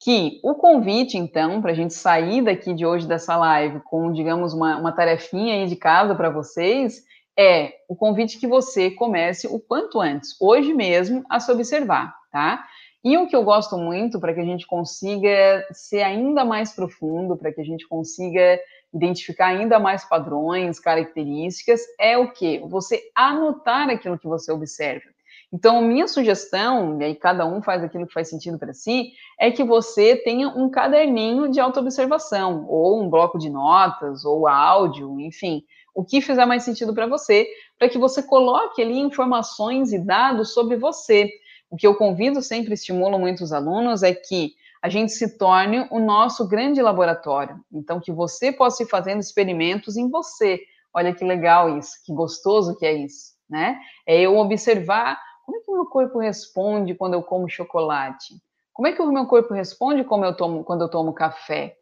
que 0.00 0.40
o 0.42 0.54
convite, 0.54 1.16
então, 1.16 1.60
para 1.62 1.72
a 1.72 1.74
gente 1.74 1.94
sair 1.94 2.42
daqui 2.42 2.74
de 2.74 2.84
hoje 2.84 3.06
dessa 3.06 3.36
live 3.36 3.80
com, 3.80 4.12
digamos, 4.12 4.52
uma, 4.52 4.76
uma 4.76 4.92
tarefinha 4.92 5.54
aí 5.54 5.66
de 5.66 5.76
casa 5.76 6.14
para 6.14 6.30
vocês, 6.30 7.02
é 7.38 7.72
o 7.88 7.94
convite 7.94 8.38
que 8.38 8.46
você 8.46 8.90
comece 8.90 9.46
o 9.46 9.58
quanto 9.60 10.00
antes, 10.00 10.36
hoje 10.40 10.72
mesmo, 10.72 11.24
a 11.30 11.38
se 11.40 11.50
observar, 11.50 12.14
tá? 12.30 12.64
E 13.04 13.16
o 13.16 13.26
que 13.26 13.36
eu 13.36 13.44
gosto 13.44 13.78
muito 13.78 14.18
para 14.18 14.34
que 14.34 14.40
a 14.40 14.44
gente 14.44 14.66
consiga 14.66 15.64
ser 15.70 16.02
ainda 16.02 16.44
mais 16.44 16.74
profundo, 16.74 17.36
para 17.36 17.52
que 17.52 17.60
a 17.60 17.64
gente 17.64 17.86
consiga 17.86 18.58
identificar 18.92 19.48
ainda 19.48 19.78
mais 19.78 20.04
padrões, 20.04 20.80
características, 20.80 21.80
é 22.00 22.18
o 22.18 22.32
que? 22.32 22.58
Você 22.66 23.02
anotar 23.14 23.88
aquilo 23.90 24.18
que 24.18 24.26
você 24.26 24.50
observa. 24.50 25.15
Então, 25.52 25.80
minha 25.80 26.08
sugestão, 26.08 27.00
e 27.00 27.04
aí 27.04 27.14
cada 27.14 27.46
um 27.46 27.62
faz 27.62 27.82
aquilo 27.82 28.06
que 28.06 28.12
faz 28.12 28.28
sentido 28.28 28.58
para 28.58 28.74
si, 28.74 29.12
é 29.38 29.50
que 29.50 29.62
você 29.62 30.16
tenha 30.16 30.48
um 30.48 30.68
caderninho 30.68 31.48
de 31.48 31.60
autoobservação, 31.60 32.66
ou 32.68 33.00
um 33.02 33.08
bloco 33.08 33.38
de 33.38 33.48
notas, 33.48 34.24
ou 34.24 34.48
áudio, 34.48 35.20
enfim, 35.20 35.62
o 35.94 36.04
que 36.04 36.20
fizer 36.20 36.44
mais 36.44 36.62
sentido 36.62 36.92
para 36.92 37.06
você, 37.06 37.46
para 37.78 37.88
que 37.88 37.96
você 37.96 38.22
coloque 38.22 38.82
ali 38.82 38.98
informações 38.98 39.92
e 39.92 39.98
dados 39.98 40.52
sobre 40.52 40.76
você. 40.76 41.30
O 41.70 41.76
que 41.76 41.86
eu 41.86 41.94
convido, 41.94 42.42
sempre 42.42 42.74
estimulo 42.74 43.18
muito 43.18 43.42
os 43.42 43.52
alunos, 43.52 44.02
é 44.02 44.12
que 44.12 44.52
a 44.82 44.88
gente 44.88 45.12
se 45.12 45.38
torne 45.38 45.86
o 45.90 45.98
nosso 45.98 46.46
grande 46.46 46.82
laboratório. 46.82 47.58
Então, 47.72 48.00
que 48.00 48.12
você 48.12 48.52
possa 48.52 48.82
ir 48.82 48.86
fazendo 48.86 49.20
experimentos 49.20 49.96
em 49.96 50.10
você. 50.10 50.60
Olha 50.92 51.14
que 51.14 51.24
legal 51.24 51.78
isso, 51.78 51.92
que 52.04 52.12
gostoso 52.12 52.76
que 52.76 52.86
é 52.86 52.92
isso, 52.92 53.32
né? 53.48 53.78
É 54.06 54.20
eu 54.20 54.36
observar 54.36 55.18
como 55.46 55.58
é 55.58 55.60
que 55.60 55.70
o 55.70 55.74
meu 55.74 55.86
corpo 55.86 56.18
responde 56.18 56.94
quando 56.96 57.14
eu 57.14 57.22
como 57.22 57.48
chocolate? 57.48 58.34
Como 58.72 58.88
é 58.88 58.92
que 58.92 59.00
o 59.00 59.12
meu 59.12 59.26
corpo 59.26 59.54
responde 59.54 60.02
como 60.02 60.24
eu 60.24 60.36
tomo, 60.36 60.64
quando 60.64 60.82
eu 60.82 60.90
tomo 60.90 61.14
café? 61.14 61.76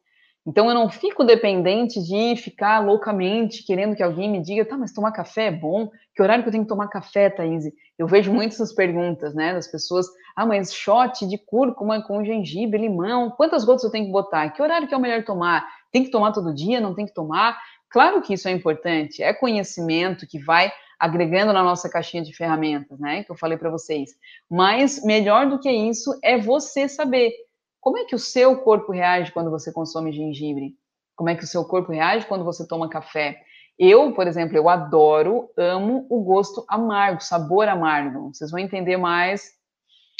Então 0.46 0.68
eu 0.68 0.74
não 0.74 0.90
fico 0.90 1.24
dependente 1.24 2.03
de 2.05 2.37
ficar 2.37 2.79
loucamente 2.85 3.64
querendo 3.64 3.96
que 3.96 4.03
alguém 4.03 4.31
me 4.31 4.42
diga, 4.42 4.66
tá, 4.66 4.77
mas 4.77 4.92
tomar 4.92 5.12
café 5.12 5.46
é 5.46 5.50
bom? 5.50 5.88
Que 6.14 6.22
horário 6.22 6.44
que 6.44 6.48
eu 6.48 6.53
tenho 6.53 6.64
que 6.64 6.68
tomar 6.68 6.88
café, 6.88 7.31
Thaís? 7.31 7.64
Eu 7.98 8.07
vejo 8.07 8.31
muitas 8.31 8.57
essas 8.61 8.74
perguntas, 8.74 9.35
né, 9.35 9.55
das 9.55 9.66
pessoas, 9.66 10.07
ah, 10.37 10.44
mas 10.44 10.74
shot 10.74 11.27
de 11.27 11.38
cúrcuma 11.38 12.03
com 12.03 12.22
gengibre, 12.22 12.83
limão, 12.83 13.31
quantas 13.31 13.64
gotas 13.64 13.85
eu 13.85 13.90
tenho 13.90 14.05
que 14.05 14.12
botar? 14.12 14.50
Que 14.50 14.62
horário 14.62 14.87
que 14.87 14.92
é 14.92 14.96
o 14.96 15.00
melhor 15.00 15.24
tomar? 15.24 15.66
Tem 15.90 16.05
que 16.05 16.11
tomar 16.11 16.33
todo 16.33 16.55
dia? 16.55 16.81
Não 16.81 16.94
tem 16.94 17.07
que 17.07 17.14
tomar? 17.14 17.59
Claro 17.88 18.20
que 18.20 18.35
isso 18.35 18.46
é 18.46 18.50
importante, 18.50 19.22
é 19.22 19.33
conhecimento 19.33 20.27
que 20.27 20.38
vai 20.38 20.70
agregando 21.05 21.53
na 21.53 21.62
nossa 21.62 21.88
caixinha 21.88 22.23
de 22.23 22.35
ferramentas, 22.35 22.99
né, 22.99 23.25
que 23.25 23.31
eu 23.31 23.37
falei 23.37 23.59
para 23.59 23.71
vocês. 23.71 24.11
Mas 24.51 25.05
melhor 25.05 25.49
do 25.49 25.59
que 25.59 25.71
isso 25.71 26.19
é 26.23 26.38
você 26.38 26.88
saber 26.88 27.33
como 27.79 27.99
é 27.99 28.05
que 28.05 28.14
o 28.14 28.19
seu 28.19 28.57
corpo 28.62 28.93
reage 28.93 29.31
quando 29.31 29.51
você 29.51 29.71
consome 29.71 30.11
gengibre? 30.11 30.75
Como 31.14 31.29
é 31.29 31.35
que 31.35 31.45
o 31.45 31.47
seu 31.47 31.62
corpo 31.67 31.93
reage 31.93 32.25
quando 32.27 32.43
você 32.43 32.67
toma 32.67 32.88
café? 32.88 33.38
Eu, 33.79 34.12
por 34.12 34.27
exemplo, 34.27 34.57
eu 34.57 34.71
adoro, 34.71 35.51
amo 35.55 36.07
o 36.09 36.23
gosto 36.23 36.64
amargo, 36.67 37.23
sabor 37.23 37.69
amargo. 37.69 38.33
Vocês 38.33 38.51
vão 38.51 38.59
entender 38.59 38.97
mais. 38.97 39.53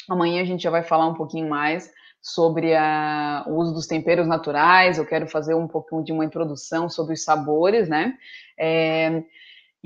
Amanhã 0.07 0.43
a 0.43 0.45
gente 0.45 0.61
já 0.61 0.69
vai 0.69 0.83
falar 0.83 1.07
um 1.07 1.15
pouquinho 1.15 1.49
mais 1.49 1.91
sobre 2.21 2.75
a, 2.75 3.43
o 3.47 3.55
uso 3.55 3.73
dos 3.73 3.87
temperos 3.87 4.27
naturais. 4.27 4.99
Eu 4.99 5.05
quero 5.05 5.27
fazer 5.27 5.55
um 5.55 5.67
pouquinho 5.67 6.03
de 6.03 6.11
uma 6.11 6.23
introdução 6.23 6.87
sobre 6.87 7.15
os 7.15 7.23
sabores, 7.23 7.89
né? 7.89 8.15
É, 8.59 9.23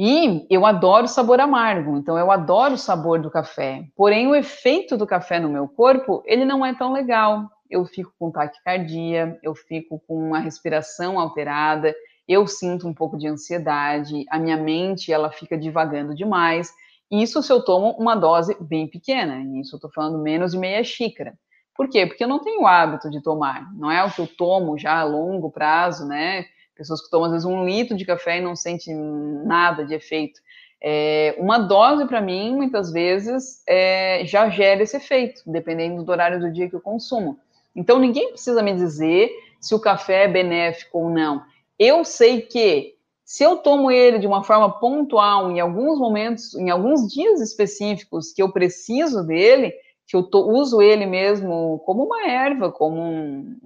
e 0.02 0.48
eu 0.50 0.66
adoro 0.66 1.10
sabor 1.10 1.42
amargo, 1.42 1.98
então 1.98 2.18
eu 2.18 2.32
adoro 2.32 2.76
o 2.76 2.78
sabor 2.78 3.20
do 3.20 3.30
café. 3.30 3.84
Porém, 3.98 4.28
o 4.28 4.34
efeito 4.34 4.96
do 4.96 5.06
café 5.06 5.42
no 5.42 5.50
meu 5.50 5.68
corpo, 5.68 6.24
ele 6.26 6.46
não 6.46 6.66
é 6.66 6.74
tão 6.74 6.94
legal. 6.94 7.50
Eu 7.70 7.86
fico 7.86 8.14
com 8.18 8.32
taquicardia, 8.32 9.38
eu 9.44 9.54
fico 9.54 10.02
com 10.08 10.16
uma 10.16 10.40
respiração 10.40 11.20
alterada, 11.20 11.94
eu 12.26 12.48
sinto 12.48 12.88
um 12.88 12.94
pouco 12.94 13.18
de 13.18 13.28
ansiedade, 13.28 14.24
a 14.30 14.40
minha 14.40 14.56
mente 14.56 15.12
ela 15.12 15.30
fica 15.32 15.58
divagando 15.58 16.16
demais. 16.16 16.72
Isso 17.12 17.44
se 17.44 17.52
eu 17.52 17.62
tomo 17.62 17.92
uma 18.00 18.16
dose 18.16 18.56
bem 18.62 18.88
pequena, 18.88 19.42
isso 19.60 19.76
eu 19.76 19.78
estou 19.80 19.92
falando 19.92 20.24
menos 20.24 20.54
de 20.54 20.58
meia 20.58 20.82
xícara. 20.82 21.34
Por 21.76 21.90
quê? 21.90 22.06
Porque 22.06 22.24
eu 22.24 22.28
não 22.30 22.40
tenho 22.40 22.62
o 22.62 22.68
hábito 22.68 23.10
de 23.10 23.22
tomar, 23.22 23.70
não 23.76 23.92
é 23.92 24.02
o 24.02 24.10
que 24.10 24.22
eu 24.22 24.28
tomo 24.28 24.78
já 24.78 24.98
a 24.98 25.04
longo 25.04 25.52
prazo, 25.52 26.08
né? 26.08 26.46
Pessoas 26.80 27.02
que 27.02 27.12
tomam 27.12 27.26
às 27.26 27.34
vezes 27.34 27.46
um 27.46 27.66
litro 27.66 27.98
de 27.98 28.06
café 28.06 28.38
e 28.38 28.42
não 28.42 28.56
sentem 28.56 28.96
nada 28.96 29.86
de 29.86 29.94
efeito. 29.94 30.40
É, 30.82 31.36
uma 31.38 31.58
dose, 31.58 32.06
para 32.06 32.22
mim, 32.22 32.56
muitas 32.56 32.90
vezes, 32.90 33.62
é, 33.68 34.22
já 34.24 34.50
gera 34.50 34.82
esse 34.82 34.96
efeito, 34.96 35.42
dependendo 35.46 36.02
do 36.04 36.10
horário 36.10 36.40
do 36.40 36.50
dia 36.50 36.70
que 36.70 36.76
eu 36.78 36.80
consumo. 36.80 37.38
Então, 37.76 38.00
ninguém 38.00 38.30
precisa 38.30 38.64
me 38.64 38.74
dizer 38.74 39.30
se 39.60 39.76
o 39.76 39.80
café 39.80 40.24
é 40.24 40.28
benéfico 40.30 41.00
ou 41.00 41.10
não. 41.10 41.44
Eu 41.78 42.06
sei 42.06 42.44
que, 42.44 42.96
se 43.26 43.44
eu 43.44 43.58
tomo 43.58 43.92
ele 43.92 44.18
de 44.18 44.26
uma 44.26 44.42
forma 44.42 44.80
pontual, 44.80 45.52
em 45.52 45.60
alguns 45.60 46.00
momentos, 46.00 46.56
em 46.56 46.70
alguns 46.70 47.12
dias 47.12 47.42
específicos 47.42 48.32
que 48.32 48.42
eu 48.42 48.50
preciso 48.54 49.22
dele, 49.28 49.74
que 50.10 50.16
eu 50.16 50.28
uso 50.34 50.82
ele 50.82 51.06
mesmo 51.06 51.78
como 51.86 52.04
uma 52.04 52.28
erva, 52.28 52.72
como 52.72 53.00
um, 53.00 53.60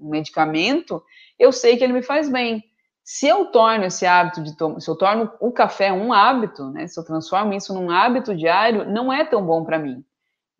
um, 0.00 0.08
medicamento, 0.08 1.02
eu 1.36 1.50
sei 1.50 1.76
que 1.76 1.82
ele 1.82 1.92
me 1.92 2.02
faz 2.02 2.30
bem. 2.30 2.62
Se 3.02 3.26
eu 3.26 3.46
torno 3.46 3.84
esse 3.84 4.06
hábito 4.06 4.40
de 4.40 4.56
tomar, 4.56 4.78
se 4.78 4.88
eu 4.88 4.94
torno 4.94 5.28
o 5.40 5.50
café 5.50 5.92
um 5.92 6.12
hábito, 6.12 6.70
né, 6.70 6.86
se 6.86 7.00
eu 7.00 7.04
transformo 7.04 7.52
isso 7.52 7.74
num 7.74 7.90
hábito 7.90 8.32
diário, 8.36 8.88
não 8.88 9.12
é 9.12 9.24
tão 9.24 9.44
bom 9.44 9.64
para 9.64 9.76
mim. 9.76 10.04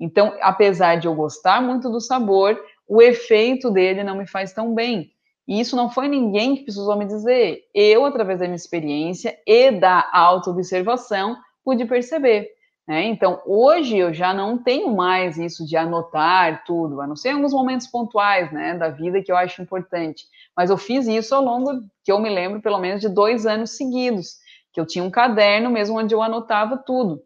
Então, 0.00 0.36
apesar 0.40 0.96
de 0.96 1.06
eu 1.06 1.14
gostar 1.14 1.62
muito 1.62 1.88
do 1.88 2.00
sabor, 2.00 2.60
o 2.88 3.00
efeito 3.00 3.70
dele 3.70 4.02
não 4.02 4.16
me 4.16 4.26
faz 4.26 4.52
tão 4.52 4.74
bem. 4.74 5.12
E 5.46 5.60
isso 5.60 5.76
não 5.76 5.88
foi 5.88 6.08
ninguém 6.08 6.56
que 6.56 6.64
precisou 6.64 6.96
me 6.96 7.06
dizer. 7.06 7.60
Eu, 7.72 8.04
através 8.04 8.40
da 8.40 8.46
minha 8.46 8.56
experiência 8.56 9.38
e 9.46 9.70
da 9.70 10.08
auto-observação, 10.12 11.36
pude 11.64 11.84
perceber. 11.84 12.57
Né? 12.88 13.04
Então, 13.04 13.42
hoje 13.44 13.98
eu 13.98 14.14
já 14.14 14.32
não 14.32 14.56
tenho 14.56 14.96
mais 14.96 15.36
isso 15.36 15.66
de 15.66 15.76
anotar 15.76 16.64
tudo, 16.64 17.02
a 17.02 17.06
não 17.06 17.14
ser 17.14 17.28
alguns 17.28 17.52
momentos 17.52 17.86
pontuais 17.86 18.50
né, 18.50 18.74
da 18.78 18.88
vida 18.88 19.22
que 19.22 19.30
eu 19.30 19.36
acho 19.36 19.60
importante. 19.60 20.24
Mas 20.56 20.70
eu 20.70 20.78
fiz 20.78 21.06
isso 21.06 21.34
ao 21.34 21.44
longo, 21.44 21.82
que 22.02 22.10
eu 22.10 22.18
me 22.18 22.30
lembro, 22.30 22.62
pelo 22.62 22.78
menos 22.78 23.02
de 23.02 23.08
dois 23.10 23.44
anos 23.44 23.76
seguidos, 23.76 24.38
que 24.72 24.80
eu 24.80 24.86
tinha 24.86 25.04
um 25.04 25.10
caderno 25.10 25.68
mesmo 25.68 25.98
onde 25.98 26.14
eu 26.14 26.22
anotava 26.22 26.78
tudo. 26.78 27.22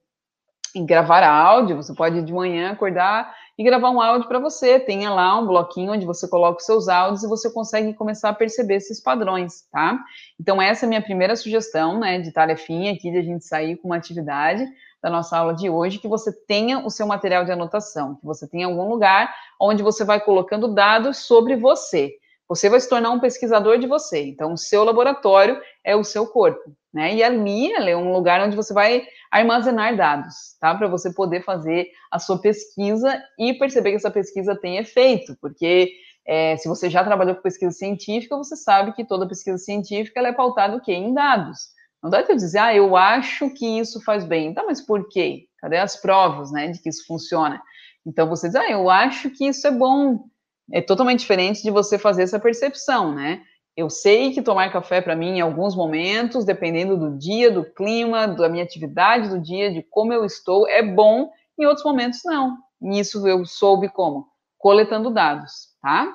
E 0.75 0.85
gravar 0.85 1.23
áudio, 1.23 1.77
você 1.77 1.95
pode 1.95 2.21
de 2.23 2.33
manhã 2.33 2.73
acordar 2.73 3.33
e 3.57 3.63
gravar 3.63 3.91
um 3.91 4.01
áudio 4.01 4.27
para 4.27 4.41
você. 4.41 4.81
Tenha 4.81 5.11
lá 5.11 5.39
um 5.39 5.47
bloquinho 5.47 5.93
onde 5.93 6.05
você 6.05 6.27
coloca 6.27 6.59
os 6.59 6.67
seus 6.67 6.89
áudios 6.89 7.23
e 7.23 7.29
você 7.29 7.53
consegue 7.53 7.95
começar 7.95 8.31
a 8.31 8.35
perceber 8.35 8.77
esses 8.77 9.01
padrões, 9.01 9.69
tá? 9.71 9.97
Então, 10.41 10.61
essa 10.61 10.85
é 10.85 10.87
a 10.87 10.89
minha 10.89 11.03
primeira 11.03 11.37
sugestão, 11.37 12.01
né, 12.01 12.19
de 12.19 12.33
tarefinha 12.33 12.95
aqui, 12.95 13.13
de 13.13 13.19
a 13.19 13.23
gente 13.23 13.45
sair 13.45 13.77
com 13.77 13.89
uma 13.89 13.97
atividade 13.97 14.67
da 15.03 15.11
nossa 15.11 15.37
aula 15.37 15.53
de 15.53 15.69
hoje, 15.69 15.99
que 15.99 16.07
você 16.07 16.33
tenha 16.33 16.79
o 16.79 16.91
seu 16.91 17.07
material 17.07 17.45
de 17.45 17.51
anotação, 17.51 18.15
que 18.15 18.25
você 18.25 18.47
tenha 18.47 18.67
algum 18.67 18.89
lugar 18.89 19.35
onde 19.61 19.83
você 19.83 20.05
vai 20.05 20.21
colocando 20.21 20.73
dados 20.73 21.19
sobre 21.19 21.57
você. 21.57 22.15
Você 22.49 22.69
vai 22.69 22.79
se 22.79 22.89
tornar 22.89 23.11
um 23.11 23.19
pesquisador 23.19 23.79
de 23.79 23.87
você. 23.87 24.23
Então, 24.27 24.53
o 24.53 24.59
seu 24.59 24.85
laboratório 24.85 25.61
é 25.83 25.97
o 25.97 26.05
seu 26.05 26.27
corpo, 26.27 26.73
né? 26.93 27.15
E 27.15 27.23
ali 27.23 27.73
é 27.73 27.97
um 27.97 28.13
lugar 28.13 28.41
onde 28.43 28.55
você 28.55 28.73
vai 28.73 29.05
armazenar 29.31 29.97
dados, 29.97 30.57
tá? 30.61 30.75
Para 30.75 30.87
você 30.87 31.13
poder 31.13 31.43
fazer 31.43 31.89
a 32.11 32.19
sua 32.19 32.39
pesquisa 32.39 33.21
e 33.39 33.55
perceber 33.55 33.91
que 33.91 33.97
essa 33.97 34.11
pesquisa 34.11 34.55
tem 34.55 34.77
efeito, 34.77 35.37
porque 35.41 35.93
é, 36.27 36.57
se 36.59 36.69
você 36.69 36.89
já 36.89 37.03
trabalhou 37.03 37.35
com 37.35 37.43
pesquisa 37.43 37.73
científica, 37.73 38.37
você 38.37 38.55
sabe 38.55 38.93
que 38.93 39.05
toda 39.05 39.27
pesquisa 39.27 39.59
científica 39.59 40.21
é 40.21 40.33
pautada 40.33 40.77
o 40.77 40.81
quê? 40.81 40.93
Em 40.93 41.13
dados. 41.13 41.72
Não 42.03 42.11
dá 42.11 42.23
para 42.23 42.35
dizer, 42.35 42.59
ah, 42.59 42.75
eu 42.75 42.97
acho 42.97 43.49
que 43.51 43.79
isso 43.79 44.03
faz 44.03 44.25
bem. 44.25 44.53
Tá, 44.53 44.65
mas 44.65 44.81
por 44.81 45.09
quê? 45.09 45.47
Cadê 45.59 45.79
as 45.79 45.97
provas, 45.97 46.51
né, 46.51 46.69
de 46.69 46.81
que 46.81 46.89
isso 46.89 47.07
funciona? 47.07 47.63
Então 48.05 48.29
você 48.29 48.49
diz, 48.49 48.57
ah, 48.57 48.71
eu 48.71 48.91
acho 48.91 49.31
que 49.31 49.47
isso 49.47 49.67
é 49.67 49.71
bom. 49.71 50.25
É 50.73 50.81
totalmente 50.81 51.21
diferente 51.21 51.63
de 51.63 51.71
você 51.71 51.99
fazer 51.99 52.23
essa 52.23 52.41
percepção, 52.41 53.15
né? 53.15 53.43
Eu 53.77 53.89
sei 53.89 54.33
que 54.33 54.43
tomar 54.43 54.71
café 54.71 55.01
para 55.01 55.17
mim 55.17 55.39
em 55.39 55.41
alguns 55.41 55.75
momentos, 55.75 56.45
dependendo 56.45 56.97
do 56.97 57.17
dia, 57.17 57.51
do 57.51 57.65
clima, 57.65 58.29
da 58.29 58.49
minha 58.49 58.65
atividade 58.65 59.29
do 59.29 59.41
dia, 59.41 59.73
de 59.73 59.83
como 59.83 60.13
eu 60.13 60.25
estou, 60.25 60.69
é 60.69 60.83
bom, 60.83 61.31
em 61.59 61.65
outros 61.65 61.85
momentos 61.85 62.21
não. 62.25 62.59
E 62.83 62.99
isso 62.99 63.27
eu 63.27 63.47
soube 63.47 63.89
como? 63.89 64.27
Coletando 64.59 65.11
dados, 65.11 65.69
tá? 65.81 66.13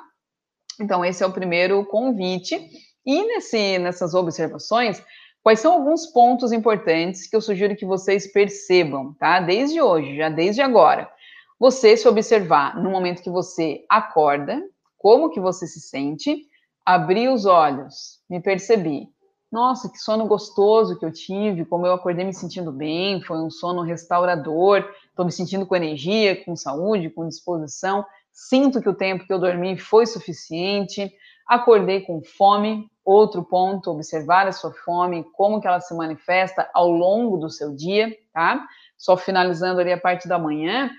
Então, 0.79 1.03
esse 1.03 1.23
é 1.23 1.25
o 1.25 1.33
primeiro 1.33 1.83
convite. 1.85 2.69
E 3.05 3.23
nesse, 3.23 3.79
nessas 3.79 4.13
observações, 4.13 5.01
Quais 5.47 5.61
são 5.61 5.71
alguns 5.71 6.05
pontos 6.05 6.51
importantes 6.51 7.25
que 7.25 7.33
eu 7.33 7.39
sugiro 7.39 7.73
que 7.73 7.85
vocês 7.85 8.29
percebam, 8.29 9.13
tá? 9.13 9.39
Desde 9.39 9.79
hoje, 9.79 10.17
já 10.17 10.27
desde 10.27 10.61
agora. 10.61 11.09
Você 11.57 11.95
se 11.95 12.05
observar 12.05 12.75
no 12.75 12.91
momento 12.91 13.23
que 13.23 13.29
você 13.29 13.85
acorda, 13.87 14.61
como 14.97 15.29
que 15.29 15.39
você 15.39 15.65
se 15.65 15.79
sente, 15.79 16.41
abrir 16.85 17.29
os 17.29 17.45
olhos, 17.45 18.19
me 18.29 18.41
percebi. 18.41 19.07
Nossa, 19.49 19.89
que 19.89 19.97
sono 19.99 20.27
gostoso 20.27 20.99
que 20.99 21.05
eu 21.05 21.13
tive, 21.13 21.63
como 21.63 21.87
eu 21.87 21.93
acordei 21.93 22.25
me 22.25 22.33
sentindo 22.33 22.69
bem, 22.69 23.21
foi 23.21 23.37
um 23.37 23.49
sono 23.49 23.83
restaurador, 23.83 24.83
estou 25.07 25.23
me 25.23 25.31
sentindo 25.31 25.65
com 25.65 25.77
energia, 25.77 26.43
com 26.43 26.57
saúde, 26.57 27.09
com 27.09 27.25
disposição, 27.25 28.05
sinto 28.33 28.81
que 28.81 28.89
o 28.89 28.93
tempo 28.93 29.25
que 29.25 29.31
eu 29.31 29.39
dormi 29.39 29.77
foi 29.77 30.05
suficiente, 30.05 31.09
acordei 31.47 32.01
com 32.01 32.21
fome, 32.21 32.91
Outro 33.07 33.41
ponto, 33.41 33.89
observar 33.89 34.49
a 34.49 34.51
sua 34.51 34.73
fome, 34.73 35.23
como 35.31 35.61
que 35.61 35.67
ela 35.67 35.79
se 35.79 35.95
manifesta 35.95 36.69
ao 36.73 36.91
longo 36.91 37.37
do 37.37 37.49
seu 37.49 37.73
dia, 37.73 38.13
tá? 38.33 38.67
Só 38.97 39.15
finalizando 39.15 39.79
ali 39.79 39.93
a 39.93 39.97
parte 39.97 40.27
da 40.27 40.37
manhã. 40.37 40.91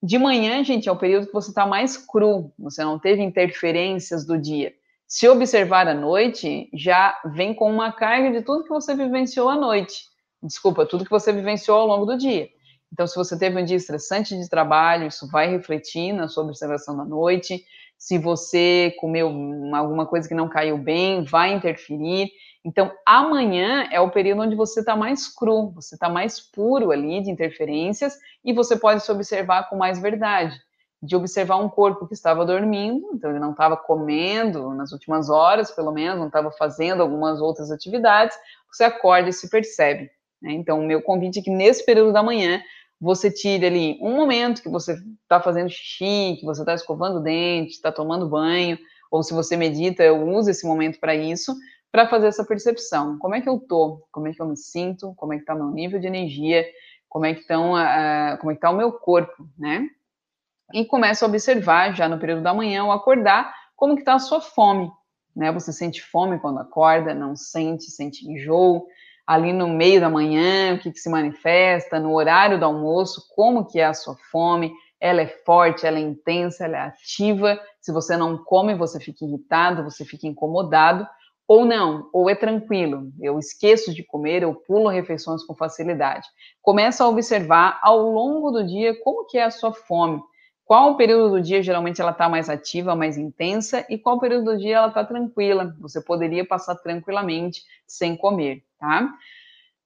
De 0.00 0.16
manhã, 0.18 0.62
gente, 0.62 0.88
é 0.88 0.92
o 0.92 0.96
período 0.96 1.26
que 1.26 1.32
você 1.32 1.50
está 1.50 1.66
mais 1.66 1.96
cru, 1.96 2.52
você 2.56 2.84
não 2.84 2.96
teve 2.96 3.22
interferências 3.22 4.24
do 4.24 4.38
dia. 4.38 4.72
Se 5.08 5.28
observar 5.28 5.88
à 5.88 5.94
noite, 5.94 6.70
já 6.72 7.20
vem 7.24 7.52
com 7.52 7.68
uma 7.68 7.90
carga 7.90 8.30
de 8.30 8.42
tudo 8.42 8.62
que 8.62 8.70
você 8.70 8.94
vivenciou 8.94 9.48
à 9.48 9.56
noite. 9.56 10.04
Desculpa, 10.40 10.86
tudo 10.86 11.02
que 11.02 11.10
você 11.10 11.32
vivenciou 11.32 11.76
ao 11.76 11.88
longo 11.88 12.06
do 12.06 12.16
dia. 12.16 12.48
Então, 12.92 13.04
se 13.04 13.16
você 13.16 13.36
teve 13.36 13.60
um 13.60 13.64
dia 13.64 13.76
estressante 13.76 14.38
de 14.38 14.48
trabalho, 14.48 15.08
isso 15.08 15.28
vai 15.28 15.50
refletir 15.50 16.12
na 16.12 16.28
sua 16.28 16.44
observação 16.44 16.96
da 16.96 17.04
noite 17.04 17.64
se 18.02 18.18
você 18.18 18.92
comeu 18.98 19.28
alguma 19.72 20.04
coisa 20.04 20.26
que 20.26 20.34
não 20.34 20.48
caiu 20.48 20.76
bem, 20.76 21.22
vai 21.22 21.52
interferir. 21.52 22.32
Então, 22.64 22.90
amanhã 23.06 23.86
é 23.92 24.00
o 24.00 24.10
período 24.10 24.42
onde 24.42 24.56
você 24.56 24.80
está 24.80 24.96
mais 24.96 25.32
cru, 25.32 25.70
você 25.70 25.94
está 25.94 26.08
mais 26.08 26.40
puro 26.40 26.90
ali 26.90 27.22
de 27.22 27.30
interferências 27.30 28.18
e 28.44 28.52
você 28.52 28.76
pode 28.76 29.04
se 29.04 29.12
observar 29.12 29.68
com 29.68 29.76
mais 29.76 30.02
verdade. 30.02 30.60
De 31.00 31.14
observar 31.14 31.58
um 31.58 31.68
corpo 31.68 32.08
que 32.08 32.14
estava 32.14 32.44
dormindo, 32.44 33.08
então 33.14 33.30
ele 33.30 33.38
não 33.38 33.52
estava 33.52 33.76
comendo 33.76 34.74
nas 34.74 34.90
últimas 34.90 35.30
horas, 35.30 35.70
pelo 35.70 35.92
menos, 35.92 36.18
não 36.18 36.26
estava 36.26 36.50
fazendo 36.50 37.02
algumas 37.02 37.40
outras 37.40 37.70
atividades, 37.70 38.36
você 38.68 38.82
acorda 38.82 39.28
e 39.28 39.32
se 39.32 39.48
percebe. 39.48 40.10
Né? 40.42 40.50
Então, 40.54 40.80
o 40.80 40.84
meu 40.84 41.00
convite 41.02 41.38
é 41.38 41.42
que 41.42 41.50
nesse 41.50 41.86
período 41.86 42.12
da 42.12 42.22
manhã 42.22 42.60
você 43.02 43.32
tire 43.32 43.66
ali 43.66 43.98
um 44.00 44.14
momento 44.14 44.62
que 44.62 44.68
você 44.68 44.96
está 45.24 45.40
fazendo 45.40 45.68
xixi, 45.68 46.36
que 46.38 46.46
você 46.46 46.62
está 46.62 46.72
escovando 46.72 47.16
o 47.16 47.20
dente, 47.20 47.72
está 47.72 47.90
tomando 47.90 48.28
banho, 48.28 48.78
ou 49.10 49.24
se 49.24 49.34
você 49.34 49.56
medita, 49.56 50.04
eu 50.04 50.24
uso 50.28 50.48
esse 50.48 50.64
momento 50.64 51.00
para 51.00 51.12
isso, 51.12 51.52
para 51.90 52.06
fazer 52.08 52.28
essa 52.28 52.44
percepção. 52.44 53.18
Como 53.18 53.34
é 53.34 53.40
que 53.40 53.48
eu 53.48 53.58
tô? 53.58 54.06
Como 54.12 54.28
é 54.28 54.32
que 54.32 54.40
eu 54.40 54.46
me 54.46 54.56
sinto? 54.56 55.12
Como 55.16 55.32
é 55.32 55.36
que 55.36 55.42
está 55.42 55.52
meu 55.52 55.66
nível 55.72 55.98
de 55.98 56.06
energia? 56.06 56.64
Como 57.08 57.26
é 57.26 57.34
que 57.34 57.40
estão, 57.40 57.72
uh, 57.72 58.38
como 58.38 58.52
é 58.52 58.54
que 58.54 58.58
está 58.58 58.70
o 58.70 58.76
meu 58.76 58.92
corpo, 58.92 59.48
né? 59.58 59.84
E 60.72 60.84
começa 60.84 61.24
a 61.24 61.28
observar 61.28 61.96
já 61.96 62.08
no 62.08 62.20
período 62.20 62.44
da 62.44 62.54
manhã, 62.54 62.82
ao 62.82 62.92
acordar, 62.92 63.52
como 63.74 63.96
que 63.96 64.02
está 64.02 64.14
a 64.14 64.20
sua 64.20 64.40
fome, 64.40 64.88
né? 65.34 65.50
Você 65.50 65.72
sente 65.72 66.00
fome 66.00 66.38
quando 66.38 66.60
acorda? 66.60 67.12
Não 67.12 67.34
sente? 67.34 67.90
Sente 67.90 68.24
enjoo? 68.30 68.86
Ali 69.26 69.52
no 69.52 69.68
meio 69.68 70.00
da 70.00 70.10
manhã, 70.10 70.74
o 70.74 70.78
que, 70.78 70.90
que 70.90 70.98
se 70.98 71.10
manifesta, 71.10 71.98
no 71.98 72.14
horário 72.14 72.58
do 72.58 72.64
almoço, 72.64 73.26
como 73.34 73.66
que 73.66 73.78
é 73.80 73.86
a 73.86 73.94
sua 73.94 74.16
fome, 74.30 74.72
ela 75.00 75.20
é 75.20 75.26
forte, 75.26 75.86
ela 75.86 75.98
é 75.98 76.02
intensa, 76.02 76.64
ela 76.64 76.76
é 76.76 76.80
ativa, 76.80 77.60
se 77.80 77.92
você 77.92 78.16
não 78.16 78.38
come, 78.38 78.74
você 78.74 79.00
fica 79.00 79.24
irritado, 79.24 79.82
você 79.82 80.04
fica 80.04 80.26
incomodado, 80.26 81.06
ou 81.46 81.64
não, 81.64 82.08
ou 82.12 82.30
é 82.30 82.34
tranquilo, 82.34 83.12
eu 83.20 83.38
esqueço 83.38 83.92
de 83.92 84.04
comer, 84.04 84.42
eu 84.42 84.54
pulo 84.54 84.88
refeições 84.88 85.44
com 85.44 85.54
facilidade. 85.54 86.26
Começa 86.62 87.04
a 87.04 87.08
observar 87.08 87.80
ao 87.82 88.00
longo 88.00 88.50
do 88.50 88.64
dia 88.64 88.94
como 89.02 89.26
que 89.26 89.36
é 89.36 89.44
a 89.44 89.50
sua 89.50 89.72
fome, 89.72 90.22
qual 90.64 90.92
o 90.92 90.96
período 90.96 91.30
do 91.30 91.40
dia 91.42 91.62
geralmente 91.62 92.00
ela 92.00 92.12
está 92.12 92.28
mais 92.28 92.48
ativa, 92.48 92.96
mais 92.96 93.16
intensa, 93.16 93.84
e 93.88 93.98
qual 93.98 94.20
período 94.20 94.52
do 94.52 94.58
dia 94.58 94.76
ela 94.76 94.88
está 94.88 95.04
tranquila, 95.04 95.74
você 95.80 96.00
poderia 96.00 96.46
passar 96.46 96.76
tranquilamente 96.76 97.62
sem 97.86 98.16
comer 98.16 98.62
tá? 98.82 99.14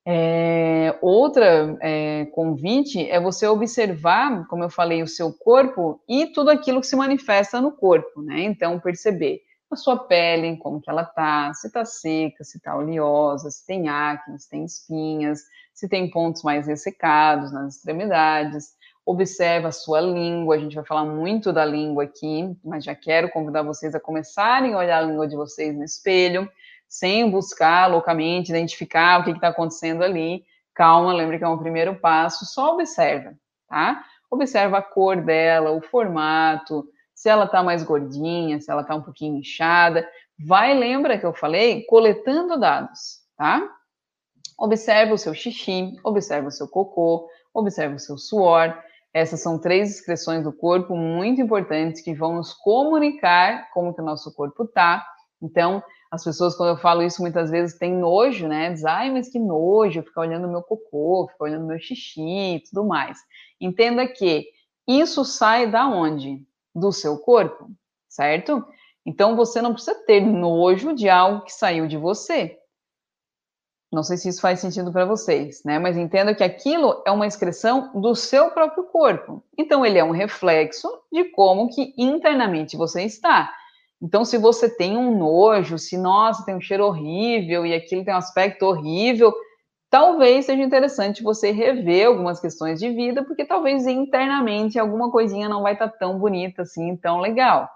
É, 0.09 0.97
outra 1.03 1.77
é, 1.83 2.27
convite 2.27 3.11
é 3.11 3.21
você 3.21 3.47
observar, 3.47 4.47
como 4.47 4.63
eu 4.63 4.71
falei, 4.71 5.03
o 5.03 5.07
seu 5.07 5.33
corpo 5.33 6.01
e 6.09 6.27
tudo 6.27 6.49
aquilo 6.49 6.81
que 6.81 6.87
se 6.87 6.97
manifesta 6.97 7.61
no 7.61 7.73
corpo, 7.73 8.23
né? 8.23 8.43
Então, 8.43 8.81
perceber 8.81 9.41
a 9.71 9.77
sua 9.77 9.99
pele, 9.99 10.57
como 10.59 10.81
que 10.81 10.89
ela 10.89 11.05
tá, 11.05 11.53
se 11.53 11.71
tá 11.73 11.85
seca, 11.85 12.45
se 12.45 12.61
tá 12.61 12.77
oleosa, 12.77 13.51
se 13.51 13.67
tem 13.67 13.89
acne, 13.89 14.39
se 14.39 14.49
tem 14.49 14.65
espinhas, 14.65 15.41
se 15.75 15.89
tem 15.89 16.09
pontos 16.09 16.43
mais 16.43 16.69
ressecados 16.69 17.53
nas 17.53 17.77
extremidades. 17.77 18.76
Observa 19.07 19.69
a 19.69 19.73
sua 19.73 20.01
língua, 20.01 20.57
a 20.57 20.59
gente 20.59 20.75
vai 20.75 20.85
falar 20.85 21.05
muito 21.05 21.53
da 21.53 21.65
língua 21.65 22.03
aqui, 22.03 22.55
mas 22.65 22.85
já 22.85 22.95
quero 22.95 23.31
convidar 23.31 23.63
vocês 23.63 23.95
a 23.95 24.01
começarem 24.01 24.75
a 24.75 24.79
olhar 24.79 24.99
a 24.99 25.03
língua 25.03 25.29
de 25.29 25.37
vocês 25.37 25.77
no 25.77 25.85
espelho 25.85 26.51
sem 26.89 27.31
buscar 27.31 27.87
loucamente 27.87 28.51
identificar 28.51 29.21
o 29.21 29.25
que 29.25 29.31
está 29.31 29.49
acontecendo 29.49 30.03
ali. 30.03 30.45
calma, 30.75 31.13
lembre 31.13 31.39
que 31.39 31.45
é 31.45 31.49
um 31.49 31.57
primeiro 31.57 31.95
passo, 31.95 32.45
só 32.45 32.75
observa, 32.75 33.35
tá? 33.69 34.05
Observa 34.31 34.79
a 34.79 34.83
cor 34.83 35.17
dela, 35.23 35.71
o 35.71 35.81
formato, 35.81 36.87
se 37.15 37.29
ela 37.29 37.47
tá 37.47 37.63
mais 37.63 37.83
gordinha, 37.83 38.61
se 38.61 38.71
ela 38.71 38.85
tá 38.85 38.95
um 38.95 39.03
pouquinho 39.03 39.39
inchada. 39.39 40.07
Vai, 40.39 40.75
lembra 40.75 41.17
que 41.17 41.25
eu 41.25 41.33
falei? 41.33 41.85
Coletando 41.85 42.59
dados, 42.59 43.21
tá? 43.37 43.67
Observa 44.59 45.15
o 45.15 45.19
seu 45.19 45.33
xixi, 45.33 45.97
observa 46.05 46.49
o 46.49 46.51
seu 46.51 46.69
cocô, 46.69 47.29
observa 47.55 47.95
o 47.95 48.01
seu 48.01 48.19
suor. 48.19 48.77
Essas 49.13 49.43
são 49.43 49.59
três 49.59 49.91
excreções 49.91 50.45
do 50.45 50.53
corpo 50.53 50.95
muito 50.95 51.41
importantes 51.41 52.03
que 52.03 52.15
vão 52.15 52.35
nos 52.37 52.53
comunicar 52.53 53.71
como 53.73 53.95
que 53.95 54.01
o 54.01 54.05
nosso 54.05 54.35
corpo 54.35 54.67
tá. 54.67 55.07
Então, 55.41 55.83
as 56.11 56.23
pessoas, 56.23 56.55
quando 56.55 56.71
eu 56.71 56.77
falo 56.77 57.03
isso, 57.03 57.21
muitas 57.21 57.51
vezes 57.51 57.79
têm 57.79 57.95
nojo, 57.95 58.47
né? 58.47 58.73
Diz, 58.73 58.85
ai, 58.85 59.11
mas 59.11 59.29
que 59.29 59.39
nojo, 59.39 60.03
ficar 60.03 60.23
olhando 60.23 60.49
meu 60.49 60.63
cocô, 60.63 61.29
ficar 61.31 61.45
olhando 61.45 61.67
meu 61.67 61.79
xixi 61.79 62.57
e 62.57 62.63
tudo 62.63 62.87
mais. 62.87 63.19
Entenda 63.61 64.07
que 64.07 64.47
isso 64.87 65.25
sai 65.25 65.71
da 65.71 65.89
onde? 65.89 66.43
Do 66.75 66.93
seu 66.93 67.19
corpo, 67.19 67.71
certo? 68.09 68.65
Então, 69.05 69.37
você 69.37 69.61
não 69.61 69.73
precisa 69.73 69.95
ter 70.05 70.21
nojo 70.21 70.95
de 70.95 71.09
algo 71.09 71.45
que 71.45 71.53
saiu 71.53 71.87
de 71.87 71.97
você. 71.97 72.59
Não 73.97 74.03
sei 74.03 74.19
se 74.19 74.29
isso 74.29 74.43
faz 74.43 74.61
sentido 74.61 74.93
para 74.93 75.07
vocês, 75.07 75.65
né? 75.65 75.79
Mas 75.79 75.97
entenda 75.97 76.35
que 76.35 76.45
aquilo 76.45 77.03
é 77.07 77.11
uma 77.11 77.27
expressão 77.27 77.91
do 77.95 78.15
seu 78.15 78.51
próprio 78.51 78.85
corpo. 78.85 79.43
Então, 79.57 79.87
ele 79.87 79.99
é 79.99 80.05
um 80.05 80.11
reflexo 80.11 80.87
de 81.11 81.25
como 81.31 81.71
que 81.75 81.95
internamente 81.97 82.77
você 82.77 83.05
está. 83.05 83.51
Então, 84.03 84.23
se 84.23 84.37
você 84.37 84.69
tem 84.69 84.99
um 84.99 85.17
nojo, 85.17 85.79
se 85.79 85.97
nossa, 85.97 86.45
tem 86.45 86.55
um 86.55 86.61
cheiro 86.61 86.85
horrível 86.85 87.65
e 87.65 87.73
aquilo 87.73 88.05
tem 88.05 88.13
um 88.13 88.19
aspecto 88.19 88.67
horrível, 88.67 89.33
talvez 89.89 90.45
seja 90.45 90.63
interessante 90.63 91.23
você 91.23 91.51
rever 91.51 92.07
algumas 92.07 92.39
questões 92.39 92.79
de 92.79 92.91
vida, 92.91 93.25
porque 93.25 93.47
talvez 93.47 93.87
internamente 93.87 94.79
alguma 94.79 95.11
coisinha 95.11 95.49
não 95.49 95.63
vai 95.63 95.73
estar 95.73 95.89
tá 95.89 95.97
tão 96.01 96.19
bonita 96.19 96.61
assim, 96.61 96.99
tão 96.99 97.19
legal, 97.19 97.67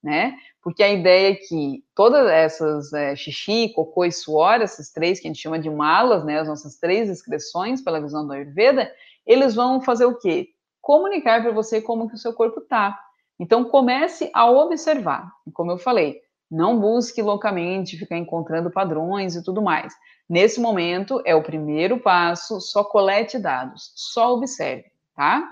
né? 0.00 0.36
Porque 0.64 0.82
a 0.82 0.90
ideia 0.90 1.32
é 1.32 1.34
que 1.34 1.84
todas 1.94 2.26
essas 2.26 2.90
é, 2.94 3.14
xixi, 3.14 3.68
cocô 3.74 4.02
e 4.06 4.10
suor, 4.10 4.62
esses 4.62 4.90
três 4.90 5.20
que 5.20 5.28
a 5.28 5.30
gente 5.30 5.42
chama 5.42 5.58
de 5.58 5.68
malas, 5.68 6.24
né, 6.24 6.40
as 6.40 6.48
nossas 6.48 6.76
três 6.76 7.10
excreções 7.10 7.82
pela 7.82 8.00
visão 8.00 8.26
da 8.26 8.36
Ayurveda, 8.36 8.90
eles 9.26 9.54
vão 9.54 9.82
fazer 9.82 10.06
o 10.06 10.16
quê? 10.16 10.48
Comunicar 10.80 11.42
para 11.42 11.52
você 11.52 11.82
como 11.82 12.08
que 12.08 12.14
o 12.14 12.18
seu 12.18 12.32
corpo 12.32 12.62
tá. 12.62 12.98
Então, 13.38 13.64
comece 13.64 14.30
a 14.32 14.50
observar. 14.50 15.30
Como 15.52 15.70
eu 15.70 15.76
falei, 15.76 16.22
não 16.50 16.80
busque 16.80 17.20
loucamente 17.20 17.98
ficar 17.98 18.16
encontrando 18.16 18.70
padrões 18.70 19.36
e 19.36 19.44
tudo 19.44 19.60
mais. 19.60 19.94
Nesse 20.26 20.58
momento, 20.60 21.20
é 21.26 21.34
o 21.34 21.42
primeiro 21.42 22.00
passo, 22.00 22.58
só 22.58 22.82
colete 22.82 23.38
dados, 23.38 23.92
só 23.94 24.32
observe, 24.32 24.90
tá? 25.14 25.46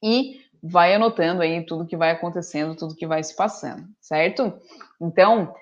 E 0.00 0.40
vai 0.62 0.94
anotando 0.94 1.42
aí 1.42 1.64
tudo 1.64 1.86
que 1.86 1.96
vai 1.96 2.10
acontecendo, 2.10 2.76
tudo 2.76 2.94
que 2.94 3.06
vai 3.06 3.22
se 3.22 3.34
passando, 3.34 3.84
certo? 4.00 4.52
Então, 5.00 5.54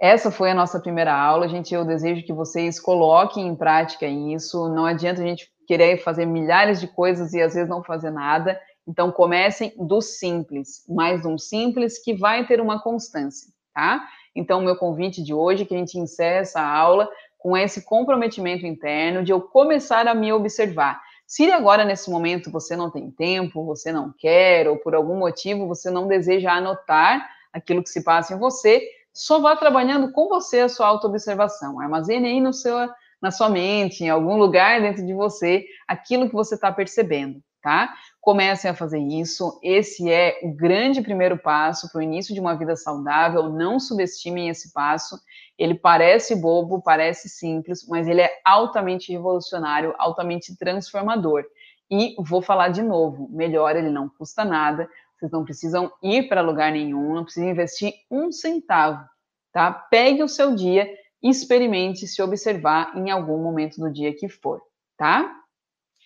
essa 0.00 0.30
foi 0.30 0.50
a 0.50 0.54
nossa 0.54 0.80
primeira 0.80 1.14
aula, 1.14 1.48
gente. 1.48 1.72
Eu 1.72 1.84
desejo 1.84 2.24
que 2.24 2.32
vocês 2.32 2.80
coloquem 2.80 3.46
em 3.46 3.54
prática 3.54 4.06
isso. 4.06 4.68
Não 4.68 4.84
adianta 4.84 5.22
a 5.22 5.24
gente 5.24 5.48
querer 5.66 5.98
fazer 5.98 6.26
milhares 6.26 6.80
de 6.80 6.88
coisas 6.88 7.32
e 7.32 7.40
às 7.40 7.54
vezes 7.54 7.68
não 7.68 7.84
fazer 7.84 8.10
nada. 8.10 8.60
Então, 8.86 9.12
comecem 9.12 9.72
do 9.78 10.00
simples, 10.00 10.84
mais 10.88 11.24
um 11.24 11.38
simples 11.38 12.02
que 12.02 12.14
vai 12.14 12.44
ter 12.44 12.60
uma 12.60 12.82
constância, 12.82 13.48
tá? 13.72 14.04
Então, 14.34 14.60
meu 14.60 14.74
convite 14.74 15.22
de 15.22 15.32
hoje 15.32 15.62
é 15.62 15.66
que 15.66 15.74
a 15.74 15.78
gente 15.78 15.96
encerre 15.96 16.40
essa 16.40 16.60
aula 16.60 17.08
com 17.38 17.56
esse 17.56 17.84
comprometimento 17.84 18.66
interno 18.66 19.22
de 19.22 19.30
eu 19.30 19.40
começar 19.40 20.08
a 20.08 20.14
me 20.14 20.32
observar. 20.32 21.00
Se 21.32 21.50
agora, 21.50 21.82
nesse 21.82 22.10
momento, 22.10 22.50
você 22.50 22.76
não 22.76 22.90
tem 22.90 23.10
tempo, 23.10 23.64
você 23.64 23.90
não 23.90 24.12
quer, 24.12 24.68
ou 24.68 24.76
por 24.76 24.94
algum 24.94 25.16
motivo 25.16 25.66
você 25.66 25.90
não 25.90 26.06
deseja 26.06 26.52
anotar 26.52 27.26
aquilo 27.50 27.82
que 27.82 27.88
se 27.88 28.04
passa 28.04 28.34
em 28.34 28.38
você, 28.38 28.86
só 29.14 29.40
vá 29.40 29.56
trabalhando 29.56 30.12
com 30.12 30.28
você 30.28 30.60
a 30.60 30.68
sua 30.68 30.88
autoobservação. 30.88 31.80
Armazene 31.80 32.28
aí 32.28 32.38
no 32.38 32.52
seu, 32.52 32.76
na 33.18 33.30
sua 33.30 33.48
mente, 33.48 34.04
em 34.04 34.10
algum 34.10 34.36
lugar 34.36 34.82
dentro 34.82 35.06
de 35.06 35.14
você, 35.14 35.64
aquilo 35.88 36.28
que 36.28 36.34
você 36.34 36.54
está 36.54 36.70
percebendo 36.70 37.42
tá? 37.62 37.94
Comecem 38.20 38.70
a 38.70 38.74
fazer 38.74 38.98
isso. 38.98 39.58
Esse 39.62 40.10
é 40.10 40.40
o 40.42 40.52
grande 40.52 41.00
primeiro 41.00 41.38
passo 41.38 41.90
para 41.90 42.00
o 42.00 42.02
início 42.02 42.34
de 42.34 42.40
uma 42.40 42.54
vida 42.56 42.76
saudável. 42.76 43.48
Não 43.48 43.78
subestimem 43.78 44.48
esse 44.48 44.72
passo. 44.72 45.16
Ele 45.58 45.74
parece 45.74 46.34
bobo, 46.34 46.82
parece 46.82 47.28
simples, 47.28 47.86
mas 47.86 48.08
ele 48.08 48.20
é 48.20 48.30
altamente 48.44 49.12
revolucionário, 49.12 49.94
altamente 49.98 50.56
transformador. 50.56 51.44
E 51.90 52.14
vou 52.18 52.40
falar 52.40 52.68
de 52.68 52.82
novo: 52.82 53.28
melhor, 53.30 53.76
ele 53.76 53.90
não 53.90 54.08
custa 54.08 54.44
nada. 54.44 54.88
Vocês 55.14 55.30
não 55.30 55.44
precisam 55.44 55.92
ir 56.02 56.28
para 56.28 56.40
lugar 56.40 56.72
nenhum, 56.72 57.14
não 57.14 57.24
precisam 57.24 57.50
investir 57.50 57.92
um 58.10 58.32
centavo, 58.32 59.06
tá? 59.52 59.70
Pegue 59.70 60.22
o 60.22 60.28
seu 60.28 60.54
dia, 60.54 60.88
experimente 61.22 62.08
se 62.08 62.20
observar 62.20 62.96
em 62.96 63.10
algum 63.10 63.38
momento 63.38 63.78
do 63.78 63.92
dia 63.92 64.12
que 64.12 64.28
for, 64.28 64.60
tá? 64.96 65.32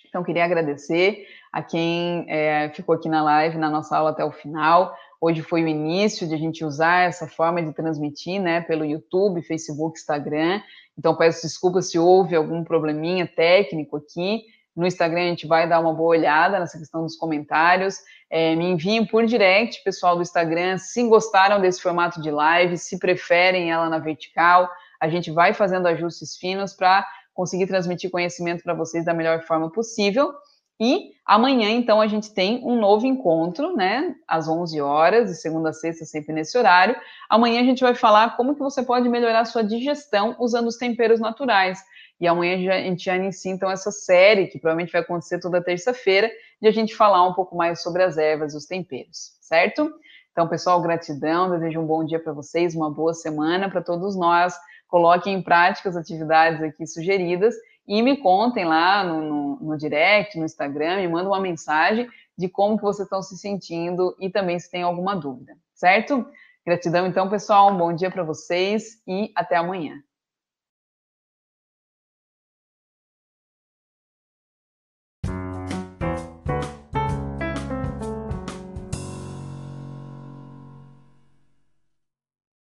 Então, 0.09 0.22
queria 0.22 0.44
agradecer 0.44 1.26
a 1.53 1.62
quem 1.62 2.26
é, 2.28 2.70
ficou 2.70 2.94
aqui 2.94 3.09
na 3.09 3.22
live, 3.22 3.59
na 3.59 3.70
nossa 3.70 3.97
aula 3.97 4.11
até 4.11 4.24
o 4.24 4.32
final. 4.32 4.94
Hoje 5.20 5.42
foi 5.42 5.62
o 5.62 5.68
início 5.68 6.28
de 6.28 6.34
a 6.34 6.38
gente 6.38 6.64
usar 6.64 7.08
essa 7.08 7.26
forma 7.26 7.62
de 7.62 7.72
transmitir, 7.72 8.40
né, 8.40 8.60
pelo 8.60 8.84
YouTube, 8.84 9.42
Facebook, 9.42 9.98
Instagram. 9.98 10.60
Então, 10.98 11.16
peço 11.16 11.42
desculpas 11.42 11.90
se 11.90 11.98
houve 11.98 12.36
algum 12.36 12.62
probleminha 12.62 13.26
técnico 13.26 13.96
aqui. 13.96 14.44
No 14.74 14.86
Instagram, 14.86 15.20
a 15.20 15.28
gente 15.28 15.46
vai 15.46 15.66
dar 15.66 15.80
uma 15.80 15.94
boa 15.94 16.10
olhada 16.10 16.60
nessa 16.60 16.78
questão 16.78 17.02
dos 17.02 17.16
comentários. 17.16 17.96
É, 18.28 18.54
me 18.54 18.66
enviem 18.66 19.06
por 19.06 19.24
direct, 19.24 19.82
pessoal 19.82 20.16
do 20.16 20.22
Instagram, 20.22 20.76
se 20.78 21.02
gostaram 21.08 21.60
desse 21.60 21.80
formato 21.80 22.20
de 22.20 22.30
live, 22.30 22.76
se 22.76 22.98
preferem 22.98 23.70
ela 23.70 23.88
na 23.88 23.98
vertical. 23.98 24.68
A 25.00 25.08
gente 25.08 25.30
vai 25.30 25.54
fazendo 25.54 25.86
ajustes 25.86 26.36
finos 26.36 26.74
para 26.74 27.06
conseguir 27.32 27.66
transmitir 27.66 28.10
conhecimento 28.10 28.62
para 28.62 28.74
vocês 28.74 29.04
da 29.04 29.14
melhor 29.14 29.42
forma 29.42 29.70
possível. 29.70 30.32
E 30.78 31.12
amanhã, 31.24 31.70
então, 31.70 32.00
a 32.00 32.06
gente 32.06 32.32
tem 32.32 32.62
um 32.64 32.78
novo 32.78 33.06
encontro, 33.06 33.74
né, 33.74 34.14
às 34.28 34.46
11 34.46 34.80
horas, 34.80 35.30
de 35.30 35.36
segunda 35.36 35.70
a 35.70 35.72
sexta, 35.72 36.04
sempre 36.04 36.34
nesse 36.34 36.56
horário. 36.56 36.94
Amanhã 37.30 37.60
a 37.60 37.64
gente 37.64 37.82
vai 37.82 37.94
falar 37.94 38.36
como 38.36 38.54
que 38.54 38.60
você 38.60 38.82
pode 38.82 39.08
melhorar 39.08 39.40
a 39.40 39.44
sua 39.46 39.64
digestão 39.64 40.36
usando 40.38 40.66
os 40.66 40.76
temperos 40.76 41.18
naturais. 41.18 41.82
E 42.20 42.26
amanhã 42.26 42.54
a 42.54 42.80
gente 42.80 43.04
já 43.04 43.16
inicia, 43.16 43.52
então, 43.52 43.70
essa 43.70 43.90
série, 43.90 44.46
que 44.46 44.58
provavelmente 44.58 44.92
vai 44.92 45.00
acontecer 45.00 45.40
toda 45.40 45.62
terça-feira, 45.62 46.30
de 46.60 46.68
a 46.68 46.72
gente 46.72 46.94
falar 46.94 47.26
um 47.26 47.32
pouco 47.32 47.56
mais 47.56 47.82
sobre 47.82 48.02
as 48.02 48.18
ervas 48.18 48.54
e 48.54 48.56
os 48.56 48.66
temperos, 48.66 49.36
certo? 49.40 49.90
Então, 50.32 50.46
pessoal, 50.46 50.80
gratidão, 50.82 51.50
desejo 51.50 51.80
um 51.80 51.86
bom 51.86 52.04
dia 52.04 52.20
para 52.20 52.32
vocês, 52.32 52.74
uma 52.74 52.90
boa 52.90 53.14
semana 53.14 53.70
para 53.70 53.80
todos 53.80 54.14
nós 54.14 54.54
coloquem 54.88 55.34
em 55.34 55.42
prática 55.42 55.88
as 55.88 55.96
atividades 55.96 56.62
aqui 56.62 56.86
sugeridas 56.86 57.54
e 57.87 58.03
me 58.03 58.16
contem 58.16 58.64
lá 58.64 59.05
no, 59.05 59.20
no, 59.20 59.57
no 59.61 59.78
direct, 59.78 60.39
no 60.39 60.45
Instagram, 60.45 60.97
me 60.97 61.09
mandem 61.09 61.28
uma 61.28 61.41
mensagem 61.41 62.09
de 62.37 62.49
como 62.49 62.76
que 62.76 62.82
vocês 62.82 63.07
estão 63.07 63.22
se 63.22 63.37
sentindo 63.37 64.16
e 64.20 64.28
também 64.28 64.59
se 64.59 64.70
tem 64.70 64.82
alguma 64.82 65.14
dúvida, 65.14 65.57
certo? 65.74 66.26
Gratidão 66.64 67.07
então, 67.07 67.28
pessoal, 67.28 67.72
um 67.72 67.78
bom 67.78 67.93
dia 67.93 68.11
para 68.11 68.24
vocês 68.24 69.01
e 69.07 69.30
até 69.34 69.57
amanhã. 69.57 70.03